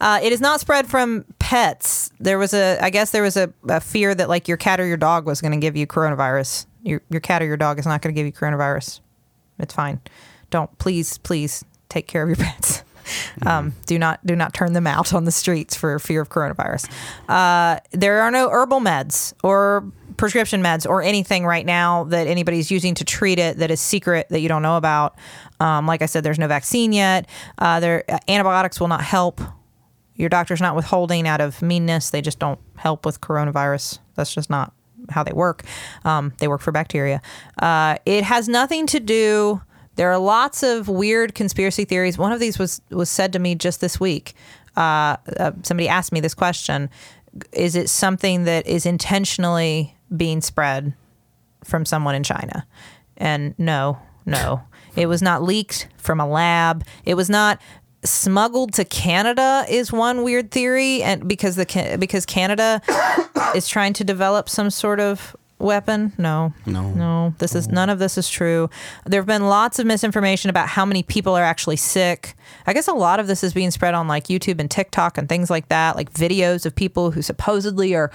Uh, 0.00 0.18
it 0.22 0.32
is 0.32 0.40
not 0.40 0.60
spread 0.60 0.88
from 0.88 1.26
pets. 1.38 2.10
There 2.18 2.38
was 2.38 2.54
a, 2.54 2.78
I 2.80 2.88
guess 2.88 3.10
there 3.10 3.22
was 3.22 3.36
a, 3.36 3.52
a 3.68 3.80
fear 3.80 4.14
that 4.14 4.28
like 4.30 4.48
your 4.48 4.56
cat 4.56 4.80
or 4.80 4.86
your 4.86 4.96
dog 4.96 5.26
was 5.26 5.42
going 5.42 5.52
to 5.52 5.58
give 5.58 5.76
you 5.76 5.86
coronavirus. 5.86 6.66
Your 6.82 7.02
your 7.10 7.20
cat 7.20 7.42
or 7.42 7.44
your 7.44 7.58
dog 7.58 7.78
is 7.78 7.84
not 7.84 8.00
going 8.00 8.14
to 8.14 8.18
give 8.18 8.26
you 8.26 8.32
coronavirus. 8.32 9.00
It's 9.58 9.74
fine. 9.74 10.00
Don't 10.48 10.76
please 10.78 11.18
please 11.18 11.64
take 11.90 12.06
care 12.06 12.22
of 12.22 12.28
your 12.28 12.36
pets. 12.36 12.82
Um, 13.46 13.74
do 13.86 13.98
not 13.98 14.24
do 14.26 14.36
not 14.36 14.54
turn 14.54 14.72
them 14.72 14.86
out 14.86 15.12
on 15.14 15.24
the 15.24 15.32
streets 15.32 15.76
for 15.76 15.98
fear 15.98 16.20
of 16.20 16.28
coronavirus. 16.28 16.90
Uh, 17.28 17.80
there 17.92 18.20
are 18.22 18.30
no 18.30 18.48
herbal 18.48 18.80
meds 18.80 19.32
or 19.42 19.90
prescription 20.16 20.62
meds 20.62 20.86
or 20.88 21.02
anything 21.02 21.46
right 21.46 21.64
now 21.64 22.04
that 22.04 22.26
anybody's 22.26 22.70
using 22.70 22.94
to 22.94 23.04
treat 23.04 23.38
it 23.38 23.56
that 23.56 23.70
is 23.70 23.80
secret 23.80 24.26
that 24.28 24.40
you 24.40 24.48
don't 24.48 24.62
know 24.62 24.76
about. 24.76 25.16
Um, 25.60 25.86
like 25.86 26.02
I 26.02 26.06
said, 26.06 26.24
there's 26.24 26.38
no 26.38 26.48
vaccine 26.48 26.92
yet. 26.92 27.28
Uh, 27.58 27.80
there 27.80 28.04
antibiotics 28.28 28.78
will 28.80 28.88
not 28.88 29.02
help. 29.02 29.40
Your 30.16 30.28
doctor's 30.28 30.60
not 30.60 30.76
withholding 30.76 31.26
out 31.26 31.40
of 31.40 31.62
meanness. 31.62 32.10
They 32.10 32.20
just 32.20 32.38
don't 32.38 32.60
help 32.76 33.06
with 33.06 33.20
coronavirus. 33.22 33.98
That's 34.16 34.34
just 34.34 34.50
not 34.50 34.74
how 35.08 35.22
they 35.22 35.32
work. 35.32 35.64
Um, 36.04 36.34
they 36.38 36.48
work 36.48 36.60
for 36.60 36.72
bacteria. 36.72 37.22
Uh, 37.60 37.96
it 38.04 38.24
has 38.24 38.48
nothing 38.48 38.86
to 38.88 39.00
do. 39.00 39.62
There 39.96 40.10
are 40.10 40.18
lots 40.18 40.62
of 40.62 40.88
weird 40.88 41.34
conspiracy 41.34 41.84
theories. 41.84 42.16
One 42.16 42.32
of 42.32 42.40
these 42.40 42.58
was 42.58 42.80
was 42.90 43.10
said 43.10 43.32
to 43.32 43.38
me 43.38 43.54
just 43.54 43.80
this 43.80 43.98
week. 43.98 44.34
Uh, 44.76 45.16
uh, 45.38 45.52
somebody 45.62 45.88
asked 45.88 46.12
me 46.12 46.20
this 46.20 46.34
question: 46.34 46.90
Is 47.52 47.76
it 47.76 47.88
something 47.88 48.44
that 48.44 48.66
is 48.66 48.86
intentionally 48.86 49.96
being 50.16 50.40
spread 50.40 50.94
from 51.64 51.84
someone 51.84 52.14
in 52.14 52.22
China? 52.22 52.66
And 53.16 53.54
no, 53.58 53.98
no, 54.24 54.62
it 54.96 55.06
was 55.06 55.22
not 55.22 55.42
leaked 55.42 55.88
from 55.98 56.20
a 56.20 56.28
lab. 56.28 56.84
It 57.04 57.14
was 57.14 57.28
not 57.28 57.60
smuggled 58.04 58.72
to 58.74 58.84
Canada. 58.84 59.64
Is 59.68 59.92
one 59.92 60.22
weird 60.22 60.50
theory, 60.50 61.02
and 61.02 61.28
because 61.28 61.56
the 61.56 61.96
because 61.98 62.24
Canada 62.26 62.80
is 63.54 63.68
trying 63.68 63.92
to 63.94 64.04
develop 64.04 64.48
some 64.48 64.70
sort 64.70 65.00
of 65.00 65.36
weapon. 65.60 66.12
No, 66.18 66.52
No. 66.66 66.90
no. 66.90 67.34
This 67.38 67.54
is 67.54 67.68
none 67.68 67.90
of 67.90 67.98
this 67.98 68.16
is 68.18 68.28
true. 68.28 68.68
There 69.06 69.20
have 69.20 69.26
been 69.26 69.48
lots 69.48 69.78
of 69.78 69.86
misinformation 69.86 70.50
about 70.50 70.68
how 70.68 70.84
many 70.84 71.02
people 71.02 71.34
are 71.34 71.44
actually 71.44 71.76
sick. 71.76 72.34
I 72.66 72.72
guess 72.72 72.88
a 72.88 72.92
lot 72.94 73.20
of 73.20 73.26
this 73.26 73.44
is 73.44 73.52
being 73.52 73.70
spread 73.70 73.94
on 73.94 74.08
like 74.08 74.24
YouTube 74.28 74.60
and 74.60 74.70
TikTok 74.70 75.18
and 75.18 75.28
things 75.28 75.50
like 75.50 75.68
that, 75.68 75.96
like 75.96 76.12
videos 76.12 76.66
of 76.66 76.74
people 76.74 77.10
who 77.10 77.22
supposedly 77.22 77.94
are 77.94 78.10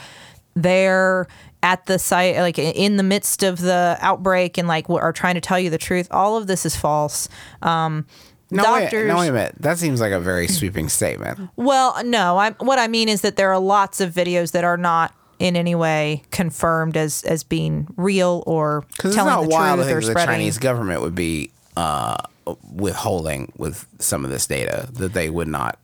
there 0.55 1.27
at 1.63 1.85
the 1.87 1.97
site 1.99 2.37
like 2.37 2.57
in 2.59 2.95
the 2.97 3.03
midst 3.03 3.43
of 3.43 3.59
the 3.59 3.97
outbreak 3.99 4.57
and 4.57 4.67
like 4.67 4.89
are 4.89 5.11
trying 5.11 5.33
to 5.35 5.41
tell 5.41 5.59
you 5.59 5.69
the 5.69 5.77
truth 5.79 6.07
all 6.11 6.37
of 6.37 6.45
this 6.47 6.65
is 6.65 6.75
false 6.75 7.27
um 7.63 8.05
No, 8.51 8.61
doctors 8.63 9.07
wait, 9.07 9.07
no, 9.07 9.17
wait 9.17 9.27
a 9.29 9.31
minute. 9.33 9.55
That 9.59 9.79
seems 9.79 9.99
like 9.99 10.11
a 10.13 10.19
very 10.19 10.47
sweeping 10.47 10.87
statement. 10.87 11.49
well, 11.55 12.01
no. 12.05 12.37
I 12.37 12.51
what 12.59 12.77
I 12.79 12.87
mean 12.87 13.09
is 13.09 13.21
that 13.21 13.35
there 13.35 13.51
are 13.51 13.59
lots 13.59 13.99
of 13.99 14.13
videos 14.13 14.51
that 14.51 14.63
are 14.63 14.77
not 14.77 15.13
in 15.39 15.55
any 15.55 15.75
way 15.75 16.23
confirmed 16.31 16.95
as 16.97 17.23
as 17.23 17.43
being 17.43 17.87
real 17.97 18.43
or 18.45 18.81
Because 18.91 19.11
it's 19.11 19.15
telling 19.15 19.33
not 19.33 19.43
the 19.43 19.49
wild 19.49 19.79
to 19.79 19.83
truth 19.83 19.91
or 19.91 20.01
think 20.01 20.05
the 20.05 20.11
spreading. 20.11 20.35
Chinese 20.35 20.57
government 20.57 21.01
would 21.01 21.15
be 21.15 21.51
uh, 21.77 22.17
withholding 22.73 23.51
with 23.57 23.87
some 23.99 24.23
of 24.23 24.31
this 24.31 24.47
data 24.47 24.87
that 24.93 25.13
they 25.13 25.29
would 25.29 25.47
not 25.47 25.79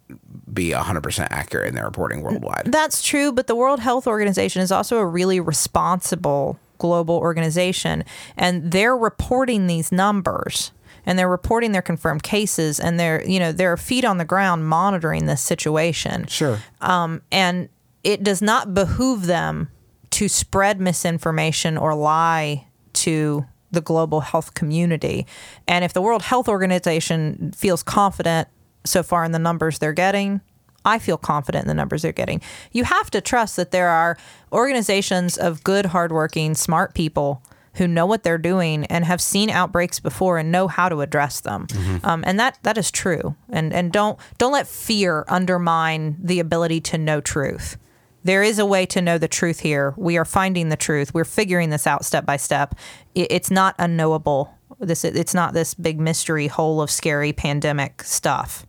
be 0.54 0.72
100% 0.72 1.28
accurate 1.30 1.70
in 1.70 1.76
their 1.76 1.86
reporting 1.86 2.22
worldwide. 2.22 2.64
That's 2.66 3.02
true, 3.02 3.32
but 3.32 3.48
the 3.48 3.56
World 3.56 3.80
Health 3.80 4.06
Organization 4.08 4.62
is 4.62 4.72
also 4.72 4.98
a 4.98 5.06
really 5.06 5.40
responsible 5.40 6.60
global 6.78 7.16
organization, 7.16 8.04
and 8.38 8.72
they're 8.72 8.98
reporting 8.98 9.68
these 9.68 9.92
numbers 9.92 10.72
and 11.06 11.18
they're 11.18 11.30
reporting 11.30 11.72
their 11.72 11.82
confirmed 11.82 12.24
cases, 12.24 12.80
and 12.80 13.00
they're 13.00 13.28
you 13.28 13.40
know 13.40 13.52
they're 13.52 13.78
feet 13.78 14.06
on 14.06 14.18
the 14.18 14.26
ground 14.26 14.68
monitoring 14.68 15.26
this 15.26 15.42
situation. 15.42 16.28
Sure. 16.28 16.60
um, 16.82 17.22
and 17.32 17.70
it 18.04 18.24
does 18.24 18.42
not 18.42 18.74
behoove 18.74 19.26
them 19.26 19.70
to 20.12 20.28
spread 20.28 20.80
misinformation 20.80 21.78
or 21.78 21.96
lie 21.96 22.68
to 22.94 23.46
the 23.72 23.82
global 23.82 24.22
health 24.22 24.54
community. 24.54 25.26
And 25.68 25.86
if 25.86 25.94
the 25.94 26.02
World 26.02 26.24
Health 26.24 26.50
Organization 26.50 27.54
feels 27.56 27.84
confident 27.84 28.48
so 28.84 29.02
far 29.04 29.24
in 29.24 29.32
the 29.32 29.40
numbers 29.40 29.80
they're 29.80 29.94
getting, 29.94 30.42
I 30.84 31.00
feel 31.00 31.18
confident 31.18 31.64
in 31.64 31.68
the 31.68 31.74
numbers 31.74 32.02
they're 32.02 32.12
getting. 32.12 32.42
You 32.72 32.84
have 32.84 33.10
to 33.12 33.22
trust 33.22 33.56
that 33.56 33.72
there 33.72 33.90
are 33.90 34.18
organizations 34.52 35.38
of 35.38 35.64
good, 35.64 35.86
hardworking, 35.88 36.56
smart 36.56 36.94
people 36.94 37.42
who 37.76 37.88
know 37.88 38.06
what 38.06 38.24
they're 38.24 38.38
doing 38.38 38.86
and 38.88 39.06
have 39.06 39.22
seen 39.22 39.50
outbreaks 39.50 40.00
before 40.00 40.38
and 40.38 40.52
know 40.52 40.68
how 40.68 40.90
to 40.90 41.00
address 41.02 41.40
them. 41.40 41.68
Um, 42.04 42.24
and 42.28 42.38
that 42.40 42.58
that 42.64 42.78
is 42.78 42.92
true. 42.92 43.36
And 43.50 43.72
and 43.72 43.94
don't 43.94 44.20
don't 44.38 44.52
let 44.52 44.68
fear 44.68 45.24
undermine 45.30 46.18
the 46.22 46.40
ability 46.42 46.82
to 46.82 46.98
know 46.98 47.22
truth. 47.22 47.78
There 48.24 48.44
is 48.44 48.60
a 48.60 48.66
way 48.66 48.86
to 48.88 49.02
know 49.02 49.18
the 49.18 49.28
truth 49.28 49.62
here. 49.62 49.94
We 49.98 50.18
are 50.18 50.26
finding 50.26 50.70
the 50.70 50.78
truth. 50.78 51.14
We're 51.14 51.26
figuring 51.26 51.70
this 51.70 51.88
out 51.88 52.06
step 52.06 52.26
by 52.26 52.38
step. 52.38 52.76
It's 53.16 53.50
not 53.50 53.76
unknowable. 53.80 54.54
This 54.80 55.04
it's 55.04 55.34
not 55.34 55.54
this 55.54 55.74
big 55.74 56.00
mystery 56.00 56.48
hole 56.48 56.82
of 56.82 56.90
scary 56.90 57.34
pandemic 57.34 58.04
stuff 58.04 58.66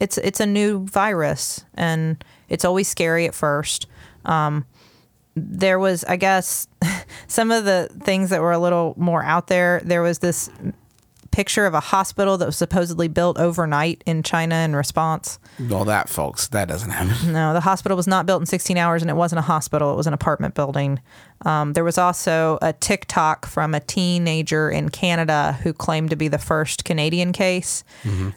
it's 0.00 0.18
it's 0.18 0.40
a 0.40 0.46
new 0.46 0.86
virus 0.86 1.64
and 1.74 2.22
it's 2.48 2.64
always 2.64 2.88
scary 2.88 3.26
at 3.26 3.34
first. 3.34 3.86
Um, 4.24 4.66
there 5.34 5.78
was, 5.78 6.04
I 6.04 6.16
guess, 6.16 6.66
some 7.26 7.50
of 7.50 7.64
the 7.64 7.90
things 8.02 8.30
that 8.30 8.40
were 8.40 8.52
a 8.52 8.58
little 8.58 8.94
more 8.96 9.22
out 9.22 9.48
there. 9.48 9.82
There 9.84 10.02
was 10.02 10.20
this 10.20 10.50
picture 11.36 11.66
of 11.66 11.74
a 11.74 11.80
hospital 11.80 12.38
that 12.38 12.46
was 12.46 12.56
supposedly 12.56 13.08
built 13.08 13.38
overnight 13.38 14.02
in 14.06 14.22
China 14.22 14.54
in 14.54 14.74
response. 14.74 15.38
Well, 15.60 15.84
that, 15.84 16.08
folks, 16.08 16.48
that 16.48 16.66
doesn't 16.66 16.88
happen. 16.88 17.30
No, 17.30 17.52
the 17.52 17.60
hospital 17.60 17.94
was 17.94 18.06
not 18.06 18.24
built 18.24 18.40
in 18.40 18.46
16 18.46 18.78
hours 18.78 19.02
and 19.02 19.10
it 19.10 19.14
wasn't 19.14 19.40
a 19.40 19.42
hospital, 19.42 19.92
it 19.92 19.96
was 19.96 20.06
an 20.06 20.14
apartment 20.14 20.54
building. 20.54 20.98
Um, 21.44 21.74
there 21.74 21.84
was 21.84 21.98
also 21.98 22.58
a 22.62 22.72
TikTok 22.72 23.44
from 23.44 23.74
a 23.74 23.80
teenager 23.80 24.70
in 24.70 24.88
Canada 24.88 25.58
who 25.62 25.74
claimed 25.74 26.08
to 26.08 26.16
be 26.16 26.28
the 26.28 26.38
first 26.38 26.86
Canadian 26.86 27.34
case. 27.34 27.84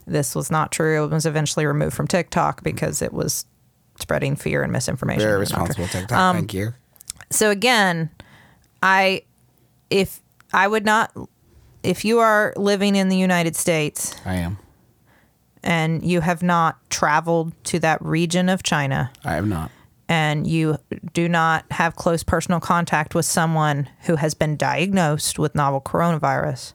This 0.06 0.36
was 0.36 0.52
not 0.52 0.74
true. 0.74 1.06
It 1.06 1.10
was 1.10 1.26
eventually 1.26 1.66
removed 1.66 1.96
from 1.96 2.06
TikTok 2.06 2.64
because 2.64 3.02
it 3.02 3.14
was 3.14 3.46
spreading 3.98 4.36
fear 4.36 4.62
and 4.62 4.74
misinformation. 4.74 5.22
Very 5.22 5.40
responsible 5.40 5.88
TikTok. 5.88 6.18
Um, 6.18 6.36
Thank 6.36 6.54
you. 6.54 6.74
So 7.30 7.50
again, 7.50 8.10
I 8.84 9.22
if 9.90 10.20
I 10.52 10.68
would 10.68 10.84
not 10.84 11.14
if 11.84 12.04
you 12.06 12.20
are 12.20 12.54
living 12.56 12.96
in 12.96 13.10
the 13.10 13.18
United 13.18 13.56
States 13.56 14.16
I 14.26 14.36
am. 14.36 14.58
and 15.64 16.04
you 16.04 16.22
have 16.22 16.44
not 16.44 16.78
traveled 16.90 17.54
to 17.66 17.80
that 17.80 18.02
region 18.02 18.50
of 18.50 18.64
China 18.64 19.12
I 19.24 19.34
have 19.36 19.48
not. 19.48 19.72
and 20.08 20.46
you 20.48 20.78
do 21.14 21.30
not 21.30 21.66
have 21.72 21.96
close 21.96 22.24
personal 22.24 22.60
contact 22.60 23.16
with 23.16 23.26
someone 23.26 23.90
who 24.02 24.16
has 24.18 24.34
been 24.34 24.58
diagnosed 24.58 25.40
with 25.40 25.56
novel 25.56 25.82
coronavirus, 25.82 26.74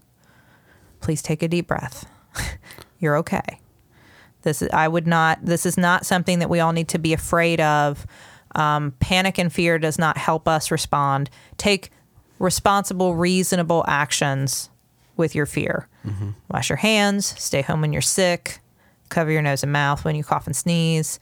please 1.01 1.21
take 1.23 1.43
a 1.43 1.49
deep 1.49 1.67
breath. 1.67 2.07
You're 2.99 3.17
okay. 3.19 3.61
This 4.43 4.63
is, 4.63 4.69
I 4.73 4.89
would 4.89 5.07
not. 5.07 5.45
This 5.45 5.67
is 5.67 5.77
not 5.77 6.05
something 6.07 6.39
that 6.39 6.51
we 6.51 6.61
all 6.61 6.73
need 6.73 6.89
to 6.89 6.99
be 6.99 7.13
afraid 7.13 7.61
of. 7.61 8.07
Um, 8.55 8.95
panic 9.01 9.39
and 9.39 9.53
fear 9.53 9.79
does 9.79 9.99
not 9.99 10.17
help 10.17 10.47
us 10.47 10.71
respond. 10.71 11.29
Take 11.57 11.91
responsible, 12.39 13.15
reasonable 13.15 13.85
actions 13.89 14.71
with 15.17 15.35
your 15.35 15.47
fear. 15.47 15.89
Wash 16.51 16.69
your 16.69 16.77
hands. 16.77 17.27
Stay 17.41 17.63
home 17.63 17.81
when 17.81 17.93
you're 17.93 18.03
sick. 18.03 18.61
Cover 19.09 19.31
your 19.31 19.43
nose 19.43 19.63
and 19.63 19.73
mouth 19.73 20.05
when 20.05 20.17
you 20.17 20.25
cough 20.25 20.47
and 20.47 20.57
sneeze, 20.57 21.21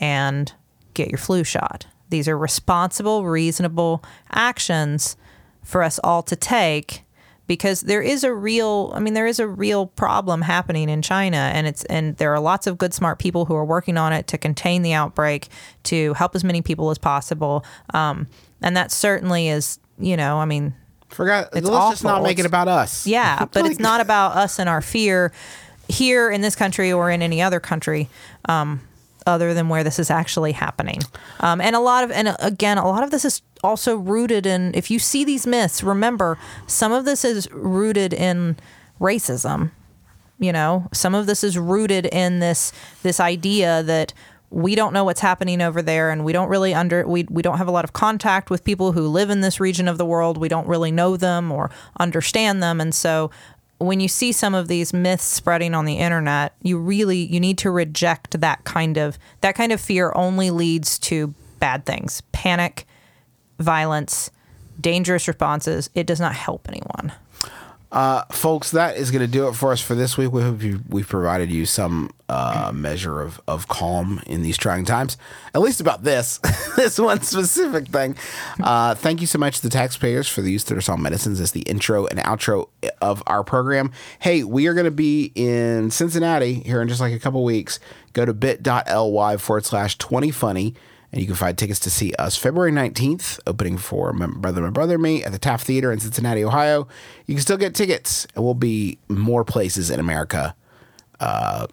and 0.00 0.52
get 0.94 1.08
your 1.08 1.18
flu 1.18 1.44
shot. 1.44 1.86
These 2.10 2.28
are 2.28 2.36
responsible, 2.36 3.24
reasonable 3.24 4.02
actions 4.30 5.16
for 5.62 5.82
us 5.82 6.00
all 6.02 6.22
to 6.24 6.36
take 6.36 7.04
because 7.50 7.80
there 7.80 8.00
is 8.00 8.22
a 8.22 8.32
real 8.32 8.92
I 8.94 9.00
mean 9.00 9.14
there 9.14 9.26
is 9.26 9.40
a 9.40 9.46
real 9.48 9.86
problem 9.86 10.42
happening 10.42 10.88
in 10.88 11.02
China 11.02 11.36
and 11.36 11.66
it's 11.66 11.84
and 11.86 12.16
there 12.16 12.32
are 12.32 12.38
lots 12.38 12.68
of 12.68 12.78
good 12.78 12.94
smart 12.94 13.18
people 13.18 13.44
who 13.44 13.56
are 13.56 13.64
working 13.64 13.96
on 13.96 14.12
it 14.12 14.28
to 14.28 14.38
contain 14.38 14.82
the 14.82 14.92
outbreak 14.92 15.48
to 15.84 16.14
help 16.14 16.36
as 16.36 16.44
many 16.44 16.62
people 16.62 16.90
as 16.90 16.98
possible 16.98 17.64
um, 17.92 18.28
and 18.62 18.76
that 18.76 18.92
certainly 18.92 19.48
is 19.48 19.80
you 19.98 20.16
know 20.16 20.38
I 20.38 20.44
mean 20.44 20.74
Forgot. 21.10 21.50
It's 21.52 21.68
let's 21.68 21.90
just 21.90 22.04
not 22.04 22.22
make 22.22 22.38
it 22.38 22.46
about 22.46 22.68
us. 22.68 23.06
yeah, 23.06 23.44
but 23.52 23.66
it's 23.66 23.80
not 23.80 24.00
about 24.00 24.36
us 24.36 24.58
and 24.58 24.68
our 24.68 24.80
fear 24.80 25.32
here 25.88 26.30
in 26.30 26.40
this 26.40 26.54
country 26.54 26.92
or 26.92 27.10
in 27.10 27.20
any 27.20 27.42
other 27.42 27.60
country 27.60 28.08
um, 28.48 28.80
other 29.26 29.54
than 29.54 29.68
where 29.68 29.84
this 29.84 29.98
is 29.98 30.10
actually 30.10 30.52
happening. 30.52 31.00
Um, 31.40 31.60
and 31.60 31.74
a 31.74 31.80
lot 31.80 32.04
of, 32.04 32.10
and 32.10 32.36
again, 32.38 32.78
a 32.78 32.86
lot 32.86 33.02
of 33.02 33.10
this 33.10 33.24
is 33.24 33.42
also 33.62 33.96
rooted 33.96 34.46
in, 34.46 34.74
if 34.74 34.90
you 34.90 34.98
see 34.98 35.24
these 35.24 35.46
myths, 35.46 35.82
remember 35.82 36.38
some 36.66 36.92
of 36.92 37.04
this 37.04 37.24
is 37.24 37.50
rooted 37.52 38.12
in 38.12 38.56
racism. 39.00 39.72
You 40.38 40.52
know, 40.52 40.88
some 40.92 41.14
of 41.14 41.26
this 41.26 41.44
is 41.44 41.58
rooted 41.58 42.06
in 42.06 42.38
this 42.38 42.72
this 43.02 43.20
idea 43.20 43.82
that 43.82 44.14
we 44.50 44.74
don't 44.74 44.92
know 44.92 45.04
what's 45.04 45.20
happening 45.20 45.62
over 45.62 45.80
there 45.80 46.10
and 46.10 46.24
we 46.24 46.32
don't 46.32 46.48
really 46.48 46.74
under 46.74 47.06
we 47.06 47.24
we 47.30 47.40
don't 47.40 47.58
have 47.58 47.68
a 47.68 47.72
lot 47.72 47.84
of 47.84 47.92
contact 47.92 48.50
with 48.50 48.64
people 48.64 48.92
who 48.92 49.06
live 49.06 49.30
in 49.30 49.40
this 49.40 49.60
region 49.60 49.88
of 49.88 49.96
the 49.96 50.04
world. 50.04 50.36
We 50.36 50.48
don't 50.48 50.66
really 50.66 50.90
know 50.90 51.16
them 51.16 51.52
or 51.52 51.70
understand 51.98 52.62
them 52.62 52.80
and 52.80 52.94
so 52.94 53.30
when 53.78 53.98
you 53.98 54.08
see 54.08 54.30
some 54.30 54.54
of 54.54 54.68
these 54.68 54.92
myths 54.92 55.24
spreading 55.24 55.74
on 55.74 55.86
the 55.86 55.94
internet, 55.94 56.54
you 56.62 56.78
really 56.78 57.18
you 57.18 57.40
need 57.40 57.56
to 57.58 57.70
reject 57.70 58.40
that 58.40 58.62
kind 58.64 58.98
of 58.98 59.18
that 59.40 59.54
kind 59.54 59.72
of 59.72 59.80
fear 59.80 60.12
only 60.14 60.50
leads 60.50 60.98
to 60.98 61.34
bad 61.60 61.86
things. 61.86 62.22
Panic, 62.32 62.86
violence, 63.58 64.30
dangerous 64.80 65.26
responses. 65.26 65.88
It 65.94 66.06
does 66.06 66.20
not 66.20 66.34
help 66.34 66.68
anyone. 66.68 67.12
Folks, 68.30 68.70
that 68.70 68.96
is 68.96 69.10
going 69.10 69.20
to 69.20 69.30
do 69.30 69.48
it 69.48 69.54
for 69.54 69.72
us 69.72 69.80
for 69.80 69.94
this 69.94 70.16
week. 70.16 70.32
We 70.32 70.42
hope 70.42 70.62
you, 70.62 70.80
we've 70.88 71.08
provided 71.08 71.50
you 71.50 71.66
some 71.66 72.10
uh, 72.28 72.70
measure 72.72 73.20
of, 73.20 73.40
of 73.48 73.66
calm 73.68 74.22
in 74.26 74.42
these 74.42 74.56
trying 74.56 74.84
times, 74.84 75.16
at 75.54 75.60
least 75.60 75.80
about 75.80 76.04
this, 76.04 76.38
this 76.76 76.98
one 76.98 77.20
specific 77.22 77.88
thing. 77.88 78.16
Uh, 78.62 78.94
thank 78.94 79.20
you 79.20 79.26
so 79.26 79.38
much 79.38 79.56
to 79.56 79.62
the 79.62 79.70
taxpayers 79.70 80.28
for 80.28 80.40
the 80.40 80.52
use 80.52 80.62
of 80.62 80.68
their 80.68 80.80
song 80.80 81.02
medicines 81.02 81.40
as 81.40 81.52
the 81.52 81.62
intro 81.62 82.06
and 82.06 82.20
outro 82.20 82.68
of 83.00 83.22
our 83.26 83.42
program. 83.42 83.90
Hey, 84.20 84.44
we 84.44 84.68
are 84.68 84.74
going 84.74 84.84
to 84.84 84.90
be 84.92 85.32
in 85.34 85.90
Cincinnati 85.90 86.54
here 86.54 86.80
in 86.80 86.88
just 86.88 87.00
like 87.00 87.12
a 87.12 87.18
couple 87.18 87.42
weeks. 87.42 87.80
Go 88.12 88.24
to 88.24 88.32
bit.ly 88.32 89.36
forward 89.36 89.64
slash 89.64 89.98
20 89.98 90.30
funny. 90.30 90.74
And 91.12 91.20
you 91.20 91.26
can 91.26 91.36
find 91.36 91.58
tickets 91.58 91.80
to 91.80 91.90
see 91.90 92.12
us 92.14 92.36
February 92.36 92.70
19th, 92.70 93.40
opening 93.46 93.78
for 93.78 94.12
My 94.12 94.26
Brother, 94.26 94.60
My 94.62 94.70
Brother, 94.70 94.96
Me 94.98 95.24
at 95.24 95.32
the 95.32 95.38
Taft 95.38 95.66
Theater 95.66 95.90
in 95.90 95.98
Cincinnati, 95.98 96.44
Ohio. 96.44 96.86
You 97.26 97.34
can 97.34 97.42
still 97.42 97.56
get 97.56 97.74
tickets, 97.74 98.26
and 98.34 98.44
we'll 98.44 98.54
be 98.54 98.98
more 99.08 99.44
places 99.44 99.90
in 99.90 99.98
America 99.98 100.54
uh, 101.18 101.66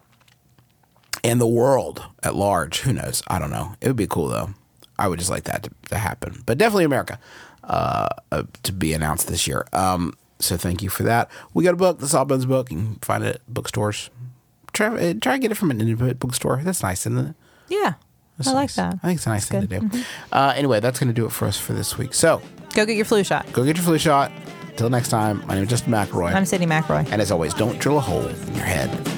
and 1.22 1.40
the 1.40 1.46
world 1.46 2.04
at 2.22 2.34
large. 2.34 2.80
Who 2.80 2.92
knows? 2.92 3.22
I 3.28 3.38
don't 3.38 3.50
know. 3.50 3.74
It 3.80 3.86
would 3.86 3.96
be 3.96 4.08
cool, 4.08 4.28
though. 4.28 4.50
I 4.98 5.06
would 5.06 5.20
just 5.20 5.30
like 5.30 5.44
that 5.44 5.62
to, 5.62 5.70
to 5.90 5.98
happen. 5.98 6.42
But 6.44 6.58
definitely 6.58 6.84
America 6.84 7.20
uh, 7.64 8.08
uh, 8.32 8.42
to 8.64 8.72
be 8.72 8.92
announced 8.92 9.28
this 9.28 9.46
year. 9.46 9.66
Um, 9.72 10.14
so 10.40 10.56
thank 10.56 10.82
you 10.82 10.88
for 10.88 11.04
that. 11.04 11.30
We 11.54 11.64
got 11.64 11.74
a 11.74 11.76
book, 11.76 11.98
the 11.98 12.08
Sawbones 12.08 12.46
book. 12.46 12.70
You 12.70 12.76
can 12.76 12.94
find 12.96 13.24
it 13.24 13.36
at 13.36 13.54
bookstores. 13.54 14.10
Try, 14.72 15.12
try 15.14 15.34
and 15.34 15.42
get 15.42 15.52
it 15.52 15.56
from 15.56 15.70
an 15.70 15.80
independent 15.80 16.20
bookstore. 16.20 16.60
That's 16.62 16.82
nice, 16.82 17.06
isn't 17.06 17.18
it? 17.18 17.34
Yeah. 17.68 17.94
I 18.46 18.52
like 18.52 18.72
that. 18.74 18.94
I 19.02 19.06
think 19.08 19.16
it's 19.18 19.26
a 19.26 19.30
nice 19.30 19.46
thing 19.48 19.60
good. 19.66 19.70
to 19.70 19.88
do. 19.88 20.04
Uh, 20.32 20.52
anyway, 20.56 20.80
that's 20.80 20.98
going 21.00 21.08
to 21.08 21.14
do 21.14 21.26
it 21.26 21.32
for 21.32 21.46
us 21.46 21.58
for 21.58 21.72
this 21.72 21.98
week. 21.98 22.14
So 22.14 22.40
Go 22.74 22.86
get 22.86 22.96
your 22.96 23.04
flu 23.04 23.24
shot. 23.24 23.50
go 23.52 23.64
get 23.64 23.76
your 23.76 23.84
flu 23.84 23.98
shot. 23.98 24.30
Till 24.76 24.90
next 24.90 25.08
time, 25.08 25.42
my 25.46 25.54
name 25.54 25.64
is 25.64 25.70
Justin 25.70 25.92
McElroy. 25.92 26.32
I'm 26.32 26.44
Sydnee 26.44 26.68
McElroy. 26.68 27.10
and 27.10 27.20
as 27.20 27.32
always, 27.32 27.52
don't 27.52 27.78
drill 27.80 27.98
a 27.98 28.00
hole 28.00 28.24
in 28.24 28.54
your 28.54 28.64
head. 28.64 29.17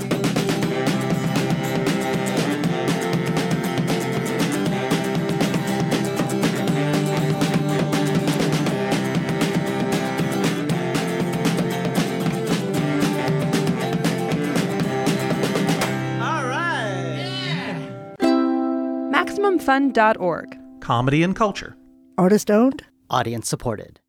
MaximumFun.org. 19.71 20.59
comedy 20.81 21.23
and 21.23 21.37
culture. 21.37 21.77
Artist 22.19 22.51
owned? 22.51 22.85
Audience 23.09 23.49
supported. 23.49 24.00